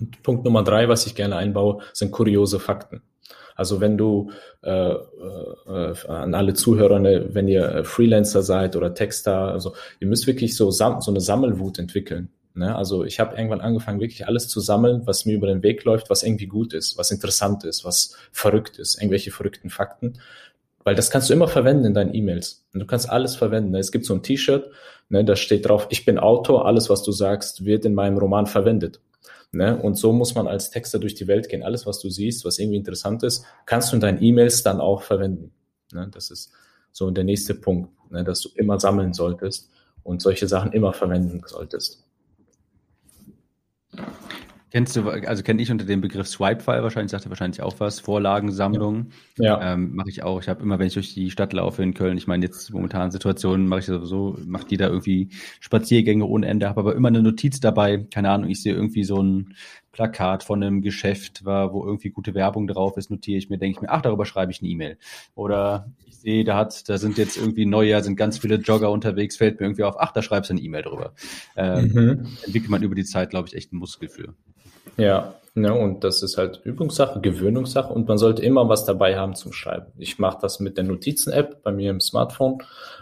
Und 0.00 0.24
Punkt 0.24 0.44
Nummer 0.44 0.64
drei, 0.64 0.88
was 0.88 1.06
ich 1.06 1.14
gerne 1.14 1.36
einbaue, 1.36 1.82
sind 1.92 2.10
kuriose 2.10 2.58
Fakten. 2.58 3.00
Also 3.54 3.80
wenn 3.80 3.96
du 3.96 4.32
äh, 4.62 4.92
äh, 4.92 6.06
an 6.08 6.34
alle 6.34 6.54
Zuhörer, 6.54 6.98
ne, 6.98 7.28
wenn 7.32 7.46
ihr 7.46 7.84
Freelancer 7.84 8.42
seid 8.42 8.74
oder 8.74 8.92
Texter, 8.92 9.52
also 9.52 9.74
ihr 10.00 10.08
müsst 10.08 10.26
wirklich 10.26 10.56
so, 10.56 10.72
so 10.72 10.84
eine 11.06 11.20
Sammelwut 11.20 11.78
entwickeln. 11.78 12.30
Ne? 12.54 12.74
Also 12.74 13.04
ich 13.04 13.20
habe 13.20 13.36
irgendwann 13.36 13.60
angefangen, 13.60 14.00
wirklich 14.00 14.26
alles 14.26 14.48
zu 14.48 14.60
sammeln, 14.60 15.02
was 15.06 15.24
mir 15.24 15.36
über 15.36 15.46
den 15.46 15.62
Weg 15.62 15.84
läuft, 15.84 16.10
was 16.10 16.22
irgendwie 16.22 16.46
gut 16.46 16.74
ist, 16.74 16.98
was 16.98 17.10
interessant 17.10 17.64
ist, 17.64 17.84
was 17.84 18.16
verrückt 18.32 18.78
ist, 18.78 18.96
irgendwelche 18.96 19.30
verrückten 19.30 19.70
Fakten. 19.70 20.18
Weil 20.82 20.94
das 20.94 21.10
kannst 21.10 21.28
du 21.28 21.34
immer 21.34 21.48
verwenden 21.48 21.84
in 21.84 21.94
deinen 21.94 22.14
E-Mails. 22.14 22.66
Du 22.72 22.86
kannst 22.86 23.08
alles 23.08 23.36
verwenden. 23.36 23.74
Es 23.74 23.92
gibt 23.92 24.06
so 24.06 24.14
ein 24.14 24.22
T-Shirt, 24.22 24.70
ne, 25.10 25.24
da 25.24 25.36
steht 25.36 25.68
drauf, 25.68 25.86
ich 25.90 26.04
bin 26.04 26.18
Autor, 26.18 26.66
alles, 26.66 26.88
was 26.88 27.02
du 27.02 27.12
sagst, 27.12 27.64
wird 27.64 27.84
in 27.84 27.94
meinem 27.94 28.18
Roman 28.18 28.46
verwendet. 28.46 29.00
Ne? 29.52 29.76
Und 29.76 29.96
so 29.96 30.12
muss 30.12 30.34
man 30.34 30.46
als 30.46 30.70
Texter 30.70 30.98
durch 30.98 31.14
die 31.14 31.26
Welt 31.26 31.48
gehen. 31.48 31.62
Alles, 31.62 31.84
was 31.84 31.98
du 32.00 32.08
siehst, 32.08 32.44
was 32.44 32.58
irgendwie 32.58 32.78
interessant 32.78 33.22
ist, 33.22 33.44
kannst 33.66 33.90
du 33.90 33.96
in 33.96 34.00
deinen 34.00 34.22
E-Mails 34.22 34.62
dann 34.62 34.80
auch 34.80 35.02
verwenden. 35.02 35.52
Ne? 35.92 36.08
Das 36.12 36.30
ist 36.30 36.52
so 36.92 37.10
der 37.10 37.24
nächste 37.24 37.54
Punkt, 37.54 37.90
ne? 38.10 38.22
dass 38.22 38.42
du 38.42 38.48
immer 38.54 38.78
sammeln 38.78 39.12
solltest 39.12 39.70
und 40.02 40.22
solche 40.22 40.46
Sachen 40.46 40.72
immer 40.72 40.92
verwenden 40.92 41.42
solltest. 41.46 42.04
Kennst 44.70 44.94
du, 44.94 45.08
also 45.08 45.42
kenne 45.42 45.60
ich 45.60 45.72
unter 45.72 45.84
dem 45.84 46.00
Begriff 46.00 46.28
Swipe-File 46.28 46.84
wahrscheinlich, 46.84 47.10
sagt 47.10 47.26
er 47.26 47.30
wahrscheinlich 47.30 47.60
auch 47.60 47.74
was, 47.80 47.98
Vorlagensammlung. 47.98 49.10
Ja. 49.36 49.72
Ähm, 49.72 49.96
mache 49.96 50.10
ich 50.10 50.22
auch. 50.22 50.40
Ich 50.40 50.48
habe 50.48 50.62
immer, 50.62 50.78
wenn 50.78 50.86
ich 50.86 50.94
durch 50.94 51.12
die 51.12 51.32
Stadt 51.32 51.52
laufe 51.52 51.82
in 51.82 51.92
Köln, 51.92 52.16
ich 52.16 52.28
meine, 52.28 52.44
jetzt 52.46 52.72
momentan 52.72 53.10
Situationen 53.10 53.66
mache 53.66 53.80
ich 53.80 53.86
sowieso, 53.86 54.38
macht 54.46 54.70
jeder 54.70 54.88
irgendwie 54.88 55.30
Spaziergänge 55.58 56.24
ohne 56.24 56.46
Ende, 56.46 56.68
habe 56.68 56.82
aber 56.82 56.94
immer 56.94 57.08
eine 57.08 57.20
Notiz 57.20 57.58
dabei, 57.58 58.06
keine 58.12 58.30
Ahnung, 58.30 58.48
ich 58.48 58.62
sehe 58.62 58.72
irgendwie 58.72 59.02
so 59.02 59.20
ein 59.20 59.56
Plakat 59.90 60.44
von 60.44 60.62
einem 60.62 60.82
Geschäft, 60.82 61.44
wo 61.44 61.84
irgendwie 61.84 62.10
gute 62.10 62.34
Werbung 62.34 62.68
drauf 62.68 62.96
ist, 62.96 63.10
notiere 63.10 63.38
ich 63.38 63.50
mir, 63.50 63.58
denke 63.58 63.78
ich 63.78 63.82
mir, 63.82 63.90
ach, 63.90 64.02
darüber 64.02 64.24
schreibe 64.24 64.52
ich 64.52 64.62
eine 64.62 64.70
E-Mail. 64.70 64.98
Oder 65.34 65.90
sehe, 66.20 66.44
da 66.44 66.56
hat, 66.56 66.88
da 66.88 66.98
sind 66.98 67.18
jetzt 67.18 67.36
irgendwie 67.36 67.66
Neujahr, 67.66 68.02
sind 68.02 68.16
ganz 68.16 68.38
viele 68.38 68.56
Jogger 68.56 68.90
unterwegs, 68.90 69.36
fällt 69.36 69.60
mir 69.60 69.66
irgendwie 69.66 69.84
auf, 69.84 69.96
ach, 69.98 70.12
da 70.12 70.22
schreibst 70.22 70.50
du 70.50 70.54
eine 70.54 70.62
E-Mail 70.62 70.82
drüber. 70.82 71.12
Ähm, 71.56 71.92
mhm. 71.92 72.26
Entwickelt 72.44 72.70
man 72.70 72.82
über 72.82 72.94
die 72.94 73.04
Zeit, 73.04 73.30
glaube 73.30 73.48
ich, 73.48 73.54
echt 73.54 73.72
einen 73.72 73.80
Muskel 73.80 74.08
für. 74.08 74.34
Ja, 74.96 75.34
ne, 75.54 75.72
und 75.72 76.04
das 76.04 76.22
ist 76.22 76.36
halt 76.36 76.60
Übungssache, 76.64 77.20
Gewöhnungssache 77.20 77.92
und 77.92 78.08
man 78.08 78.18
sollte 78.18 78.42
immer 78.42 78.68
was 78.68 78.84
dabei 78.84 79.16
haben 79.16 79.34
zum 79.34 79.52
Schreiben. 79.52 79.86
Ich 79.98 80.18
mache 80.18 80.38
das 80.40 80.60
mit 80.60 80.76
der 80.76 80.84
Notizen-App 80.84 81.62
bei 81.62 81.72
mir 81.72 81.90
im 81.90 82.00
Smartphone. 82.00 82.58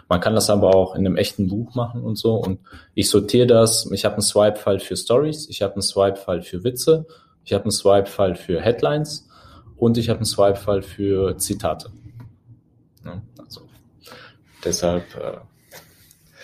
Man 0.07 0.21
kann 0.21 0.35
das 0.35 0.49
aber 0.49 0.75
auch 0.75 0.95
in 0.95 1.05
einem 1.05 1.17
echten 1.17 1.47
Buch 1.47 1.75
machen 1.75 2.01
und 2.01 2.17
so. 2.17 2.35
Und 2.35 2.59
ich 2.95 3.09
sortiere 3.09 3.47
das. 3.47 3.89
Ich 3.91 4.05
habe 4.05 4.15
einen 4.15 4.21
Swipe-File 4.21 4.79
für 4.79 4.95
Stories, 4.95 5.47
ich 5.49 5.61
habe 5.61 5.73
einen 5.73 5.81
Swipe-File 5.81 6.41
für 6.41 6.63
Witze, 6.63 7.05
ich 7.43 7.53
habe 7.53 7.65
einen 7.65 7.71
Swipe-File 7.71 8.35
für 8.35 8.61
Headlines 8.61 9.27
und 9.75 9.97
ich 9.97 10.09
habe 10.09 10.19
einen 10.19 10.25
Swipe-File 10.25 10.83
für 10.83 11.37
Zitate. 11.37 11.89
Ja, 13.05 13.21
also 13.37 13.67
deshalb 14.63 15.03
äh, 15.15 15.37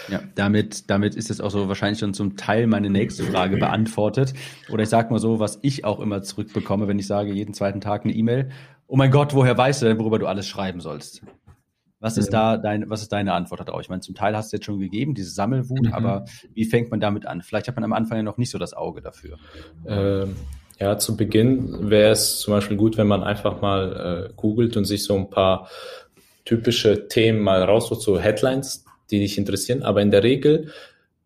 ja, 0.09 0.21
damit, 0.35 0.89
damit 0.89 1.15
ist 1.15 1.31
es 1.31 1.41
auch 1.41 1.49
so 1.49 1.67
wahrscheinlich 1.67 1.99
schon 1.99 2.13
zum 2.13 2.37
Teil 2.37 2.67
meine 2.67 2.89
nächste 2.89 3.23
Frage 3.23 3.57
beantwortet. 3.57 4.33
Oder 4.69 4.83
ich 4.83 4.89
sage 4.89 5.11
mal 5.11 5.19
so, 5.19 5.39
was 5.39 5.59
ich 5.61 5.83
auch 5.83 5.99
immer 5.99 6.21
zurückbekomme, 6.21 6.87
wenn 6.87 6.99
ich 6.99 7.07
sage, 7.07 7.33
jeden 7.33 7.53
zweiten 7.53 7.81
Tag 7.81 8.03
eine 8.03 8.13
E-Mail. 8.13 8.49
Oh 8.87 8.95
mein 8.97 9.11
Gott, 9.11 9.33
woher 9.33 9.57
weißt 9.57 9.81
du 9.81 9.87
denn, 9.87 9.97
worüber 9.99 10.19
du 10.19 10.27
alles 10.27 10.47
schreiben 10.47 10.79
sollst? 10.79 11.23
Was 11.99 12.17
ist 12.17 12.31
da 12.31 12.57
dein, 12.57 12.87
was 12.87 13.01
ist 13.01 13.11
deine 13.11 13.33
Antwort 13.33 13.67
darauf? 13.67 13.81
Ich 13.81 13.89
meine, 13.89 14.01
zum 14.01 14.13
Teil 14.13 14.35
hast 14.35 14.51
du 14.51 14.57
jetzt 14.57 14.65
schon 14.65 14.79
gegeben, 14.79 15.15
diese 15.15 15.31
Sammelwut, 15.31 15.87
mhm. 15.87 15.93
aber 15.93 16.25
wie 16.53 16.65
fängt 16.65 16.91
man 16.91 16.99
damit 16.99 17.25
an? 17.25 17.41
Vielleicht 17.41 17.67
hat 17.67 17.75
man 17.75 17.83
am 17.83 17.93
Anfang 17.93 18.17
ja 18.17 18.23
noch 18.23 18.37
nicht 18.37 18.51
so 18.51 18.59
das 18.59 18.75
Auge 18.75 19.01
dafür. 19.01 19.39
Ähm, 19.87 20.35
ja, 20.79 20.99
zu 20.99 21.17
Beginn 21.17 21.89
wäre 21.89 22.11
es 22.11 22.41
zum 22.41 22.53
Beispiel 22.53 22.77
gut, 22.77 22.97
wenn 22.97 23.07
man 23.07 23.23
einfach 23.23 23.59
mal 23.61 24.29
äh, 24.29 24.33
googelt 24.35 24.77
und 24.77 24.85
sich 24.85 25.03
so 25.03 25.15
ein 25.15 25.31
paar 25.31 25.67
typische 26.45 27.07
Themen 27.07 27.39
mal 27.39 27.63
raussucht, 27.63 28.01
so 28.01 28.19
Headlines, 28.19 28.85
die 29.11 29.19
dich 29.19 29.37
interessieren. 29.37 29.83
Aber 29.83 30.01
in 30.01 30.11
der 30.11 30.23
Regel, 30.23 30.71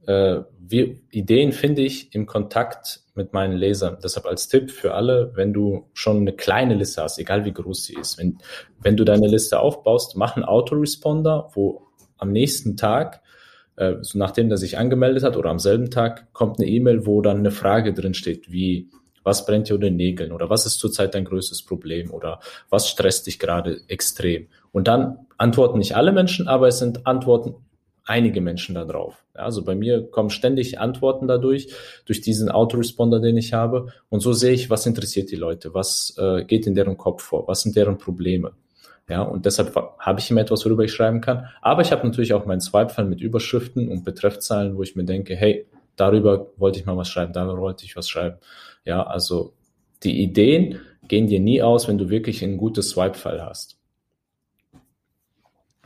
äh, 0.08 0.41
wir, 0.58 0.95
Ideen 1.12 1.51
finde 1.51 1.82
ich 1.82 2.13
im 2.15 2.25
Kontakt 2.25 3.01
mit 3.15 3.34
meinen 3.34 3.58
Lesern. 3.58 3.97
Deshalb 4.03 4.25
als 4.25 4.47
Tipp 4.47 4.71
für 4.71 4.93
alle, 4.93 5.32
wenn 5.36 5.53
du 5.53 5.89
schon 5.93 6.17
eine 6.17 6.34
kleine 6.34 6.75
Liste 6.75 7.03
hast, 7.03 7.19
egal 7.19 7.45
wie 7.45 7.53
groß 7.53 7.86
sie 7.86 7.95
ist, 7.95 8.17
wenn, 8.17 8.38
wenn 8.82 8.95
du 8.95 9.03
deine 9.03 9.27
Liste 9.27 9.60
aufbaust, 9.60 10.15
mach 10.15 10.36
einen 10.36 10.45
Autoresponder, 10.45 11.49
wo 11.53 11.88
am 12.17 12.32
nächsten 12.32 12.77
Tag, 12.77 13.21
äh, 13.75 13.95
so 14.01 14.17
nachdem 14.17 14.49
der 14.49 14.58
sich 14.58 14.77
angemeldet 14.77 15.23
hat 15.23 15.38
oder 15.38 15.49
am 15.49 15.60
selben 15.60 15.89
Tag, 15.89 16.32
kommt 16.34 16.60
eine 16.60 16.69
E-Mail, 16.69 17.05
wo 17.05 17.21
dann 17.21 17.39
eine 17.39 17.51
Frage 17.51 17.93
drin 17.93 18.13
steht, 18.13 18.51
wie 18.51 18.89
was 19.30 19.46
brennt 19.46 19.70
dir 19.70 19.76
unter 19.76 19.88
den 19.88 19.96
Nägeln 19.96 20.32
oder 20.32 20.50
was 20.50 20.65
ist 20.65 20.80
zurzeit 20.80 21.13
dein 21.13 21.24
größtes 21.24 21.62
Problem 21.63 22.12
oder 22.12 22.39
was 22.70 22.89
stresst 22.89 23.28
dich 23.28 23.38
gerade 23.38 23.82
extrem. 23.88 24.48
Und 24.72 24.88
dann 24.88 25.28
antworten 25.38 25.78
nicht 25.78 25.96
alle 25.96 26.12
Menschen, 26.12 26.48
aber 26.48 26.68
es 26.68 26.80
sind 26.80 27.06
Antworten 27.06 27.56
einige 28.06 28.42
Menschen 28.42 28.74
da 28.74 28.86
drauf. 28.86 29.24
Also 29.36 29.63
bei 29.63 29.76
mir 29.76 30.10
kommen 30.10 30.32
ständig 30.32 30.80
Antworten 30.80 31.28
dadurch, 31.28 31.72
durch 32.06 32.22
diesen 32.22 32.50
Autoresponder, 32.50 33.20
den 33.20 33.38
ich 33.38 33.54
habe. 33.54 33.94
Und 34.10 34.22
so 34.22 34.34
sehe 34.34 34.54
ich, 34.54 34.72
was 34.72 34.88
interessiert 34.88 35.30
die 35.30 35.36
Leute, 35.36 35.76
was 35.76 36.15
äh, 36.18 36.44
geht 36.44 36.65
in 36.65 36.74
deren 36.74 36.98
Kopf 36.98 37.22
vor, 37.22 37.48
was 37.48 37.62
sind 37.62 37.76
deren 37.76 38.00
Probleme. 38.00 38.54
Ja, 39.08 39.22
und 39.22 39.46
deshalb 39.46 39.76
habe 40.00 40.20
ich 40.20 40.30
immer 40.30 40.42
etwas, 40.42 40.65
worüber 40.65 40.84
ich 40.84 40.92
schreiben 40.92 41.22
kann. 41.22 41.48
Aber 41.62 41.84
ich 41.84 41.92
habe 41.92 42.06
natürlich 42.06 42.34
auch 42.34 42.46
meinen 42.46 42.62
Swipe-File 42.62 43.08
mit 43.08 43.22
Überschriften 43.22 43.89
und 43.89 44.04
Betreffzahlen, 44.04 44.76
wo 44.76 44.84
ich 44.84 44.96
mir 44.96 45.06
denke, 45.06 45.36
hey, 45.36 45.68
darüber 45.96 46.48
wollte 46.58 46.80
ich 46.80 46.86
mal 46.86 46.98
was 46.98 47.10
schreiben, 47.10 47.34
darüber 47.34 47.60
wollte 47.60 47.86
ich 47.86 47.96
was 47.96 48.10
schreiben. 48.10 48.38
Ja, 48.86 49.04
also 49.04 49.54
die 50.04 50.22
Ideen 50.22 50.80
gehen 51.08 51.28
dir 51.28 51.39
nie 51.39 51.62
aus, 51.62 51.88
wenn 51.88 51.98
du 51.98 52.10
wirklich 52.10 52.44
ein 52.44 52.58
gutes 52.58 52.92
Swipe-File 52.92 53.44
hast. 53.44 53.78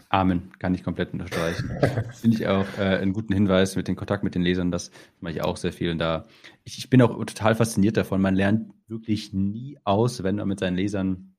Amen, 0.10 0.51
kann 0.60 0.75
ich 0.75 0.84
komplett 0.84 1.12
unterstreichen. 1.12 1.71
Finde 2.13 2.38
ich 2.38 2.47
auch 2.47 2.67
äh, 2.77 2.97
einen 2.97 3.13
guten 3.13 3.34
Hinweis 3.34 3.75
mit 3.75 3.88
dem 3.88 3.95
Kontakt 3.95 4.23
mit 4.23 4.36
den 4.36 4.43
Lesern, 4.43 4.69
das 4.69 4.91
mache 5.19 5.34
ich 5.34 5.41
auch 5.41 5.58
sehr 5.58 5.73
viel. 5.73 5.89
Und 5.89 5.97
da, 5.97 6.27
ich, 6.63 6.77
ich 6.77 6.91
bin 6.91 7.01
auch 7.01 7.17
total 7.25 7.56
fasziniert 7.56 7.97
davon. 7.97 8.21
Man 8.21 8.36
lernt 8.36 8.71
wirklich 8.88 9.34
nie 9.34 9.79
aus, 9.86 10.21
wenn 10.21 10.36
man 10.36 10.47
mit 10.47 10.60
seinen 10.60 10.75
Lesern 10.75 11.34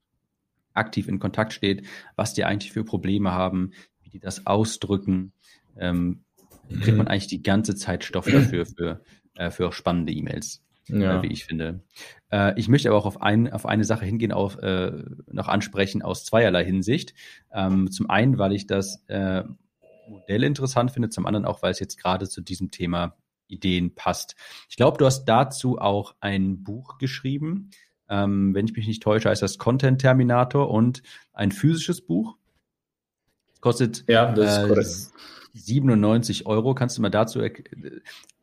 aktiv 0.73 1.07
in 1.07 1.21
Kontakt 1.21 1.53
steht, 1.53 1.87
was 2.17 2.35
die 2.35 2.45
eigentlich 2.45 2.73
für 2.73 2.83
Probleme 2.83 3.31
haben, 3.31 3.71
wie 4.03 4.11
die 4.11 4.19
das 4.19 4.45
ausdrücken. 4.45 5.33
Ähm, 5.77 6.25
kriegt 6.81 6.97
man 6.97 7.07
eigentlich 7.07 7.29
die 7.29 7.45
ganze 7.45 7.77
Zeit 7.77 8.03
Stoff 8.03 8.27
dafür, 8.27 8.67
für, 8.67 9.03
äh, 9.37 9.53
für 9.53 9.69
auch 9.69 9.73
spannende 9.73 10.12
E-Mails 10.12 10.63
ja. 10.88 11.18
äh, 11.18 11.23
wie 11.23 11.33
ich 11.33 11.44
finde. 11.44 11.81
Äh, 12.31 12.59
ich 12.59 12.68
möchte 12.68 12.88
aber 12.88 12.99
auch 12.99 13.07
auf, 13.07 13.23
ein, 13.23 13.53
auf 13.53 13.66
eine 13.66 13.85
Sache 13.85 14.05
hingehen, 14.05 14.33
auf, 14.33 14.59
äh, 14.59 15.05
noch 15.31 15.49
ansprechen 15.49 16.03
aus 16.03 16.25
zweierlei 16.25 16.64
Hinsicht. 16.64 17.14
Ähm, 17.53 17.90
zum 17.90 18.11
einen, 18.11 18.38
weil 18.38 18.53
ich 18.53 18.66
das 18.66 19.05
äh, 19.09 19.44
Modell 20.09 20.44
interessant 20.44 20.90
finde, 20.90 21.09
zum 21.09 21.27
anderen 21.27 21.47
auch, 21.47 21.62
weil 21.62 21.70
es 21.70 21.81
jetzt 21.81 22.01
gerade 22.01 22.29
zu 22.29 22.40
diesem 22.40 22.70
Thema 22.70 23.16
Ideen 23.47 23.94
passt. 23.94 24.37
Ich 24.68 24.77
glaube, 24.77 24.99
du 24.99 25.07
hast 25.07 25.25
dazu 25.27 25.79
auch 25.79 26.14
ein 26.20 26.62
Buch 26.62 26.99
geschrieben. 26.99 27.70
Ähm, 28.09 28.55
wenn 28.55 28.66
ich 28.66 28.75
mich 28.75 28.87
nicht 28.87 29.03
täusche, 29.03 29.31
heißt 29.31 29.42
das 29.42 29.59
Content 29.59 30.01
Terminator 30.01 30.70
und 30.70 31.03
ein 31.33 31.53
physisches 31.53 32.03
Buch. 32.03 32.37
Kostet 33.61 34.05
ja, 34.09 34.33
das 34.33 34.59
äh, 34.59 35.59
97 35.59 36.47
Euro. 36.47 36.75
Kannst 36.75 36.99
du 36.99 37.03
mal 37.03 37.11
dazu 37.11 37.40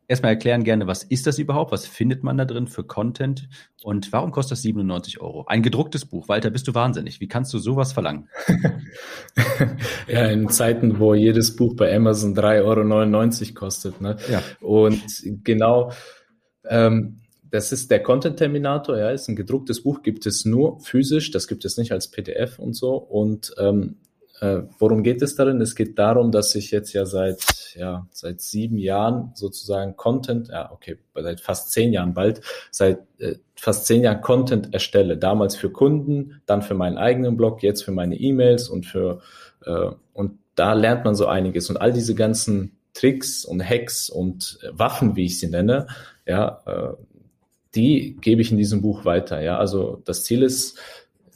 erstmal 0.08 0.32
erklären 0.32 0.64
gerne, 0.64 0.86
was 0.86 1.02
ist 1.04 1.26
das 1.26 1.38
überhaupt? 1.38 1.72
Was 1.72 1.86
findet 1.86 2.22
man 2.22 2.36
da 2.36 2.44
drin 2.44 2.66
für 2.66 2.84
Content? 2.84 3.48
Und 3.82 4.12
warum 4.12 4.30
kostet 4.30 4.52
das 4.52 4.62
97 4.62 5.20
Euro? 5.20 5.44
Ein 5.46 5.62
gedrucktes 5.62 6.04
Buch. 6.04 6.28
Walter, 6.28 6.50
bist 6.50 6.68
du 6.68 6.74
wahnsinnig? 6.74 7.20
Wie 7.20 7.28
kannst 7.28 7.52
du 7.54 7.58
sowas 7.58 7.92
verlangen? 7.92 8.28
ja, 10.08 10.26
in 10.26 10.48
Zeiten, 10.48 10.98
wo 10.98 11.14
jedes 11.14 11.56
Buch 11.56 11.74
bei 11.76 11.94
Amazon 11.94 12.34
3,99 12.34 13.42
Euro 13.42 13.54
kostet. 13.54 14.00
Ne? 14.00 14.16
Ja. 14.30 14.42
Und 14.60 15.02
genau, 15.44 15.92
ähm, 16.68 17.18
das 17.50 17.70
ist 17.70 17.90
der 17.90 18.02
Content 18.02 18.38
Terminator, 18.38 18.96
ja, 18.96 19.10
ist 19.10 19.28
ein 19.28 19.36
gedrucktes 19.36 19.82
Buch, 19.82 20.02
gibt 20.02 20.24
es 20.24 20.46
nur 20.46 20.80
physisch, 20.80 21.30
das 21.30 21.46
gibt 21.46 21.66
es 21.66 21.76
nicht 21.76 21.92
als 21.92 22.10
PDF 22.10 22.58
und 22.58 22.74
so. 22.74 22.94
Und 22.94 23.54
ähm, 23.58 23.96
äh, 24.42 24.64
worum 24.80 25.04
geht 25.04 25.22
es 25.22 25.36
darin? 25.36 25.60
Es 25.60 25.76
geht 25.76 25.96
darum, 26.00 26.32
dass 26.32 26.56
ich 26.56 26.72
jetzt 26.72 26.92
ja 26.94 27.06
seit, 27.06 27.76
ja, 27.76 28.08
seit 28.10 28.40
sieben 28.40 28.76
Jahren 28.76 29.30
sozusagen 29.34 29.96
Content, 29.96 30.48
ja, 30.48 30.72
okay, 30.72 30.98
seit 31.14 31.40
fast 31.40 31.70
zehn 31.70 31.92
Jahren 31.92 32.12
bald, 32.12 32.40
seit 32.72 32.98
äh, 33.18 33.36
fast 33.54 33.86
zehn 33.86 34.02
Jahren 34.02 34.20
Content 34.20 34.74
erstelle. 34.74 35.16
Damals 35.16 35.54
für 35.54 35.70
Kunden, 35.70 36.42
dann 36.44 36.62
für 36.62 36.74
meinen 36.74 36.98
eigenen 36.98 37.36
Blog, 37.36 37.62
jetzt 37.62 37.84
für 37.84 37.92
meine 37.92 38.16
E-Mails 38.16 38.68
und 38.68 38.84
für, 38.84 39.20
äh, 39.64 39.90
und 40.12 40.38
da 40.56 40.72
lernt 40.72 41.04
man 41.04 41.14
so 41.14 41.26
einiges. 41.26 41.70
Und 41.70 41.76
all 41.76 41.92
diese 41.92 42.16
ganzen 42.16 42.76
Tricks 42.94 43.44
und 43.44 43.62
Hacks 43.62 44.10
und 44.10 44.58
äh, 44.62 44.76
Waffen, 44.76 45.14
wie 45.14 45.26
ich 45.26 45.38
sie 45.38 45.50
nenne, 45.50 45.86
ja, 46.26 46.62
äh, 46.66 46.94
die 47.76 48.16
gebe 48.20 48.42
ich 48.42 48.50
in 48.50 48.58
diesem 48.58 48.82
Buch 48.82 49.04
weiter. 49.04 49.40
Ja, 49.40 49.58
also 49.58 50.02
das 50.04 50.24
Ziel 50.24 50.42
ist, 50.42 50.80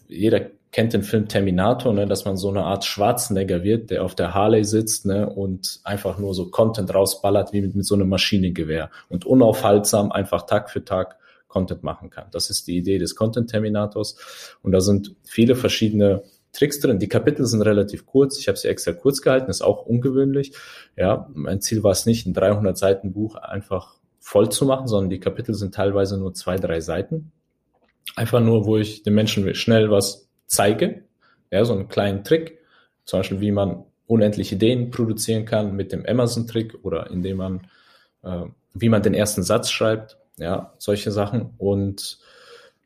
jeder 0.09 0.40
kennt 0.72 0.92
den 0.92 1.02
Film 1.02 1.28
Terminator, 1.28 1.92
ne, 1.92 2.06
dass 2.06 2.24
man 2.24 2.36
so 2.36 2.50
eine 2.50 2.64
Art 2.64 2.84
Schwarzenegger 2.84 3.62
wird, 3.62 3.90
der 3.90 4.04
auf 4.04 4.14
der 4.14 4.34
Harley 4.34 4.64
sitzt 4.64 5.06
ne, 5.06 5.28
und 5.28 5.80
einfach 5.84 6.18
nur 6.18 6.34
so 6.34 6.50
Content 6.50 6.92
rausballert 6.92 7.52
wie 7.52 7.62
mit, 7.62 7.74
mit 7.74 7.86
so 7.86 7.94
einem 7.94 8.08
Maschinengewehr 8.08 8.90
und 9.08 9.24
unaufhaltsam 9.24 10.12
einfach 10.12 10.46
Tag 10.46 10.70
für 10.70 10.84
Tag 10.84 11.16
Content 11.48 11.82
machen 11.82 12.10
kann. 12.10 12.26
Das 12.32 12.50
ist 12.50 12.66
die 12.66 12.76
Idee 12.76 12.98
des 12.98 13.16
Content 13.16 13.50
Terminators 13.50 14.56
und 14.62 14.72
da 14.72 14.80
sind 14.80 15.16
viele 15.24 15.56
verschiedene 15.56 16.22
Tricks 16.52 16.80
drin. 16.80 16.98
Die 16.98 17.08
Kapitel 17.08 17.46
sind 17.46 17.62
relativ 17.62 18.06
kurz. 18.06 18.38
Ich 18.38 18.48
habe 18.48 18.58
sie 18.58 18.68
extra 18.68 18.92
kurz 18.92 19.22
gehalten, 19.22 19.50
ist 19.50 19.62
auch 19.62 19.86
ungewöhnlich. 19.86 20.52
Ja, 20.96 21.30
mein 21.32 21.60
Ziel 21.60 21.82
war 21.82 21.92
es 21.92 22.06
nicht, 22.06 22.26
ein 22.26 22.34
300 22.34 22.76
Seiten 22.76 23.12
Buch 23.12 23.36
einfach 23.36 23.94
voll 24.18 24.50
zu 24.50 24.64
machen, 24.64 24.88
sondern 24.88 25.10
die 25.10 25.20
Kapitel 25.20 25.54
sind 25.54 25.74
teilweise 25.74 26.18
nur 26.18 26.34
zwei, 26.34 26.56
drei 26.56 26.80
Seiten. 26.80 27.32
Einfach 28.16 28.40
nur, 28.40 28.66
wo 28.66 28.76
ich 28.76 29.02
den 29.02 29.14
Menschen 29.14 29.54
schnell 29.54 29.90
was 29.90 30.25
zeige, 30.47 31.05
ja, 31.51 31.64
so 31.64 31.72
einen 31.74 31.88
kleinen 31.88 32.24
Trick, 32.24 32.59
zum 33.05 33.20
Beispiel 33.20 33.40
wie 33.40 33.53
man 33.53 33.84
unendlich 34.07 34.53
Ideen 34.53 34.90
produzieren 34.90 35.44
kann 35.44 35.74
mit 35.74 35.92
dem 35.92 36.07
Amazon-Trick 36.07 36.84
oder 36.84 37.11
indem 37.11 37.38
man, 37.38 37.66
äh, 38.22 38.44
wie 38.74 38.88
man 38.88 39.03
den 39.03 39.14
ersten 39.14 39.42
Satz 39.42 39.70
schreibt, 39.70 40.18
ja, 40.38 40.74
solche 40.78 41.11
Sachen. 41.11 41.55
Und 41.59 42.18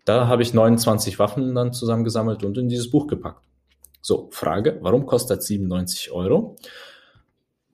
da 0.05 0.29
habe 0.29 0.43
ich 0.43 0.55
29 0.55 1.19
Waffen 1.19 1.55
dann 1.55 1.73
zusammengesammelt 1.73 2.45
und 2.45 2.57
in 2.59 2.69
dieses 2.69 2.91
Buch 2.91 3.07
gepackt. 3.07 3.45
So, 4.03 4.29
Frage, 4.31 4.79
warum 4.81 5.05
kostet 5.05 5.43
97 5.43 6.11
Euro? 6.11 6.57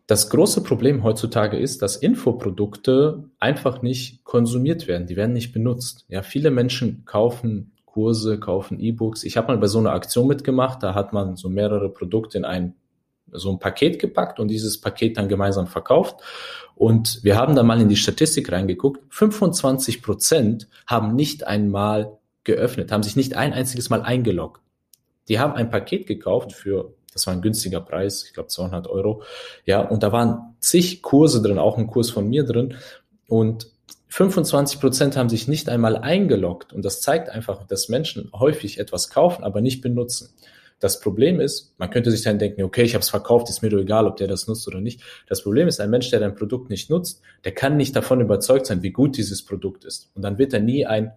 Das 0.08 0.30
große 0.30 0.62
Problem 0.62 1.02
heutzutage 1.02 1.58
ist, 1.58 1.82
dass 1.82 1.96
Infoprodukte 1.96 3.24
einfach 3.40 3.82
nicht 3.82 4.24
konsumiert 4.24 4.86
werden. 4.86 5.06
Die 5.06 5.16
werden 5.16 5.32
nicht 5.32 5.52
benutzt. 5.52 6.04
Ja, 6.08 6.22
viele 6.22 6.50
Menschen 6.50 7.04
kaufen 7.04 7.72
Kurse, 7.96 8.38
kaufen 8.38 8.78
E-Books. 8.78 9.24
Ich 9.24 9.38
habe 9.38 9.46
mal 9.46 9.56
bei 9.56 9.68
so 9.68 9.78
einer 9.78 9.92
Aktion 9.92 10.26
mitgemacht, 10.26 10.82
da 10.82 10.94
hat 10.94 11.14
man 11.14 11.36
so 11.36 11.48
mehrere 11.48 11.88
Produkte 11.88 12.36
in 12.36 12.44
ein 12.44 12.74
so 13.32 13.50
ein 13.50 13.58
Paket 13.58 13.98
gepackt 13.98 14.38
und 14.38 14.48
dieses 14.48 14.78
Paket 14.78 15.16
dann 15.16 15.30
gemeinsam 15.30 15.66
verkauft. 15.66 16.20
Und 16.74 17.24
wir 17.24 17.36
haben 17.36 17.56
dann 17.56 17.66
mal 17.66 17.80
in 17.80 17.88
die 17.88 17.96
Statistik 17.96 18.52
reingeguckt. 18.52 19.02
25 19.08 20.02
Prozent 20.02 20.68
haben 20.86 21.16
nicht 21.16 21.46
einmal 21.46 22.18
geöffnet, 22.44 22.92
haben 22.92 23.02
sich 23.02 23.16
nicht 23.16 23.34
ein 23.34 23.54
einziges 23.54 23.88
Mal 23.88 24.02
eingeloggt. 24.02 24.60
Die 25.28 25.38
haben 25.38 25.54
ein 25.54 25.70
Paket 25.70 26.06
gekauft 26.06 26.52
für, 26.52 26.92
das 27.14 27.26
war 27.26 27.32
ein 27.32 27.40
günstiger 27.40 27.80
Preis, 27.80 28.24
ich 28.26 28.34
glaube 28.34 28.50
200 28.50 28.88
Euro. 28.88 29.22
Ja, 29.64 29.80
und 29.80 30.02
da 30.02 30.12
waren 30.12 30.54
zig 30.60 31.00
Kurse 31.00 31.40
drin, 31.40 31.58
auch 31.58 31.78
ein 31.78 31.86
Kurs 31.86 32.10
von 32.10 32.28
mir 32.28 32.44
drin. 32.44 32.74
Und 33.26 33.72
25 34.08 34.80
Prozent 34.80 35.16
haben 35.16 35.28
sich 35.28 35.48
nicht 35.48 35.68
einmal 35.68 35.96
eingeloggt 35.96 36.72
und 36.72 36.84
das 36.84 37.00
zeigt 37.00 37.28
einfach, 37.28 37.66
dass 37.66 37.88
Menschen 37.88 38.30
häufig 38.32 38.78
etwas 38.78 39.10
kaufen, 39.10 39.42
aber 39.44 39.60
nicht 39.60 39.80
benutzen. 39.80 40.30
Das 40.78 41.00
Problem 41.00 41.40
ist, 41.40 41.74
man 41.78 41.90
könnte 41.90 42.10
sich 42.10 42.22
dann 42.22 42.38
denken, 42.38 42.62
okay, 42.62 42.82
ich 42.82 42.94
habe 42.94 43.02
es 43.02 43.08
verkauft, 43.08 43.48
ist 43.48 43.62
mir 43.62 43.70
doch 43.70 43.78
egal, 43.78 44.06
ob 44.06 44.16
der 44.16 44.28
das 44.28 44.46
nutzt 44.46 44.68
oder 44.68 44.80
nicht. 44.80 45.00
Das 45.26 45.42
Problem 45.42 45.68
ist, 45.68 45.80
ein 45.80 45.88
Mensch, 45.88 46.10
der 46.10 46.20
dein 46.20 46.34
Produkt 46.34 46.68
nicht 46.68 46.90
nutzt, 46.90 47.22
der 47.44 47.52
kann 47.52 47.78
nicht 47.78 47.96
davon 47.96 48.20
überzeugt 48.20 48.66
sein, 48.66 48.82
wie 48.82 48.90
gut 48.90 49.16
dieses 49.16 49.42
Produkt 49.42 49.84
ist. 49.84 50.10
Und 50.14 50.22
dann 50.22 50.36
wird 50.36 50.52
er 50.52 50.60
nie 50.60 50.84
ein 50.84 51.12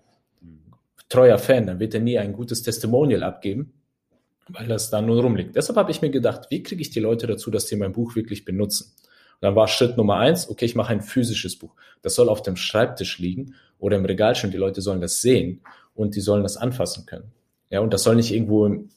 treuer 1.10 1.38
Fan, 1.38 1.68
dann 1.68 1.80
wird 1.80 1.94
er 1.94 2.00
nie 2.00 2.18
ein 2.18 2.32
gutes 2.32 2.62
Testimonial 2.62 3.24
abgeben, 3.24 3.74
weil 4.48 4.68
das 4.68 4.90
da 4.90 5.02
nur 5.02 5.22
rumliegt. 5.22 5.56
Deshalb 5.56 5.78
habe 5.78 5.92
ich 5.92 6.02
mir 6.02 6.10
gedacht, 6.10 6.48
wie 6.50 6.64
kriege 6.64 6.82
ich 6.82 6.92
die 6.92 7.02
Leute 7.02 7.28
dazu, 7.28 7.52
dass 7.52 7.68
sie 7.68 7.76
mein 7.76 7.92
Buch 7.92 8.16
wirklich 8.16 8.46
benutzen? 8.46 8.94
Dann 9.42 9.56
war 9.56 9.68
Schritt 9.68 9.98
Nummer 9.98 10.18
eins, 10.18 10.50
okay, 10.50 10.66
ich 10.66 10.76
mache 10.76 10.92
ein 10.92 11.02
physisches 11.02 11.58
Buch. 11.58 11.74
Das 12.02 12.16
soll 12.16 12.30
auf 12.30 12.42
dem 12.42 12.56
Schreibtisch 12.56 13.20
liegen 13.20 13.56
oder 13.78 13.98
im 13.98 14.06
Regal 14.06 14.36
stehen. 14.36 14.52
Die 14.52 14.58
Leute 14.58 14.82
sollen 14.82 15.02
das 15.02 15.22
sehen 15.22 15.62
und 15.96 16.16
die 16.16 16.22
sollen 16.22 16.44
das 16.44 16.58
anfassen 16.58 17.06
können. 17.06 17.32
Ja, 17.70 17.80
und 17.82 17.94
das 17.94 18.04
soll 18.04 18.16
nicht 18.16 18.34
irgendwo 18.34 18.66
im, 18.66 18.90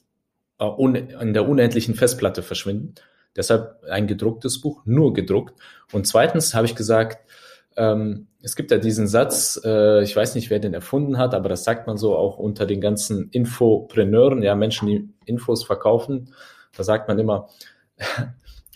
äh, 0.59 0.99
in 1.21 1.33
der 1.33 1.47
unendlichen 1.47 1.95
Festplatte 1.95 2.43
verschwinden. 2.43 2.95
Deshalb 3.35 3.83
ein 3.89 4.07
gedrucktes 4.07 4.61
Buch, 4.61 4.81
nur 4.85 5.13
gedruckt. 5.13 5.59
Und 5.91 6.05
zweitens 6.05 6.53
habe 6.53 6.65
ich 6.65 6.75
gesagt, 6.75 7.27
ähm, 7.75 8.27
es 8.41 8.55
gibt 8.55 8.71
ja 8.71 8.77
diesen 8.77 9.07
Satz, 9.07 9.59
äh, 9.63 10.03
ich 10.03 10.15
weiß 10.15 10.35
nicht, 10.35 10.49
wer 10.49 10.59
den 10.59 10.73
erfunden 10.73 11.17
hat, 11.17 11.33
aber 11.33 11.49
das 11.49 11.63
sagt 11.63 11.87
man 11.87 11.97
so 11.97 12.15
auch 12.15 12.37
unter 12.37 12.65
den 12.65 12.81
ganzen 12.81 13.29
Infopreneuren, 13.29 14.43
ja, 14.43 14.53
Menschen, 14.53 14.87
die 14.87 15.09
Infos 15.25 15.63
verkaufen. 15.63 16.33
Da 16.75 16.83
sagt 16.83 17.07
man 17.07 17.17
immer, 17.17 17.49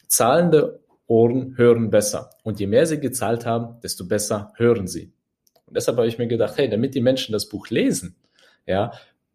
zahlende 0.07 0.80
Ohren 1.08 1.58
hören 1.58 1.89
besser. 1.89 2.32
Und 2.43 2.60
je 2.60 2.68
mehr 2.68 2.86
sie 2.86 2.99
gezahlt 2.99 3.45
haben, 3.45 3.80
desto 3.82 4.05
besser 4.05 4.53
hören 4.55 4.88
sie. 4.88 5.14
Und 5.66 5.76
deshalb 5.76 5.97
habe 5.97 6.08
ich 6.08 6.18
mir 6.18 6.28
gedacht, 6.28 6.58
hey, 6.58 6.70
damit 6.70 6.95
die 6.95 7.01
Menschen 7.01 7.34
das 7.34 7.49
Buch 7.49 7.70
lesen, 7.70 8.16
ja, 8.66 8.91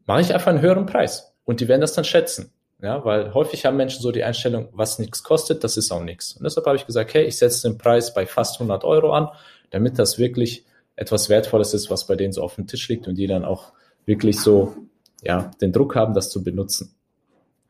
mache 0.06 0.20
ich 0.20 0.32
einfach 0.32 0.48
einen 0.48 0.60
höheren 0.60 0.86
Preis. 0.86 1.34
Und 1.44 1.60
die 1.60 1.68
werden 1.68 1.80
das 1.80 1.94
dann 1.94 2.04
schätzen. 2.04 2.52
Ja, 2.80 3.04
weil 3.04 3.32
häufig 3.32 3.64
haben 3.64 3.76
Menschen 3.76 4.02
so 4.02 4.10
die 4.10 4.24
Einstellung, 4.24 4.68
was 4.72 4.98
nichts 4.98 5.22
kostet, 5.22 5.62
das 5.62 5.76
ist 5.76 5.92
auch 5.92 6.02
nichts. 6.02 6.32
Und 6.32 6.42
deshalb 6.42 6.66
habe 6.66 6.76
ich 6.76 6.84
gesagt, 6.84 7.14
hey, 7.14 7.24
ich 7.24 7.38
setze 7.38 7.68
den 7.68 7.78
Preis 7.78 8.12
bei 8.12 8.26
fast 8.26 8.56
100 8.56 8.82
Euro 8.82 9.12
an, 9.12 9.28
damit 9.70 10.00
das 10.00 10.18
wirklich 10.18 10.66
etwas 10.96 11.28
Wertvolles 11.28 11.74
ist, 11.74 11.90
was 11.90 12.08
bei 12.08 12.16
denen 12.16 12.32
so 12.32 12.42
auf 12.42 12.56
dem 12.56 12.66
Tisch 12.66 12.88
liegt 12.88 13.06
und 13.06 13.14
die 13.14 13.28
dann 13.28 13.44
auch 13.44 13.72
wirklich 14.04 14.40
so, 14.40 14.74
ja, 15.22 15.52
den 15.60 15.72
Druck 15.72 15.94
haben, 15.94 16.12
das 16.12 16.28
zu 16.30 16.42
benutzen. 16.42 16.96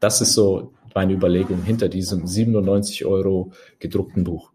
Das 0.00 0.22
ist 0.22 0.32
so 0.32 0.72
meine 0.94 1.12
Überlegung 1.12 1.62
hinter 1.62 1.88
diesem 1.88 2.26
97 2.26 3.04
Euro 3.04 3.52
gedruckten 3.78 4.24
Buch. 4.24 4.52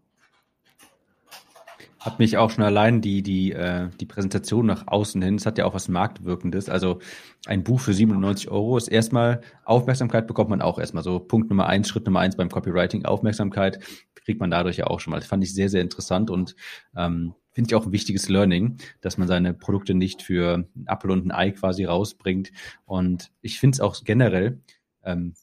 Hat 2.00 2.20
mich 2.20 2.36
auch 2.38 2.50
schon 2.50 2.64
allein 2.64 3.00
die, 3.00 3.22
die, 3.22 3.52
äh, 3.52 3.88
die 4.00 4.06
Präsentation 4.06 4.64
nach 4.66 4.86
außen 4.86 5.20
hin, 5.20 5.34
es 5.34 5.46
hat 5.46 5.58
ja 5.58 5.64
auch 5.64 5.74
was 5.74 5.88
Marktwirkendes. 5.88 6.68
Also 6.68 7.00
ein 7.46 7.64
Buch 7.64 7.80
für 7.80 7.92
97 7.92 8.50
Euro 8.50 8.76
ist 8.76 8.88
erstmal 8.88 9.40
Aufmerksamkeit 9.64 10.26
bekommt 10.26 10.48
man 10.48 10.62
auch 10.62 10.78
erstmal 10.78 11.02
so. 11.02 11.18
Punkt 11.18 11.50
Nummer 11.50 11.66
eins, 11.66 11.88
Schritt 11.88 12.06
Nummer 12.06 12.20
eins 12.20 12.36
beim 12.36 12.50
Copywriting, 12.50 13.04
Aufmerksamkeit 13.04 13.80
kriegt 14.14 14.40
man 14.40 14.50
dadurch 14.50 14.76
ja 14.76 14.86
auch 14.86 15.00
schon 15.00 15.10
mal. 15.10 15.18
Das 15.18 15.26
fand 15.26 15.42
ich 15.42 15.54
sehr, 15.54 15.68
sehr 15.68 15.80
interessant 15.80 16.30
und 16.30 16.54
ähm, 16.96 17.34
finde 17.52 17.70
ich 17.70 17.74
auch 17.74 17.86
ein 17.86 17.92
wichtiges 17.92 18.28
Learning, 18.28 18.76
dass 19.00 19.18
man 19.18 19.26
seine 19.26 19.52
Produkte 19.52 19.94
nicht 19.94 20.22
für 20.22 20.66
ein 20.76 20.86
Apple 20.86 21.12
und 21.12 21.26
ein 21.26 21.32
Ei 21.32 21.50
quasi 21.50 21.84
rausbringt. 21.84 22.52
Und 22.84 23.32
ich 23.40 23.58
finde 23.58 23.74
es 23.74 23.80
auch 23.80 24.04
generell, 24.04 24.60
ähm, 25.02 25.34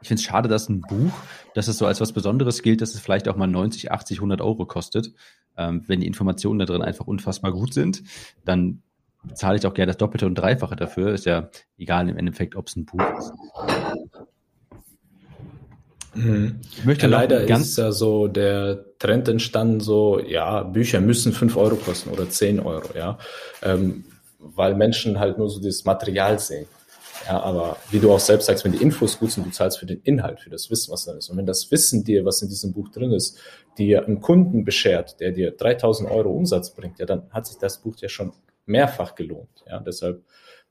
ich 0.00 0.08
finde 0.08 0.20
es 0.20 0.24
schade, 0.24 0.48
dass 0.48 0.68
ein 0.68 0.80
Buch, 0.80 1.12
dass 1.54 1.68
es 1.68 1.78
so 1.78 1.86
als 1.86 2.00
was 2.00 2.12
Besonderes 2.12 2.62
gilt, 2.62 2.80
dass 2.80 2.94
es 2.94 3.00
vielleicht 3.00 3.28
auch 3.28 3.36
mal 3.36 3.46
90, 3.46 3.90
80, 3.90 4.18
100 4.18 4.40
Euro 4.40 4.66
kostet. 4.66 5.12
Ähm, 5.56 5.82
wenn 5.86 6.00
die 6.00 6.06
Informationen 6.06 6.58
da 6.58 6.64
drin 6.64 6.82
einfach 6.82 7.06
unfassbar 7.06 7.52
gut 7.52 7.74
sind, 7.74 8.02
dann 8.44 8.82
zahle 9.34 9.58
ich 9.58 9.66
auch 9.66 9.74
gerne 9.74 9.90
das 9.90 9.96
Doppelte 9.96 10.26
und 10.26 10.36
Dreifache 10.36 10.76
dafür. 10.76 11.12
Ist 11.12 11.26
ja 11.26 11.50
egal 11.76 12.08
im 12.08 12.16
Endeffekt, 12.16 12.54
ob 12.54 12.68
es 12.68 12.76
ein 12.76 12.86
Buch 12.86 13.02
ist. 13.18 13.32
Mhm. 16.14 16.60
Ich 16.72 16.84
möchte 16.84 17.06
ja, 17.06 17.10
leider 17.10 17.42
ist 17.42 17.78
ja 17.78 17.92
so 17.92 18.28
der 18.28 18.84
Trend 18.98 19.28
entstanden, 19.28 19.80
so, 19.80 20.20
ja, 20.20 20.62
Bücher 20.62 21.00
müssen 21.00 21.32
5 21.32 21.56
Euro 21.56 21.76
kosten 21.76 22.10
oder 22.10 22.28
10 22.28 22.60
Euro, 22.60 22.96
ja, 22.96 23.18
ähm, 23.62 24.04
weil 24.38 24.74
Menschen 24.74 25.18
halt 25.18 25.38
nur 25.38 25.50
so 25.50 25.60
das 25.60 25.84
Material 25.84 26.38
sehen. 26.38 26.66
Ja, 27.26 27.40
aber 27.40 27.76
wie 27.90 27.98
du 27.98 28.12
auch 28.12 28.20
selbst 28.20 28.46
sagst, 28.46 28.64
wenn 28.64 28.72
die 28.72 28.82
Infos 28.82 29.18
gut 29.18 29.32
sind, 29.32 29.46
du 29.46 29.50
zahlst 29.50 29.78
für 29.78 29.86
den 29.86 30.00
Inhalt, 30.02 30.40
für 30.40 30.50
das 30.50 30.70
Wissen, 30.70 30.92
was 30.92 31.04
da 31.04 31.12
ist. 31.12 31.28
Und 31.28 31.36
wenn 31.36 31.46
das 31.46 31.70
Wissen 31.70 32.04
dir, 32.04 32.24
was 32.24 32.42
in 32.42 32.48
diesem 32.48 32.72
Buch 32.72 32.88
drin 32.90 33.12
ist, 33.12 33.38
dir 33.76 34.04
einen 34.04 34.20
Kunden 34.20 34.64
beschert, 34.64 35.20
der 35.20 35.32
dir 35.32 35.50
3000 35.52 36.10
Euro 36.10 36.30
Umsatz 36.30 36.74
bringt, 36.74 36.98
ja, 36.98 37.06
dann 37.06 37.30
hat 37.30 37.46
sich 37.46 37.58
das 37.58 37.78
Buch 37.78 37.96
ja 37.98 38.08
schon 38.08 38.32
mehrfach 38.66 39.14
gelohnt. 39.14 39.64
Ja, 39.66 39.80
deshalb, 39.80 40.22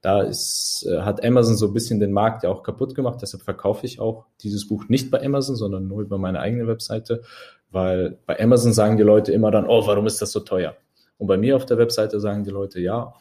da 0.02 0.22
ist, 0.22 0.88
äh, 0.90 1.02
hat 1.02 1.24
Amazon 1.24 1.58
so 1.58 1.68
ein 1.68 1.74
bisschen 1.74 2.00
den 2.00 2.12
Markt 2.12 2.44
ja 2.44 2.50
auch 2.50 2.64
kaputt 2.64 2.96
gemacht. 2.96 3.20
Deshalb 3.22 3.44
verkaufe 3.44 3.86
ich 3.86 4.00
auch 4.00 4.26
dieses 4.42 4.68
Buch 4.68 4.88
nicht 4.88 5.12
bei 5.12 5.24
Amazon, 5.24 5.56
sondern 5.56 5.88
nur 5.88 6.02
über 6.02 6.18
meine 6.18 6.40
eigene 6.40 6.68
Webseite, 6.68 7.24
weil 7.72 8.18
bei 8.26 8.40
Amazon 8.40 8.74
sagen 8.74 8.98
die 8.98 9.04
Leute 9.04 9.32
immer 9.32 9.52
dann, 9.52 9.68
oh, 9.68 9.86
warum 9.88 10.06
ist 10.06 10.22
das 10.22 10.32
so 10.32 10.40
teuer? 10.40 10.76
Und 11.18 11.28
bei 11.28 11.38
mir 11.38 11.56
auf 11.56 11.66
der 11.66 11.78
Webseite 11.78 12.20
sagen 12.20 12.44
die 12.44 12.52
Leute, 12.52 12.80
ja, 12.80 13.14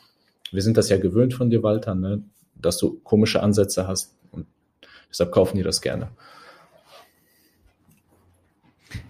wir 0.53 0.63
sind 0.63 0.77
das 0.77 0.89
ja 0.91 0.99
gewöhnt 0.99 1.35
von 1.35 1.51
dir, 1.51 1.63
Walter, 1.63 1.95
ne? 1.95 2.23
Dass 2.61 2.79
du 2.79 3.01
komische 3.01 3.43
Ansätze 3.43 3.87
hast. 3.87 4.15
Und 4.31 4.47
deshalb 5.11 5.33
kaufen 5.33 5.57
die 5.57 5.63
das 5.63 5.81
gerne. 5.81 6.09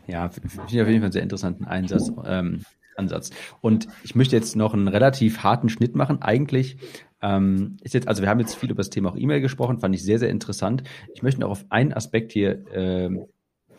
Ja, 0.06 0.28
finde 0.28 0.48
ich 0.48 0.80
auf 0.80 0.88
jeden 0.88 1.00
Fall 1.00 1.06
einen 1.06 1.12
sehr 1.12 1.22
interessanten 1.22 1.64
Einsatz, 1.64 2.10
ähm, 2.24 2.62
Ansatz. 2.96 3.30
Und 3.60 3.88
ich 4.04 4.14
möchte 4.14 4.36
jetzt 4.36 4.56
noch 4.56 4.72
einen 4.72 4.88
relativ 4.88 5.42
harten 5.42 5.68
Schnitt 5.68 5.94
machen. 5.94 6.22
Eigentlich 6.22 6.78
ähm, 7.22 7.76
ist 7.82 7.94
jetzt, 7.94 8.08
also 8.08 8.22
wir 8.22 8.28
haben 8.28 8.40
jetzt 8.40 8.54
viel 8.54 8.70
über 8.70 8.80
das 8.80 8.90
Thema 8.90 9.10
auch 9.10 9.16
E-Mail 9.16 9.40
gesprochen, 9.40 9.78
fand 9.78 9.94
ich 9.94 10.02
sehr, 10.02 10.18
sehr 10.18 10.30
interessant. 10.30 10.82
Ich 11.14 11.22
möchte 11.22 11.40
noch 11.40 11.50
auf 11.50 11.64
einen 11.70 11.92
Aspekt 11.92 12.32
hier 12.32 12.66
äh, 12.72 13.10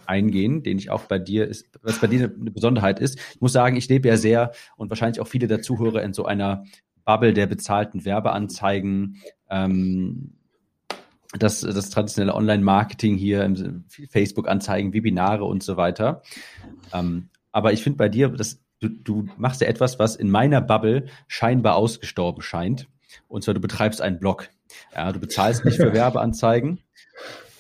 eingehen, 0.06 0.64
den 0.64 0.78
ich 0.78 0.90
auch 0.90 1.04
bei 1.04 1.20
dir 1.20 1.48
ist, 1.48 1.68
was 1.82 2.00
bei 2.00 2.08
dir 2.08 2.34
eine 2.40 2.52
Besonderheit 2.52 3.00
ist. 3.00 3.20
Ich 3.34 3.42
muss 3.42 3.54
sagen, 3.54 3.76
ich 3.76 3.90
lebe 3.90 4.08
ja 4.08 4.18
sehr 4.18 4.52
und 4.76 4.90
wahrscheinlich 4.90 5.20
auch 5.20 5.28
viele 5.28 5.48
der 5.48 5.62
Zuhörer 5.62 6.02
in 6.04 6.14
so 6.14 6.26
einer 6.26 6.64
Bubble 7.06 7.34
der 7.34 7.48
bezahlten 7.48 8.06
Werbeanzeigen, 8.06 9.22
ähm, 9.50 10.34
das, 11.38 11.62
das 11.62 11.90
traditionelle 11.90 12.36
Online-Marketing 12.36 13.16
hier, 13.16 13.54
Facebook-Anzeigen, 14.10 14.94
Webinare 14.94 15.44
und 15.44 15.64
so 15.64 15.78
weiter. 15.78 16.22
Ähm, 16.94 17.30
aber 17.52 17.74
ich 17.74 17.84
finde 17.84 17.98
bei 17.98 18.10
dir, 18.10 18.30
das, 18.30 18.60
du, 18.80 18.90
du 18.90 19.28
machst 19.38 19.62
ja 19.62 19.68
etwas, 19.68 20.00
was 20.00 20.16
in 20.16 20.30
meiner 20.30 20.62
Bubble 20.62 21.08
scheinbar 21.28 21.76
ausgestorben 21.76 22.42
scheint. 22.42 22.88
Und 23.28 23.44
zwar, 23.44 23.54
du 23.54 23.60
betreibst 23.60 24.02
einen 24.02 24.20
Blog. 24.20 24.50
Ja, 24.94 25.12
du 25.12 25.20
bezahlst 25.20 25.66
nicht 25.66 25.78
für 25.78 25.94
Werbeanzeigen, 25.94 26.80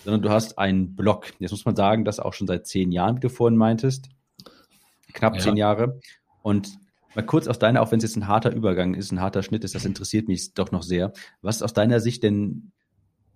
sondern 0.03 0.21
du 0.21 0.29
hast 0.29 0.57
einen 0.57 0.95
Blog. 0.95 1.33
Jetzt 1.39 1.51
muss 1.51 1.65
man 1.65 1.75
sagen, 1.75 2.05
das 2.05 2.19
auch 2.19 2.33
schon 2.33 2.47
seit 2.47 2.67
zehn 2.67 2.91
Jahren, 2.91 3.17
wie 3.17 3.21
du 3.21 3.29
vorhin 3.29 3.57
meintest. 3.57 4.09
Knapp 5.13 5.35
ja. 5.35 5.41
zehn 5.41 5.57
Jahre. 5.57 5.99
Und 6.41 6.77
mal 7.17 7.23
kurz 7.23 7.47
aus 7.47 7.57
deiner, 7.57 7.81
auch 7.81 7.91
wenn 7.91 7.97
es 7.97 8.03
jetzt 8.03 8.15
ein 8.15 8.27
harter 8.27 8.53
Übergang 8.53 8.93
ist, 8.93 9.11
ein 9.11 9.19
harter 9.19 9.41
Schnitt 9.41 9.63
ist, 9.63 9.73
das 9.73 9.85
interessiert 9.85 10.27
mich 10.27 10.53
doch 10.53 10.71
noch 10.71 10.83
sehr. 10.83 11.13
Was 11.41 11.57
ist 11.57 11.61
aus 11.63 11.73
deiner 11.73 11.99
Sicht 11.99 12.21
denn 12.21 12.71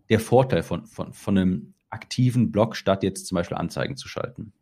der 0.10 0.20
Vorteil 0.20 0.62
von, 0.62 0.86
von, 0.86 1.14
von 1.14 1.38
einem 1.38 1.74
aktiven 1.90 2.52
Blog, 2.52 2.76
statt 2.76 3.02
jetzt 3.02 3.26
zum 3.26 3.38
Beispiel 3.38 3.58
Anzeigen 3.58 3.98
zu 3.98 4.08
schalten? 4.08 4.54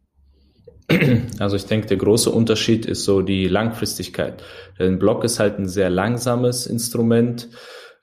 Also 1.38 1.56
ich 1.56 1.66
denke, 1.66 1.88
der 1.88 1.98
große 1.98 2.32
Unterschied 2.32 2.86
ist 2.86 3.04
so 3.04 3.22
die 3.22 3.48
Langfristigkeit. 3.48 4.42
Ein 4.80 5.00
Blog 5.00 5.24
ist 5.24 5.40
halt 5.40 5.60
ein 5.60 5.68
sehr 5.68 5.90
langsames 5.90 6.66
Instrument. 6.66 7.50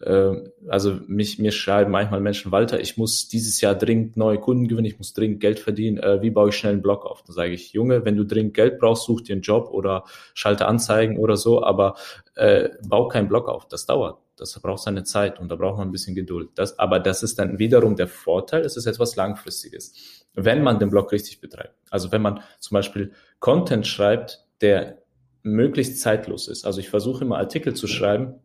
Ähm, 0.05 0.53
also 0.69 0.99
mich, 1.07 1.39
mir 1.39 1.53
schreiben 1.53 1.91
manchmal 1.91 2.21
Menschen, 2.21 2.53
Walter, 2.53 2.81
ich 2.81 2.97
muss 2.97 3.29
dieses 3.29 3.61
Jahr 3.61 3.75
dringend 3.75 4.17
neue 4.17 4.39
Kunden 4.39 4.69
gewinnen, 4.69 4.87
ich 4.87 4.99
muss 4.99 5.15
dringend 5.15 5.41
Geld 5.41 5.59
verdienen, 5.59 5.99
äh, 5.99 6.21
wie 6.23 6.31
baue 6.31 6.51
ich 6.51 6.57
schnell 6.57 6.75
einen 6.75 6.83
Blog 6.83 7.07
auf? 7.07 7.23
Dann 7.23 7.35
sage 7.35 7.53
ich, 7.53 7.73
Junge, 7.73 8.05
wenn 8.05 8.17
du 8.17 8.25
dringend 8.25 8.55
Geld 8.55 8.79
brauchst, 8.79 9.05
such 9.05 9.23
dir 9.23 9.33
einen 9.33 9.43
Job 9.43 9.71
oder 9.71 10.05
schalte 10.35 10.67
Anzeigen 10.67 11.19
oder 11.19 11.37
so, 11.37 11.63
aber 11.63 11.97
äh, 12.35 12.71
bau 12.87 13.09
keinen 13.09 13.29
Blog 13.29 13.49
auf, 13.49 13.67
das 13.69 13.87
dauert. 13.87 14.19
Das 14.37 14.59
braucht 14.61 14.83
seine 14.83 15.03
Zeit 15.05 15.41
und 15.41 15.51
da 15.51 15.57
braucht 15.57 15.79
man 15.79 15.89
ein 15.89 15.93
bisschen 15.93 16.15
Geduld. 16.15 16.51
Das, 16.57 16.79
aber 16.79 17.01
das 17.01 17.23
ist 17.23 17.39
dann 17.39 17.59
wiederum 17.59 17.97
der 17.97 18.07
Vorteil, 18.07 18.63
es 18.67 18.77
ist 18.77 18.85
etwas 18.85 19.17
Langfristiges, 19.17 19.95
wenn 20.35 20.63
man 20.63 20.79
den 20.79 20.91
Blog 20.91 21.11
richtig 21.11 21.41
betreibt. 21.41 21.75
Also 21.91 22.13
wenn 22.13 22.21
man 22.21 22.41
zum 22.59 22.75
Beispiel 22.75 23.13
Content 23.39 23.87
schreibt, 23.87 24.45
der 24.61 24.99
möglichst 25.43 26.01
zeitlos 26.01 26.49
ist. 26.49 26.67
Also 26.67 26.81
ich 26.81 26.91
versuche 26.91 27.25
immer 27.25 27.39
Artikel 27.39 27.73
zu 27.73 27.87
schreiben, 27.87 28.41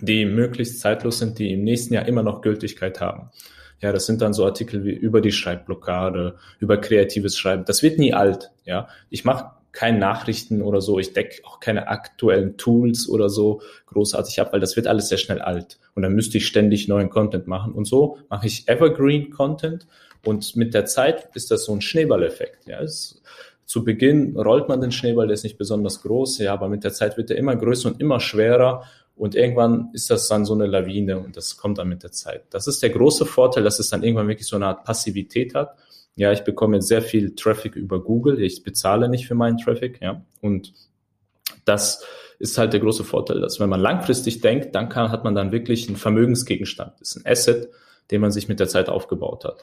die 0.00 0.24
möglichst 0.24 0.80
zeitlos 0.80 1.18
sind, 1.18 1.38
die 1.38 1.52
im 1.52 1.64
nächsten 1.64 1.94
Jahr 1.94 2.06
immer 2.06 2.22
noch 2.22 2.40
Gültigkeit 2.40 3.00
haben. 3.00 3.30
Ja, 3.80 3.92
das 3.92 4.06
sind 4.06 4.22
dann 4.22 4.32
so 4.32 4.44
Artikel 4.44 4.84
wie 4.84 4.92
über 4.92 5.20
die 5.20 5.32
Schreibblockade, 5.32 6.36
über 6.60 6.80
kreatives 6.80 7.36
Schreiben. 7.36 7.64
Das 7.66 7.82
wird 7.82 7.98
nie 7.98 8.14
alt. 8.14 8.52
Ja, 8.64 8.88
ich 9.10 9.24
mache 9.24 9.50
keine 9.72 9.98
Nachrichten 9.98 10.62
oder 10.62 10.80
so. 10.80 10.98
Ich 10.98 11.14
decke 11.14 11.44
auch 11.44 11.58
keine 11.58 11.88
aktuellen 11.88 12.56
Tools 12.58 13.08
oder 13.08 13.28
so 13.28 13.60
großartig 13.86 14.40
ab, 14.40 14.52
weil 14.52 14.60
das 14.60 14.76
wird 14.76 14.86
alles 14.86 15.08
sehr 15.08 15.18
schnell 15.18 15.40
alt. 15.40 15.80
Und 15.94 16.02
dann 16.02 16.12
müsste 16.12 16.38
ich 16.38 16.46
ständig 16.46 16.88
neuen 16.88 17.10
Content 17.10 17.46
machen. 17.46 17.72
Und 17.72 17.86
so 17.86 18.18
mache 18.28 18.46
ich 18.46 18.68
Evergreen 18.68 19.30
Content. 19.30 19.86
Und 20.24 20.54
mit 20.54 20.74
der 20.74 20.84
Zeit 20.84 21.30
ist 21.34 21.50
das 21.50 21.64
so 21.64 21.72
ein 21.72 21.80
Schneeballeffekt. 21.80 22.68
Ja, 22.68 22.80
es, 22.80 23.20
zu 23.64 23.82
Beginn 23.84 24.36
rollt 24.36 24.68
man 24.68 24.80
den 24.80 24.92
Schneeball, 24.92 25.26
der 25.26 25.34
ist 25.34 25.44
nicht 25.44 25.58
besonders 25.58 26.02
groß, 26.02 26.38
ja, 26.38 26.52
aber 26.52 26.68
mit 26.68 26.84
der 26.84 26.92
Zeit 26.92 27.16
wird 27.16 27.30
er 27.30 27.38
immer 27.38 27.56
größer 27.56 27.88
und 27.88 28.00
immer 28.00 28.20
schwerer 28.20 28.84
und 29.22 29.36
irgendwann 29.36 29.90
ist 29.92 30.10
das 30.10 30.26
dann 30.26 30.44
so 30.44 30.52
eine 30.52 30.66
Lawine 30.66 31.20
und 31.20 31.36
das 31.36 31.56
kommt 31.56 31.78
dann 31.78 31.88
mit 31.88 32.02
der 32.02 32.10
Zeit. 32.10 32.42
Das 32.50 32.66
ist 32.66 32.82
der 32.82 32.90
große 32.90 33.24
Vorteil, 33.24 33.62
dass 33.62 33.78
es 33.78 33.88
dann 33.88 34.02
irgendwann 34.02 34.26
wirklich 34.26 34.48
so 34.48 34.56
eine 34.56 34.66
Art 34.66 34.82
Passivität 34.82 35.54
hat. 35.54 35.76
Ja, 36.16 36.32
ich 36.32 36.40
bekomme 36.40 36.78
jetzt 36.78 36.88
sehr 36.88 37.02
viel 37.02 37.36
Traffic 37.36 37.76
über 37.76 38.02
Google. 38.02 38.42
Ich 38.42 38.64
bezahle 38.64 39.08
nicht 39.08 39.28
für 39.28 39.36
meinen 39.36 39.58
Traffic, 39.58 40.00
ja. 40.02 40.24
Und 40.40 40.72
das 41.64 42.04
ist 42.40 42.58
halt 42.58 42.72
der 42.72 42.80
große 42.80 43.04
Vorteil, 43.04 43.40
dass 43.40 43.60
wenn 43.60 43.68
man 43.68 43.78
langfristig 43.78 44.40
denkt, 44.40 44.74
dann 44.74 44.88
kann, 44.88 45.12
hat 45.12 45.22
man 45.22 45.36
dann 45.36 45.52
wirklich 45.52 45.86
einen 45.86 45.98
Vermögensgegenstand. 45.98 46.94
Das 46.98 47.14
ist 47.14 47.24
ein 47.24 47.30
Asset, 47.30 47.70
den 48.10 48.20
man 48.20 48.32
sich 48.32 48.48
mit 48.48 48.58
der 48.58 48.66
Zeit 48.66 48.88
aufgebaut 48.88 49.44
hat. 49.44 49.62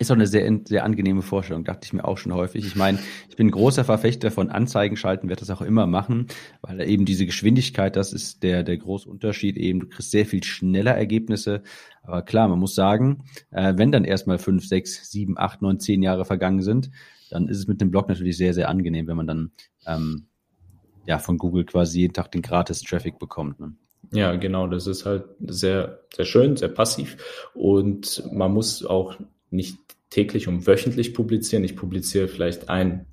Ist 0.00 0.10
auch 0.10 0.14
eine 0.14 0.26
sehr, 0.26 0.50
sehr 0.64 0.84
angenehme 0.84 1.20
Vorstellung, 1.20 1.64
dachte 1.64 1.84
ich 1.84 1.92
mir 1.92 2.06
auch 2.06 2.16
schon 2.16 2.32
häufig. 2.32 2.66
Ich 2.66 2.74
meine, 2.74 2.98
ich 3.28 3.36
bin 3.36 3.50
großer 3.50 3.84
Verfechter 3.84 4.30
von 4.30 4.48
Anzeigen 4.48 4.96
schalten, 4.96 5.28
werde 5.28 5.40
das 5.40 5.50
auch 5.50 5.60
immer 5.60 5.86
machen, 5.86 6.28
weil 6.62 6.80
eben 6.88 7.04
diese 7.04 7.26
Geschwindigkeit, 7.26 7.96
das 7.96 8.14
ist 8.14 8.42
der, 8.42 8.62
der 8.62 8.78
große 8.78 9.06
Unterschied 9.06 9.58
eben. 9.58 9.80
Du 9.80 9.88
kriegst 9.88 10.10
sehr 10.10 10.24
viel 10.24 10.42
schneller 10.42 10.92
Ergebnisse. 10.92 11.62
Aber 12.02 12.22
klar, 12.22 12.48
man 12.48 12.58
muss 12.58 12.74
sagen, 12.74 13.24
äh, 13.50 13.74
wenn 13.76 13.92
dann 13.92 14.04
erstmal 14.04 14.38
fünf, 14.38 14.66
sechs, 14.66 15.10
sieben, 15.10 15.36
acht, 15.36 15.60
neun, 15.60 15.80
zehn 15.80 16.02
Jahre 16.02 16.24
vergangen 16.24 16.62
sind, 16.62 16.90
dann 17.28 17.48
ist 17.48 17.58
es 17.58 17.66
mit 17.66 17.82
dem 17.82 17.90
Blog 17.90 18.08
natürlich 18.08 18.38
sehr, 18.38 18.54
sehr 18.54 18.70
angenehm, 18.70 19.06
wenn 19.06 19.18
man 19.18 19.26
dann 19.26 19.50
ähm, 19.86 20.28
ja 21.06 21.18
von 21.18 21.36
Google 21.36 21.66
quasi 21.66 22.00
jeden 22.00 22.14
Tag 22.14 22.32
den 22.32 22.40
Gratis-Traffic 22.40 23.18
bekommt. 23.18 23.60
Ne? 23.60 23.74
Ja, 24.12 24.34
genau, 24.36 24.66
das 24.66 24.86
ist 24.86 25.04
halt 25.04 25.24
sehr, 25.46 26.00
sehr 26.16 26.24
schön, 26.24 26.56
sehr 26.56 26.68
passiv 26.68 27.50
und 27.52 28.24
man 28.32 28.50
muss 28.50 28.82
auch 28.84 29.16
nicht 29.50 29.78
täglich 30.10 30.48
und 30.48 30.66
wöchentlich 30.66 31.14
publizieren. 31.14 31.64
Ich 31.64 31.76
publiziere 31.76 32.28
vielleicht 32.28 32.68
ein, 32.68 33.06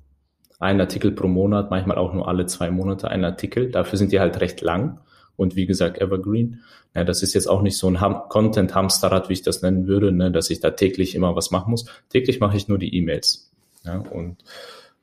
ein 0.58 0.80
Artikel 0.80 1.12
pro 1.12 1.28
Monat, 1.28 1.70
manchmal 1.70 1.98
auch 1.98 2.12
nur 2.12 2.28
alle 2.28 2.46
zwei 2.46 2.70
Monate 2.70 3.08
ein 3.08 3.24
Artikel. 3.24 3.70
Dafür 3.70 3.98
sind 3.98 4.12
die 4.12 4.20
halt 4.20 4.40
recht 4.40 4.60
lang 4.60 5.00
und 5.36 5.56
wie 5.56 5.66
gesagt 5.66 6.00
Evergreen. 6.00 6.60
Ja, 6.94 7.04
das 7.04 7.22
ist 7.22 7.34
jetzt 7.34 7.46
auch 7.46 7.62
nicht 7.62 7.78
so 7.78 7.88
ein 7.88 7.98
Content-Hamsterrad, 8.28 9.28
wie 9.28 9.34
ich 9.34 9.42
das 9.42 9.62
nennen 9.62 9.86
würde, 9.86 10.10
ne, 10.10 10.32
dass 10.32 10.50
ich 10.50 10.60
da 10.60 10.70
täglich 10.70 11.14
immer 11.14 11.36
was 11.36 11.50
machen 11.50 11.70
muss. 11.70 11.86
Täglich 12.08 12.40
mache 12.40 12.56
ich 12.56 12.68
nur 12.68 12.78
die 12.78 12.94
E-Mails. 12.96 13.50
Ja, 13.84 13.98
und 13.98 14.42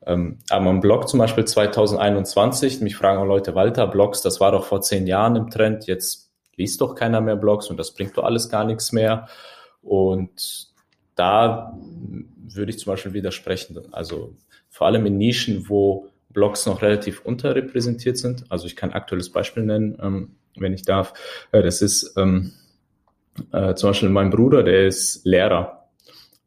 ähm, 0.04 0.38
aber 0.50 0.66
am 0.66 0.80
Blog 0.80 1.08
zum 1.08 1.18
Beispiel 1.18 1.44
2021, 1.44 2.80
mich 2.80 2.96
fragen 2.96 3.18
auch 3.20 3.26
Leute, 3.26 3.54
Walter, 3.54 3.86
Blogs, 3.86 4.22
das 4.22 4.40
war 4.40 4.52
doch 4.52 4.64
vor 4.64 4.80
zehn 4.80 5.06
Jahren 5.06 5.34
im 5.34 5.50
Trend, 5.50 5.86
jetzt 5.86 6.30
liest 6.54 6.80
doch 6.80 6.94
keiner 6.94 7.20
mehr 7.20 7.36
Blogs 7.36 7.70
und 7.70 7.76
das 7.76 7.92
bringt 7.92 8.16
doch 8.16 8.24
alles 8.24 8.48
gar 8.48 8.64
nichts 8.64 8.92
mehr. 8.92 9.28
Und 9.82 10.68
da 11.16 11.76
würde 12.54 12.70
ich 12.70 12.78
zum 12.78 12.92
Beispiel 12.92 13.12
widersprechen. 13.12 13.76
Also 13.92 14.34
vor 14.68 14.86
allem 14.86 15.04
in 15.06 15.18
Nischen, 15.18 15.68
wo 15.68 16.08
Blogs 16.30 16.66
noch 16.66 16.82
relativ 16.82 17.24
unterrepräsentiert 17.24 18.18
sind. 18.18 18.44
Also 18.50 18.66
ich 18.66 18.76
kann 18.76 18.92
aktuelles 18.92 19.32
Beispiel 19.32 19.64
nennen, 19.64 19.98
ähm, 20.00 20.36
wenn 20.56 20.72
ich 20.72 20.82
darf. 20.82 21.14
Äh, 21.50 21.62
das 21.62 21.82
ist 21.82 22.14
ähm, 22.16 22.52
äh, 23.52 23.74
zum 23.74 23.90
Beispiel 23.90 24.10
mein 24.10 24.30
Bruder, 24.30 24.62
der 24.62 24.86
ist 24.86 25.24
Lehrer. 25.24 25.88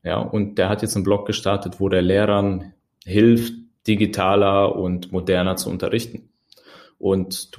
Ja, 0.04 0.20
und 0.20 0.56
der 0.58 0.70
hat 0.70 0.82
jetzt 0.82 0.96
einen 0.96 1.04
Blog 1.04 1.26
gestartet, 1.26 1.80
wo 1.80 1.90
der 1.90 2.02
Lehrern 2.02 2.74
hilft, 3.04 3.54
digitaler 3.88 4.76
und 4.76 5.12
moderner 5.12 5.58
zu 5.58 5.70
unterrichten. 5.70 6.30
Und 7.00 7.50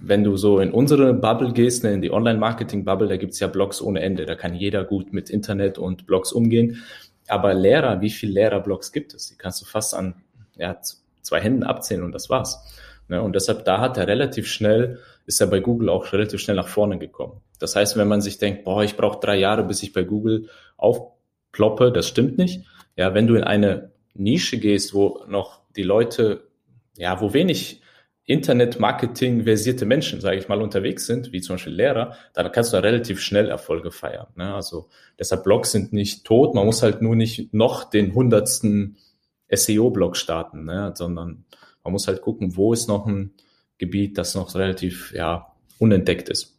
wenn 0.00 0.24
du 0.24 0.36
so 0.36 0.58
in 0.58 0.72
unsere 0.72 1.14
Bubble 1.14 1.52
gehst, 1.52 1.84
ne, 1.84 1.92
in 1.92 2.02
die 2.02 2.10
Online-Marketing-Bubble, 2.10 3.08
da 3.08 3.16
gibt's 3.16 3.40
ja 3.40 3.46
Blogs 3.46 3.80
ohne 3.80 4.00
Ende. 4.00 4.26
Da 4.26 4.34
kann 4.34 4.54
jeder 4.54 4.84
gut 4.84 5.12
mit 5.12 5.30
Internet 5.30 5.78
und 5.78 6.06
Blogs 6.06 6.32
umgehen. 6.32 6.82
Aber 7.28 7.54
Lehrer, 7.54 8.00
wie 8.00 8.10
viele 8.10 8.32
Lehrerblogs 8.32 8.92
gibt 8.92 9.14
es? 9.14 9.28
Die 9.28 9.36
kannst 9.36 9.60
du 9.60 9.64
fast 9.64 9.94
an 9.94 10.14
ja, 10.56 10.78
zwei 11.22 11.40
Händen 11.40 11.64
abzählen 11.64 12.04
und 12.04 12.12
das 12.12 12.30
war's. 12.30 12.74
Ne? 13.08 13.20
Und 13.22 13.34
deshalb, 13.34 13.64
da 13.64 13.80
hat 13.80 13.96
er 13.98 14.06
relativ 14.06 14.46
schnell, 14.48 15.00
ist 15.26 15.40
er 15.40 15.48
bei 15.48 15.60
Google 15.60 15.88
auch 15.88 16.12
relativ 16.12 16.40
schnell 16.40 16.56
nach 16.56 16.68
vorne 16.68 16.98
gekommen. 16.98 17.40
Das 17.58 17.74
heißt, 17.74 17.96
wenn 17.96 18.08
man 18.08 18.20
sich 18.20 18.38
denkt, 18.38 18.64
boah, 18.64 18.82
ich 18.84 18.96
brauche 18.96 19.20
drei 19.20 19.36
Jahre, 19.36 19.64
bis 19.64 19.82
ich 19.82 19.92
bei 19.92 20.04
Google 20.04 20.48
aufploppe, 20.76 21.90
das 21.92 22.08
stimmt 22.08 22.38
nicht. 22.38 22.64
Ja, 22.96 23.14
wenn 23.14 23.26
du 23.26 23.34
in 23.34 23.44
eine 23.44 23.90
Nische 24.14 24.58
gehst, 24.58 24.94
wo 24.94 25.22
noch 25.28 25.60
die 25.76 25.82
Leute, 25.82 26.48
ja, 26.96 27.20
wo 27.20 27.32
wenig 27.32 27.82
Internet-Marketing-versierte 28.26 29.86
Menschen, 29.86 30.20
sage 30.20 30.38
ich 30.38 30.48
mal, 30.48 30.60
unterwegs 30.60 31.06
sind, 31.06 31.32
wie 31.32 31.40
zum 31.40 31.54
Beispiel 31.54 31.74
Lehrer, 31.74 32.16
dann 32.34 32.50
kannst 32.50 32.72
du 32.72 32.76
da 32.76 32.80
relativ 32.80 33.20
schnell 33.20 33.48
Erfolge 33.48 33.92
feiern. 33.92 34.26
Ne? 34.34 34.52
Also 34.52 34.88
deshalb 35.18 35.44
Blogs 35.44 35.70
sind 35.70 35.92
nicht 35.92 36.24
tot, 36.24 36.54
man 36.54 36.66
muss 36.66 36.82
halt 36.82 37.02
nur 37.02 37.14
nicht 37.14 37.54
noch 37.54 37.88
den 37.88 38.14
hundertsten 38.14 38.96
SEO-Blog 39.48 40.16
starten, 40.16 40.64
ne? 40.64 40.92
sondern 40.96 41.44
man 41.84 41.92
muss 41.92 42.08
halt 42.08 42.20
gucken, 42.20 42.56
wo 42.56 42.72
ist 42.72 42.88
noch 42.88 43.06
ein 43.06 43.32
Gebiet, 43.78 44.18
das 44.18 44.34
noch 44.34 44.52
relativ 44.56 45.12
ja, 45.12 45.52
unentdeckt 45.78 46.28
ist. 46.28 46.58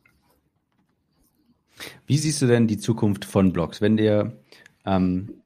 Wie 2.06 2.18
siehst 2.18 2.42
du 2.42 2.48
denn 2.48 2.68
die 2.68 2.78
Zukunft 2.78 3.26
von 3.26 3.52
Blogs? 3.52 3.82
Wenn 3.82 3.98
dir 3.98 4.40
ähm, 4.86 5.42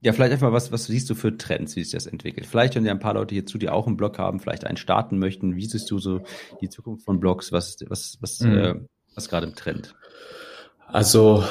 ja, 0.00 0.12
vielleicht 0.12 0.32
einfach 0.32 0.52
was, 0.52 0.70
was 0.70 0.84
siehst 0.84 1.10
du 1.10 1.14
für 1.14 1.36
Trends, 1.36 1.74
wie 1.74 1.82
sich 1.82 1.92
das 1.92 2.06
entwickelt? 2.06 2.46
Vielleicht, 2.46 2.76
wenn 2.76 2.84
ja 2.84 2.92
ein 2.92 3.00
paar 3.00 3.14
Leute 3.14 3.34
hier 3.34 3.46
zu 3.46 3.58
dir 3.58 3.74
auch 3.74 3.86
einen 3.86 3.96
Blog 3.96 4.18
haben, 4.18 4.38
vielleicht 4.38 4.64
einen 4.64 4.76
starten 4.76 5.18
möchten, 5.18 5.56
wie 5.56 5.66
siehst 5.66 5.90
du 5.90 5.98
so 5.98 6.20
die 6.60 6.68
Zukunft 6.68 7.04
von 7.04 7.18
Blogs? 7.18 7.50
Was, 7.50 7.76
was, 7.88 8.18
was, 8.20 8.40
mhm. 8.40 8.58
äh, 8.58 8.74
was 9.14 9.28
gerade 9.28 9.46
im 9.46 9.56
Trend? 9.56 9.96
Also, 10.86 11.42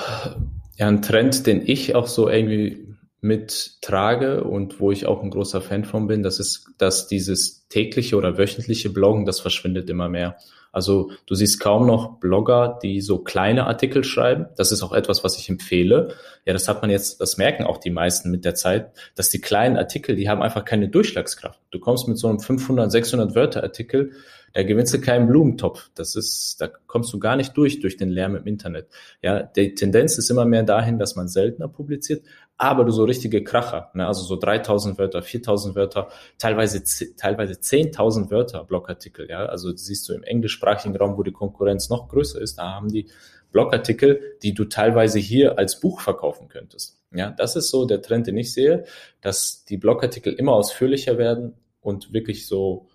ja, 0.78 0.88
ein 0.88 1.02
Trend, 1.02 1.46
den 1.46 1.62
ich 1.66 1.94
auch 1.94 2.08
so 2.08 2.30
irgendwie 2.30 2.87
mittrage 3.22 4.44
und 4.44 4.80
wo 4.80 4.92
ich 4.92 5.06
auch 5.06 5.24
ein 5.24 5.32
großer 5.32 5.62
Fan 5.62 5.86
von 5.86 6.08
bin, 6.08 6.24
das 6.24 6.40
ist, 6.40 6.70
dass 6.78 7.08
dieses 7.08 7.68
tägliche 7.68 8.16
oder 8.16 8.38
wöchentliche 8.38 8.90
Bloggen, 8.90 9.26
das 9.26 9.40
verschwindet 9.40 9.90
immer 9.90 10.10
mehr. 10.10 10.38
Also 10.72 11.12
du 11.26 11.34
siehst 11.34 11.60
kaum 11.60 11.88
noch 11.88 12.20
Blogger, 12.20 12.78
die 12.84 13.02
so 13.02 13.18
kleine 13.20 13.66
Artikel 13.66 14.04
schreiben. 14.04 14.46
Das 14.58 14.72
ist 14.72 14.84
auch 14.84 14.94
etwas, 14.94 15.24
was 15.24 15.38
ich 15.38 15.50
empfehle. 15.50 16.14
Ja, 16.46 16.54
das 16.54 16.68
hat 16.68 16.82
man 16.82 16.92
jetzt, 16.92 17.20
das 17.20 17.38
merken 17.38 17.64
auch 17.64 17.78
die 17.78 17.90
meisten 17.90 18.30
mit 18.30 18.46
der 18.46 18.54
Zeit, 18.54 18.92
dass 19.16 19.30
die 19.30 19.42
kleinen 19.42 19.78
Artikel, 19.78 20.16
die 20.16 20.30
haben 20.30 20.44
einfach 20.44 20.66
keine 20.66 20.90
Durchschlagskraft. 20.90 21.60
Du 21.72 21.80
kommst 21.80 22.08
mit 22.08 22.20
so 22.20 22.28
einem 22.28 22.40
500, 22.40 22.92
600 22.92 23.34
Wörter 23.34 23.64
Artikel 23.64 24.12
da 24.58 24.64
gewinnst 24.64 24.92
du 24.92 25.00
keinen 25.00 25.28
Blumentopf. 25.28 25.92
Das 25.94 26.16
ist, 26.16 26.60
da 26.60 26.68
kommst 26.68 27.14
du 27.14 27.20
gar 27.20 27.36
nicht 27.36 27.56
durch, 27.56 27.80
durch 27.80 27.96
den 27.96 28.10
Lärm 28.10 28.36
im 28.36 28.48
Internet. 28.48 28.88
Ja, 29.22 29.44
die 29.44 29.76
Tendenz 29.76 30.18
ist 30.18 30.32
immer 30.32 30.46
mehr 30.46 30.64
dahin, 30.64 30.98
dass 30.98 31.16
man 31.16 31.28
seltener 31.28 31.68
publiziert, 31.68 32.24
aber 32.58 32.86
du 32.86 32.92
so 32.92 33.04
richtige 33.04 33.44
Kracher, 33.44 33.92
ne, 33.94 34.08
also 34.08 34.24
so 34.24 34.36
3000 34.36 34.98
Wörter, 34.98 35.22
4000 35.22 35.76
Wörter, 35.76 36.10
teilweise, 36.40 36.84
teilweise 37.16 37.54
10.000 37.54 38.32
Wörter 38.32 38.64
Blogartikel, 38.64 39.30
ja, 39.30 39.46
also 39.46 39.76
siehst 39.76 40.10
du 40.10 40.14
im 40.14 40.24
englischsprachigen 40.24 40.96
Raum, 40.98 41.18
wo 41.18 41.24
die 41.24 41.32
Konkurrenz 41.32 41.90
noch 41.90 42.10
größer 42.10 42.42
ist, 42.42 42.58
da 42.58 42.74
haben 42.74 42.90
die 42.90 43.08
Blogartikel, 43.52 44.38
die 44.44 44.54
du 44.54 44.66
teilweise 44.66 45.20
hier 45.20 45.58
als 45.58 45.80
Buch 45.80 46.02
verkaufen 46.02 46.48
könntest. 46.50 47.00
Ja, 47.14 47.32
das 47.32 47.56
ist 47.56 47.70
so 47.70 47.86
der 47.86 48.02
Trend, 48.02 48.28
den 48.28 48.38
ich 48.38 48.54
sehe, 48.54 48.86
dass 49.22 49.64
die 49.64 49.78
Blogartikel 49.78 50.34
immer 50.34 50.54
ausführlicher 50.54 51.18
werden 51.18 51.54
und 51.80 52.12
wirklich 52.12 52.48
so 52.48 52.88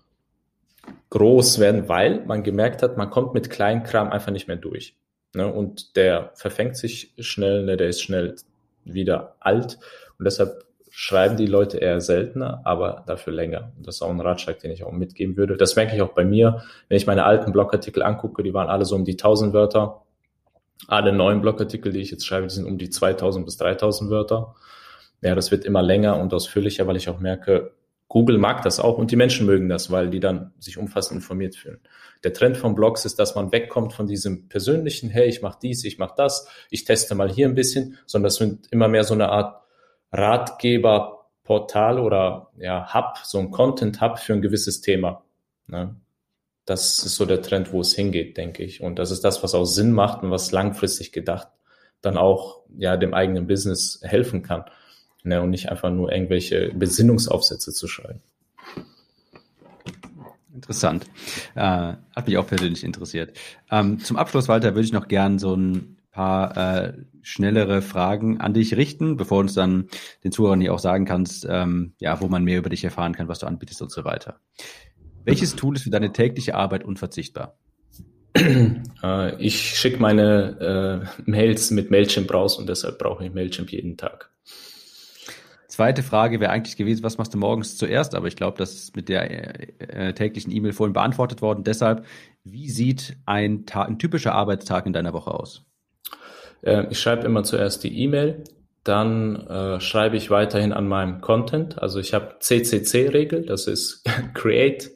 groß 1.09 1.59
werden, 1.59 1.87
weil 1.89 2.23
man 2.25 2.43
gemerkt 2.43 2.83
hat, 2.83 2.97
man 2.97 3.09
kommt 3.09 3.33
mit 3.33 3.49
Kleinkram 3.49 4.09
einfach 4.09 4.31
nicht 4.31 4.47
mehr 4.47 4.57
durch. 4.57 4.95
Ne? 5.33 5.51
Und 5.51 5.95
der 5.95 6.31
verfängt 6.35 6.77
sich 6.77 7.13
schnell, 7.19 7.63
ne? 7.63 7.77
der 7.77 7.89
ist 7.89 8.01
schnell 8.01 8.35
wieder 8.85 9.35
alt 9.39 9.79
und 10.17 10.25
deshalb 10.25 10.63
schreiben 10.95 11.37
die 11.37 11.47
Leute 11.47 11.79
eher 11.79 11.99
seltener, 12.01 12.61
aber 12.65 13.03
dafür 13.07 13.33
länger. 13.33 13.71
Und 13.75 13.87
das 13.87 13.95
ist 13.95 14.01
auch 14.03 14.11
ein 14.11 14.21
Ratschlag, 14.21 14.59
den 14.59 14.69
ich 14.69 14.83
auch 14.83 14.91
mitgeben 14.91 15.35
würde. 15.37 15.57
Das 15.57 15.75
merke 15.75 15.95
ich 15.95 16.03
auch 16.03 16.13
bei 16.13 16.23
mir, 16.23 16.63
wenn 16.87 16.97
ich 16.97 17.07
meine 17.07 17.25
alten 17.25 17.51
Blogartikel 17.51 18.03
angucke, 18.03 18.43
die 18.43 18.53
waren 18.53 18.69
alle 18.69 18.85
so 18.85 18.95
um 18.95 19.03
die 19.03 19.13
1000 19.13 19.53
Wörter. 19.53 20.03
Alle 20.87 21.11
neuen 21.11 21.41
Blogartikel, 21.41 21.91
die 21.91 22.01
ich 22.01 22.11
jetzt 22.11 22.27
schreibe, 22.27 22.45
die 22.45 22.53
sind 22.53 22.65
um 22.65 22.77
die 22.77 22.91
2000 22.91 23.43
bis 23.43 23.57
3000 23.57 24.11
Wörter. 24.11 24.53
Ja, 25.21 25.33
das 25.33 25.49
wird 25.49 25.65
immer 25.65 25.81
länger 25.81 26.19
und 26.19 26.31
ausführlicher, 26.31 26.85
weil 26.85 26.97
ich 26.97 27.09
auch 27.09 27.19
merke, 27.19 27.71
Google 28.13 28.37
mag 28.37 28.61
das 28.61 28.79
auch 28.79 28.99
und 28.99 29.09
die 29.09 29.15
Menschen 29.15 29.47
mögen 29.47 29.69
das, 29.69 29.89
weil 29.89 30.11
die 30.11 30.19
dann 30.19 30.53
sich 30.59 30.77
umfassend 30.77 31.19
informiert 31.19 31.55
fühlen. 31.55 31.79
Der 32.23 32.31
Trend 32.31 32.57
von 32.57 32.75
Blogs 32.75 33.05
ist, 33.05 33.17
dass 33.17 33.33
man 33.33 33.51
wegkommt 33.51 33.91
von 33.91 34.05
diesem 34.05 34.49
persönlichen, 34.49 35.09
hey, 35.09 35.27
ich 35.27 35.41
mache 35.41 35.57
dies, 35.59 35.83
ich 35.83 35.97
mache 35.97 36.13
das, 36.15 36.47
ich 36.69 36.83
teste 36.83 37.15
mal 37.15 37.27
hier 37.27 37.47
ein 37.47 37.55
bisschen, 37.55 37.97
sondern 38.05 38.25
das 38.25 38.35
sind 38.35 38.67
immer 38.69 38.87
mehr 38.87 39.03
so 39.03 39.15
eine 39.15 39.29
Art 39.29 39.63
Ratgeberportal 40.11 41.97
oder 41.97 42.51
ja, 42.59 42.93
Hub, 42.93 43.17
so 43.23 43.39
ein 43.39 43.49
Content-Hub 43.49 44.19
für 44.19 44.33
ein 44.33 44.43
gewisses 44.43 44.81
Thema. 44.81 45.23
Ne? 45.65 45.95
Das 46.65 46.99
ist 46.99 47.15
so 47.15 47.25
der 47.25 47.41
Trend, 47.41 47.73
wo 47.73 47.81
es 47.81 47.95
hingeht, 47.95 48.37
denke 48.37 48.61
ich. 48.61 48.81
Und 48.81 48.99
das 48.99 49.09
ist 49.09 49.23
das, 49.23 49.41
was 49.41 49.55
auch 49.55 49.65
Sinn 49.65 49.91
macht 49.91 50.21
und 50.21 50.29
was 50.29 50.51
langfristig 50.51 51.13
gedacht 51.13 51.47
dann 52.01 52.17
auch 52.17 52.59
ja 52.77 52.95
dem 52.95 53.15
eigenen 53.15 53.47
Business 53.47 54.01
helfen 54.03 54.43
kann 54.43 54.65
ne, 55.23 55.41
und 55.41 55.49
nicht 55.49 55.69
einfach 55.69 55.91
nur 55.91 56.11
irgendwelche 56.11 56.71
Besinnungsaufsätze 56.73 57.73
zu 57.73 57.87
schreiben. 57.87 58.21
Interessant. 60.53 61.05
Äh, 61.55 61.93
hat 62.15 62.27
mich 62.27 62.37
auch 62.37 62.47
persönlich 62.47 62.83
interessiert. 62.83 63.37
Ähm, 63.71 63.99
zum 63.99 64.17
Abschluss, 64.17 64.47
Walter, 64.47 64.75
würde 64.75 64.85
ich 64.85 64.93
noch 64.93 65.07
gern 65.07 65.39
so 65.39 65.55
ein 65.55 65.97
paar 66.11 66.55
äh, 66.55 66.93
schnellere 67.21 67.81
Fragen 67.81 68.39
an 68.39 68.53
dich 68.53 68.77
richten, 68.77 69.17
bevor 69.17 69.39
du 69.39 69.47
uns 69.47 69.55
dann 69.55 69.87
den 70.23 70.31
Zuhörern 70.31 70.61
hier 70.61 70.73
auch 70.73 70.79
sagen 70.79 71.05
kannst, 71.05 71.47
ähm, 71.49 71.93
ja, 71.99 72.21
wo 72.21 72.27
man 72.27 72.43
mehr 72.43 72.59
über 72.59 72.69
dich 72.69 72.83
erfahren 72.83 73.13
kann, 73.13 73.27
was 73.27 73.39
du 73.39 73.47
anbietest 73.47 73.81
und 73.81 73.91
so 73.91 74.05
weiter. 74.05 74.39
Welches 75.25 75.55
Tool 75.55 75.75
ist 75.75 75.83
für 75.83 75.89
deine 75.89 76.11
tägliche 76.11 76.55
Arbeit 76.55 76.83
unverzichtbar? 76.83 77.57
Äh, 78.35 79.41
ich 79.41 79.77
schicke 79.77 79.99
meine 79.99 81.05
äh, 81.17 81.21
Mails 81.29 81.71
mit 81.71 81.91
Mailchimp 81.91 82.33
raus 82.33 82.57
und 82.57 82.67
deshalb 82.67 82.99
brauche 82.99 83.25
ich 83.25 83.33
Mailchimp 83.33 83.71
jeden 83.71 83.97
Tag. 83.97 84.31
Zweite 85.73 86.03
Frage 86.03 86.39
wäre 86.39 86.51
eigentlich 86.51 86.77
gewesen, 86.77 87.01
was 87.01 87.17
machst 87.17 87.33
du 87.33 87.39
morgens 87.39 87.77
zuerst? 87.77 88.13
Aber 88.13 88.27
ich 88.27 88.35
glaube, 88.35 88.59
das 88.59 88.75
ist 88.75 88.95
mit 88.95 89.09
der 89.09 89.31
äh, 89.31 90.09
äh 90.09 90.13
täglichen 90.13 90.51
E-Mail 90.51 90.71
vorhin 90.71 90.93
beantwortet 90.93 91.41
worden. 91.41 91.63
Deshalb, 91.63 92.05
wie 92.43 92.69
sieht 92.69 93.17
ein, 93.25 93.65
ein 93.73 93.97
typischer 93.97 94.35
Arbeitstag 94.35 94.85
in 94.85 94.93
deiner 94.93 95.13
Woche 95.13 95.31
aus? 95.31 95.65
Äh, 96.61 96.85
ich 96.91 96.99
schreibe 96.99 97.25
immer 97.25 97.43
zuerst 97.43 97.83
die 97.83 98.03
E-Mail, 98.03 98.43
dann 98.83 99.47
äh, 99.47 99.79
schreibe 99.79 100.15
ich 100.15 100.29
weiterhin 100.29 100.73
an 100.73 100.87
meinem 100.87 101.21
Content. 101.21 101.81
Also 101.81 101.99
ich 101.99 102.13
habe 102.13 102.35
CCC-Regel, 102.39 103.47
das 103.47 103.65
ist 103.65 104.07
Create, 104.35 104.91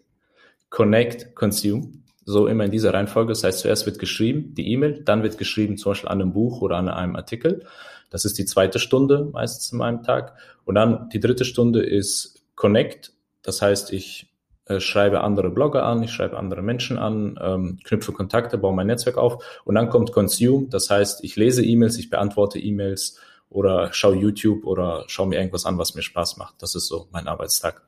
Connect, 0.69 1.33
Consume. 1.33 1.91
So 2.23 2.45
immer 2.45 2.65
in 2.65 2.71
dieser 2.71 2.93
Reihenfolge. 2.93 3.29
Das 3.29 3.43
heißt, 3.43 3.61
zuerst 3.61 3.87
wird 3.87 3.97
geschrieben, 3.97 4.53
die 4.53 4.71
E-Mail, 4.73 5.01
dann 5.03 5.23
wird 5.23 5.39
geschrieben, 5.39 5.77
zum 5.77 5.93
Beispiel 5.93 6.09
an 6.09 6.21
einem 6.21 6.33
Buch 6.33 6.61
oder 6.61 6.75
an 6.75 6.87
einem 6.87 7.15
Artikel. 7.15 7.65
Das 8.09 8.25
ist 8.25 8.37
die 8.37 8.45
zweite 8.45 8.79
Stunde 8.79 9.29
meistens 9.31 9.71
in 9.71 9.77
meinem 9.77 10.03
Tag. 10.03 10.37
Und 10.65 10.75
dann 10.75 11.09
die 11.09 11.19
dritte 11.19 11.45
Stunde 11.45 11.83
ist 11.83 12.43
Connect. 12.55 13.13
Das 13.41 13.61
heißt, 13.61 13.93
ich 13.93 14.33
äh, 14.65 14.79
schreibe 14.79 15.21
andere 15.21 15.49
Blogger 15.49 15.83
an, 15.83 16.03
ich 16.03 16.11
schreibe 16.11 16.37
andere 16.37 16.61
Menschen 16.61 16.97
an, 16.97 17.39
ähm, 17.41 17.79
knüpfe 17.83 18.11
Kontakte, 18.11 18.57
baue 18.57 18.75
mein 18.75 18.87
Netzwerk 18.87 19.17
auf. 19.17 19.61
Und 19.63 19.75
dann 19.75 19.89
kommt 19.89 20.11
Consume. 20.11 20.67
Das 20.69 20.89
heißt, 20.89 21.23
ich 21.23 21.35
lese 21.35 21.63
E-Mails, 21.63 21.97
ich 21.97 22.09
beantworte 22.09 22.59
E-Mails 22.59 23.19
oder 23.49 23.93
schaue 23.93 24.15
YouTube 24.15 24.65
oder 24.65 25.05
schaue 25.07 25.27
mir 25.27 25.37
irgendwas 25.37 25.65
an, 25.65 25.77
was 25.77 25.95
mir 25.95 26.01
Spaß 26.01 26.37
macht. 26.37 26.61
Das 26.61 26.75
ist 26.75 26.87
so 26.87 27.07
mein 27.11 27.27
Arbeitstag. 27.27 27.81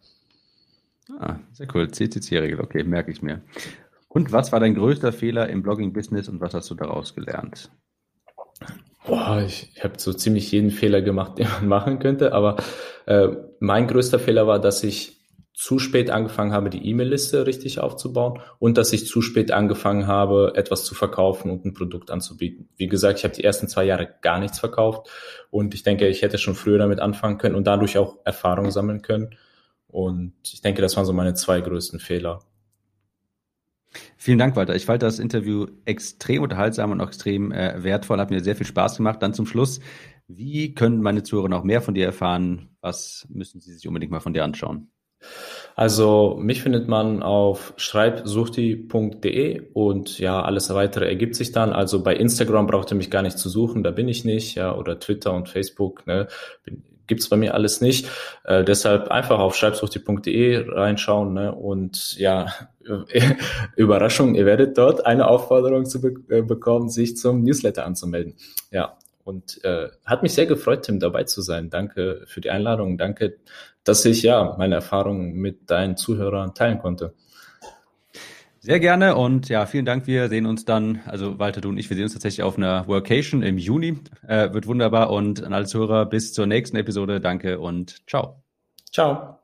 Ah, 1.20 1.38
sehr 1.52 1.68
cool. 1.74 1.90
CCC-Regel, 1.90 2.62
okay, 2.62 2.84
merke 2.84 3.12
ich 3.12 3.22
mir. 3.22 3.42
Und 4.08 4.32
was 4.32 4.52
war 4.52 4.60
dein 4.60 4.76
größter 4.76 5.12
Fehler 5.12 5.50
im 5.50 5.62
Blogging-Business 5.62 6.30
und 6.30 6.40
was 6.40 6.54
hast 6.54 6.70
du 6.70 6.76
daraus 6.76 7.14
gelernt? 7.14 7.70
Boah, 9.10 9.42
ich, 9.44 9.72
ich 9.76 9.84
habe 9.84 9.96
so 9.98 10.14
ziemlich 10.14 10.52
jeden 10.52 10.70
Fehler 10.70 11.02
gemacht, 11.02 11.38
den 11.40 11.48
man 11.48 11.68
machen 11.68 12.00
könnte, 12.00 12.32
aber 12.32 12.58
äh, 13.08 13.30
mein 13.60 13.88
größter 13.88 14.20
Fehler 14.20 14.46
war, 14.46 14.60
dass 14.60 14.84
ich 14.84 15.18
zu 15.56 15.80
spät 15.80 16.12
angefangen 16.12 16.54
habe, 16.54 16.70
die 16.70 16.88
E-Mail-Liste 16.88 17.46
richtig 17.48 17.80
aufzubauen 17.80 18.40
und 18.60 18.78
dass 18.78 18.94
ich 18.94 19.08
zu 19.08 19.22
spät 19.22 19.52
angefangen 19.52 20.08
habe, 20.08 20.54
etwas 20.56 20.86
zu 20.86 20.94
verkaufen 20.96 21.52
und 21.52 21.66
ein 21.66 21.74
Produkt 21.74 22.12
anzubieten. 22.12 22.70
Wie 22.78 22.88
gesagt, 22.88 23.18
ich 23.18 23.26
habe 23.26 23.34
die 23.34 23.44
ersten 23.44 23.68
zwei 23.68 23.84
Jahre 23.84 24.08
gar 24.22 24.40
nichts 24.40 24.60
verkauft 24.60 25.10
und 25.50 25.74
ich 25.74 25.84
denke, 25.84 26.08
ich 26.08 26.22
hätte 26.22 26.38
schon 26.38 26.56
früher 26.56 26.78
damit 26.78 27.00
anfangen 27.00 27.40
können 27.40 27.56
und 27.56 27.66
dadurch 27.68 27.98
auch 27.98 28.20
Erfahrung 28.24 28.72
sammeln 28.72 29.02
können. 29.02 29.36
Und 29.88 30.34
ich 30.46 30.62
denke, 30.62 30.84
das 30.84 30.96
waren 30.96 31.06
so 31.06 31.14
meine 31.14 31.34
zwei 31.34 31.60
größten 31.60 32.00
Fehler. 32.00 32.40
Vielen 34.18 34.38
Dank, 34.38 34.56
Walter. 34.56 34.76
Ich 34.76 34.86
fand 34.86 35.02
das 35.02 35.20
Interview 35.20 35.68
extrem 35.86 36.44
unterhaltsam 36.44 36.92
und 36.92 37.02
auch 37.02 37.08
extrem 37.08 37.52
äh, 37.52 37.84
wertvoll. 37.84 38.20
Hat 38.20 38.30
mir 38.30 38.42
sehr 38.42 38.56
viel 38.56 38.68
Spaß 38.68 38.98
gemacht. 38.98 39.22
Dann 39.22 39.34
zum 39.34 39.46
Schluss, 39.46 39.80
wie 40.28 40.76
können 40.76 41.02
meine 41.02 41.24
Zuhörer 41.24 41.50
noch 41.50 41.64
mehr 41.64 41.82
von 41.82 41.96
dir 41.96 42.06
erfahren? 42.06 42.70
Was 42.82 43.28
müssen 43.30 43.60
sie 43.60 43.74
sich 43.74 43.88
unbedingt 43.88 44.12
mal 44.12 44.20
von 44.20 44.34
dir 44.34 44.44
anschauen? 44.44 44.92
Also 45.76 46.38
mich 46.40 46.62
findet 46.62 46.88
man 46.88 47.24
auf 47.24 47.74
schreibsuchti.de 47.78 49.72
und 49.74 50.20
ja, 50.20 50.42
alles 50.42 50.70
weitere 50.74 51.08
ergibt 51.08 51.36
sich 51.36 51.52
dann. 51.52 51.74
Also 51.74 52.04
bei 52.04 52.16
Instagram 52.16 52.68
braucht 52.68 52.92
ihr 52.92 52.98
mich 52.98 53.12
gar 53.12 53.22
nicht 53.22 53.38
zu 53.38 53.50
suchen, 53.50 53.84
da 53.84 53.92
bin 53.92 54.08
ich 54.08 54.24
nicht, 54.24 54.56
ja, 54.56 54.76
oder 54.76 55.00
Twitter 55.00 55.34
und 55.34 55.50
Facebook, 55.50 56.06
ne, 56.08 56.28
bin, 56.64 56.84
gibt's 57.10 57.28
bei 57.28 57.36
mir 57.36 57.54
alles 57.54 57.82
nicht. 57.82 58.08
Äh, 58.46 58.64
deshalb 58.64 59.10
einfach 59.10 59.40
auf 59.40 59.56
schreibsuchti.de 59.56 60.70
reinschauen 60.70 61.34
ne? 61.34 61.54
und 61.54 62.18
ja, 62.18 62.48
Überraschung, 63.76 64.36
ihr 64.36 64.46
werdet 64.46 64.78
dort 64.78 65.06
eine 65.06 65.28
Aufforderung 65.28 65.86
zu 65.86 66.00
be 66.00 66.14
äh, 66.30 66.42
bekommen, 66.42 66.90
sich 66.90 67.18
zum 67.18 67.44
Newsletter 67.44 67.86
anzumelden. 67.86 68.36
Ja, 68.72 68.98
und 69.24 69.64
äh, 69.64 69.90
hat 70.06 70.24
mich 70.24 70.34
sehr 70.34 70.46
gefreut, 70.46 70.84
Tim, 70.84 71.00
dabei 71.00 71.26
zu 71.26 71.42
sein. 71.42 71.70
Danke 71.70 72.24
für 72.26 72.42
die 72.42 72.50
Einladung. 72.50 72.98
Danke, 72.98 73.38
dass 73.84 74.06
ich 74.06 74.24
ja 74.24 74.56
meine 74.58 74.76
Erfahrungen 74.76 75.34
mit 75.34 75.70
deinen 75.70 75.98
Zuhörern 75.98 76.54
teilen 76.54 76.80
konnte. 76.80 77.14
Sehr 78.70 78.80
gerne 78.80 79.16
und 79.16 79.50
ja, 79.50 79.66
vielen 79.66 79.86
Dank. 79.86 80.06
Wir 80.06 80.30
sehen 80.30 80.46
uns 80.46 80.64
dann, 80.64 81.00
also 81.08 81.40
Walter, 81.40 81.60
du 81.60 81.70
und 81.70 81.80
ich, 81.80 81.90
wir 81.90 81.96
sehen 81.96 82.04
uns 82.04 82.14
tatsächlich 82.14 82.44
auf 82.44 82.56
einer 82.56 82.88
Workation 82.88 83.42
im 83.42 83.58
Juni. 83.58 83.98
Äh, 84.28 84.54
wird 84.54 84.68
wunderbar 84.68 85.10
und 85.10 85.42
an 85.44 85.54
alle 85.54 85.66
Zuhörer 85.66 86.06
bis 86.06 86.34
zur 86.34 86.46
nächsten 86.46 86.78
Episode. 86.78 87.20
Danke 87.20 87.60
und 87.60 88.08
ciao. 88.08 88.44
Ciao. 88.94 89.39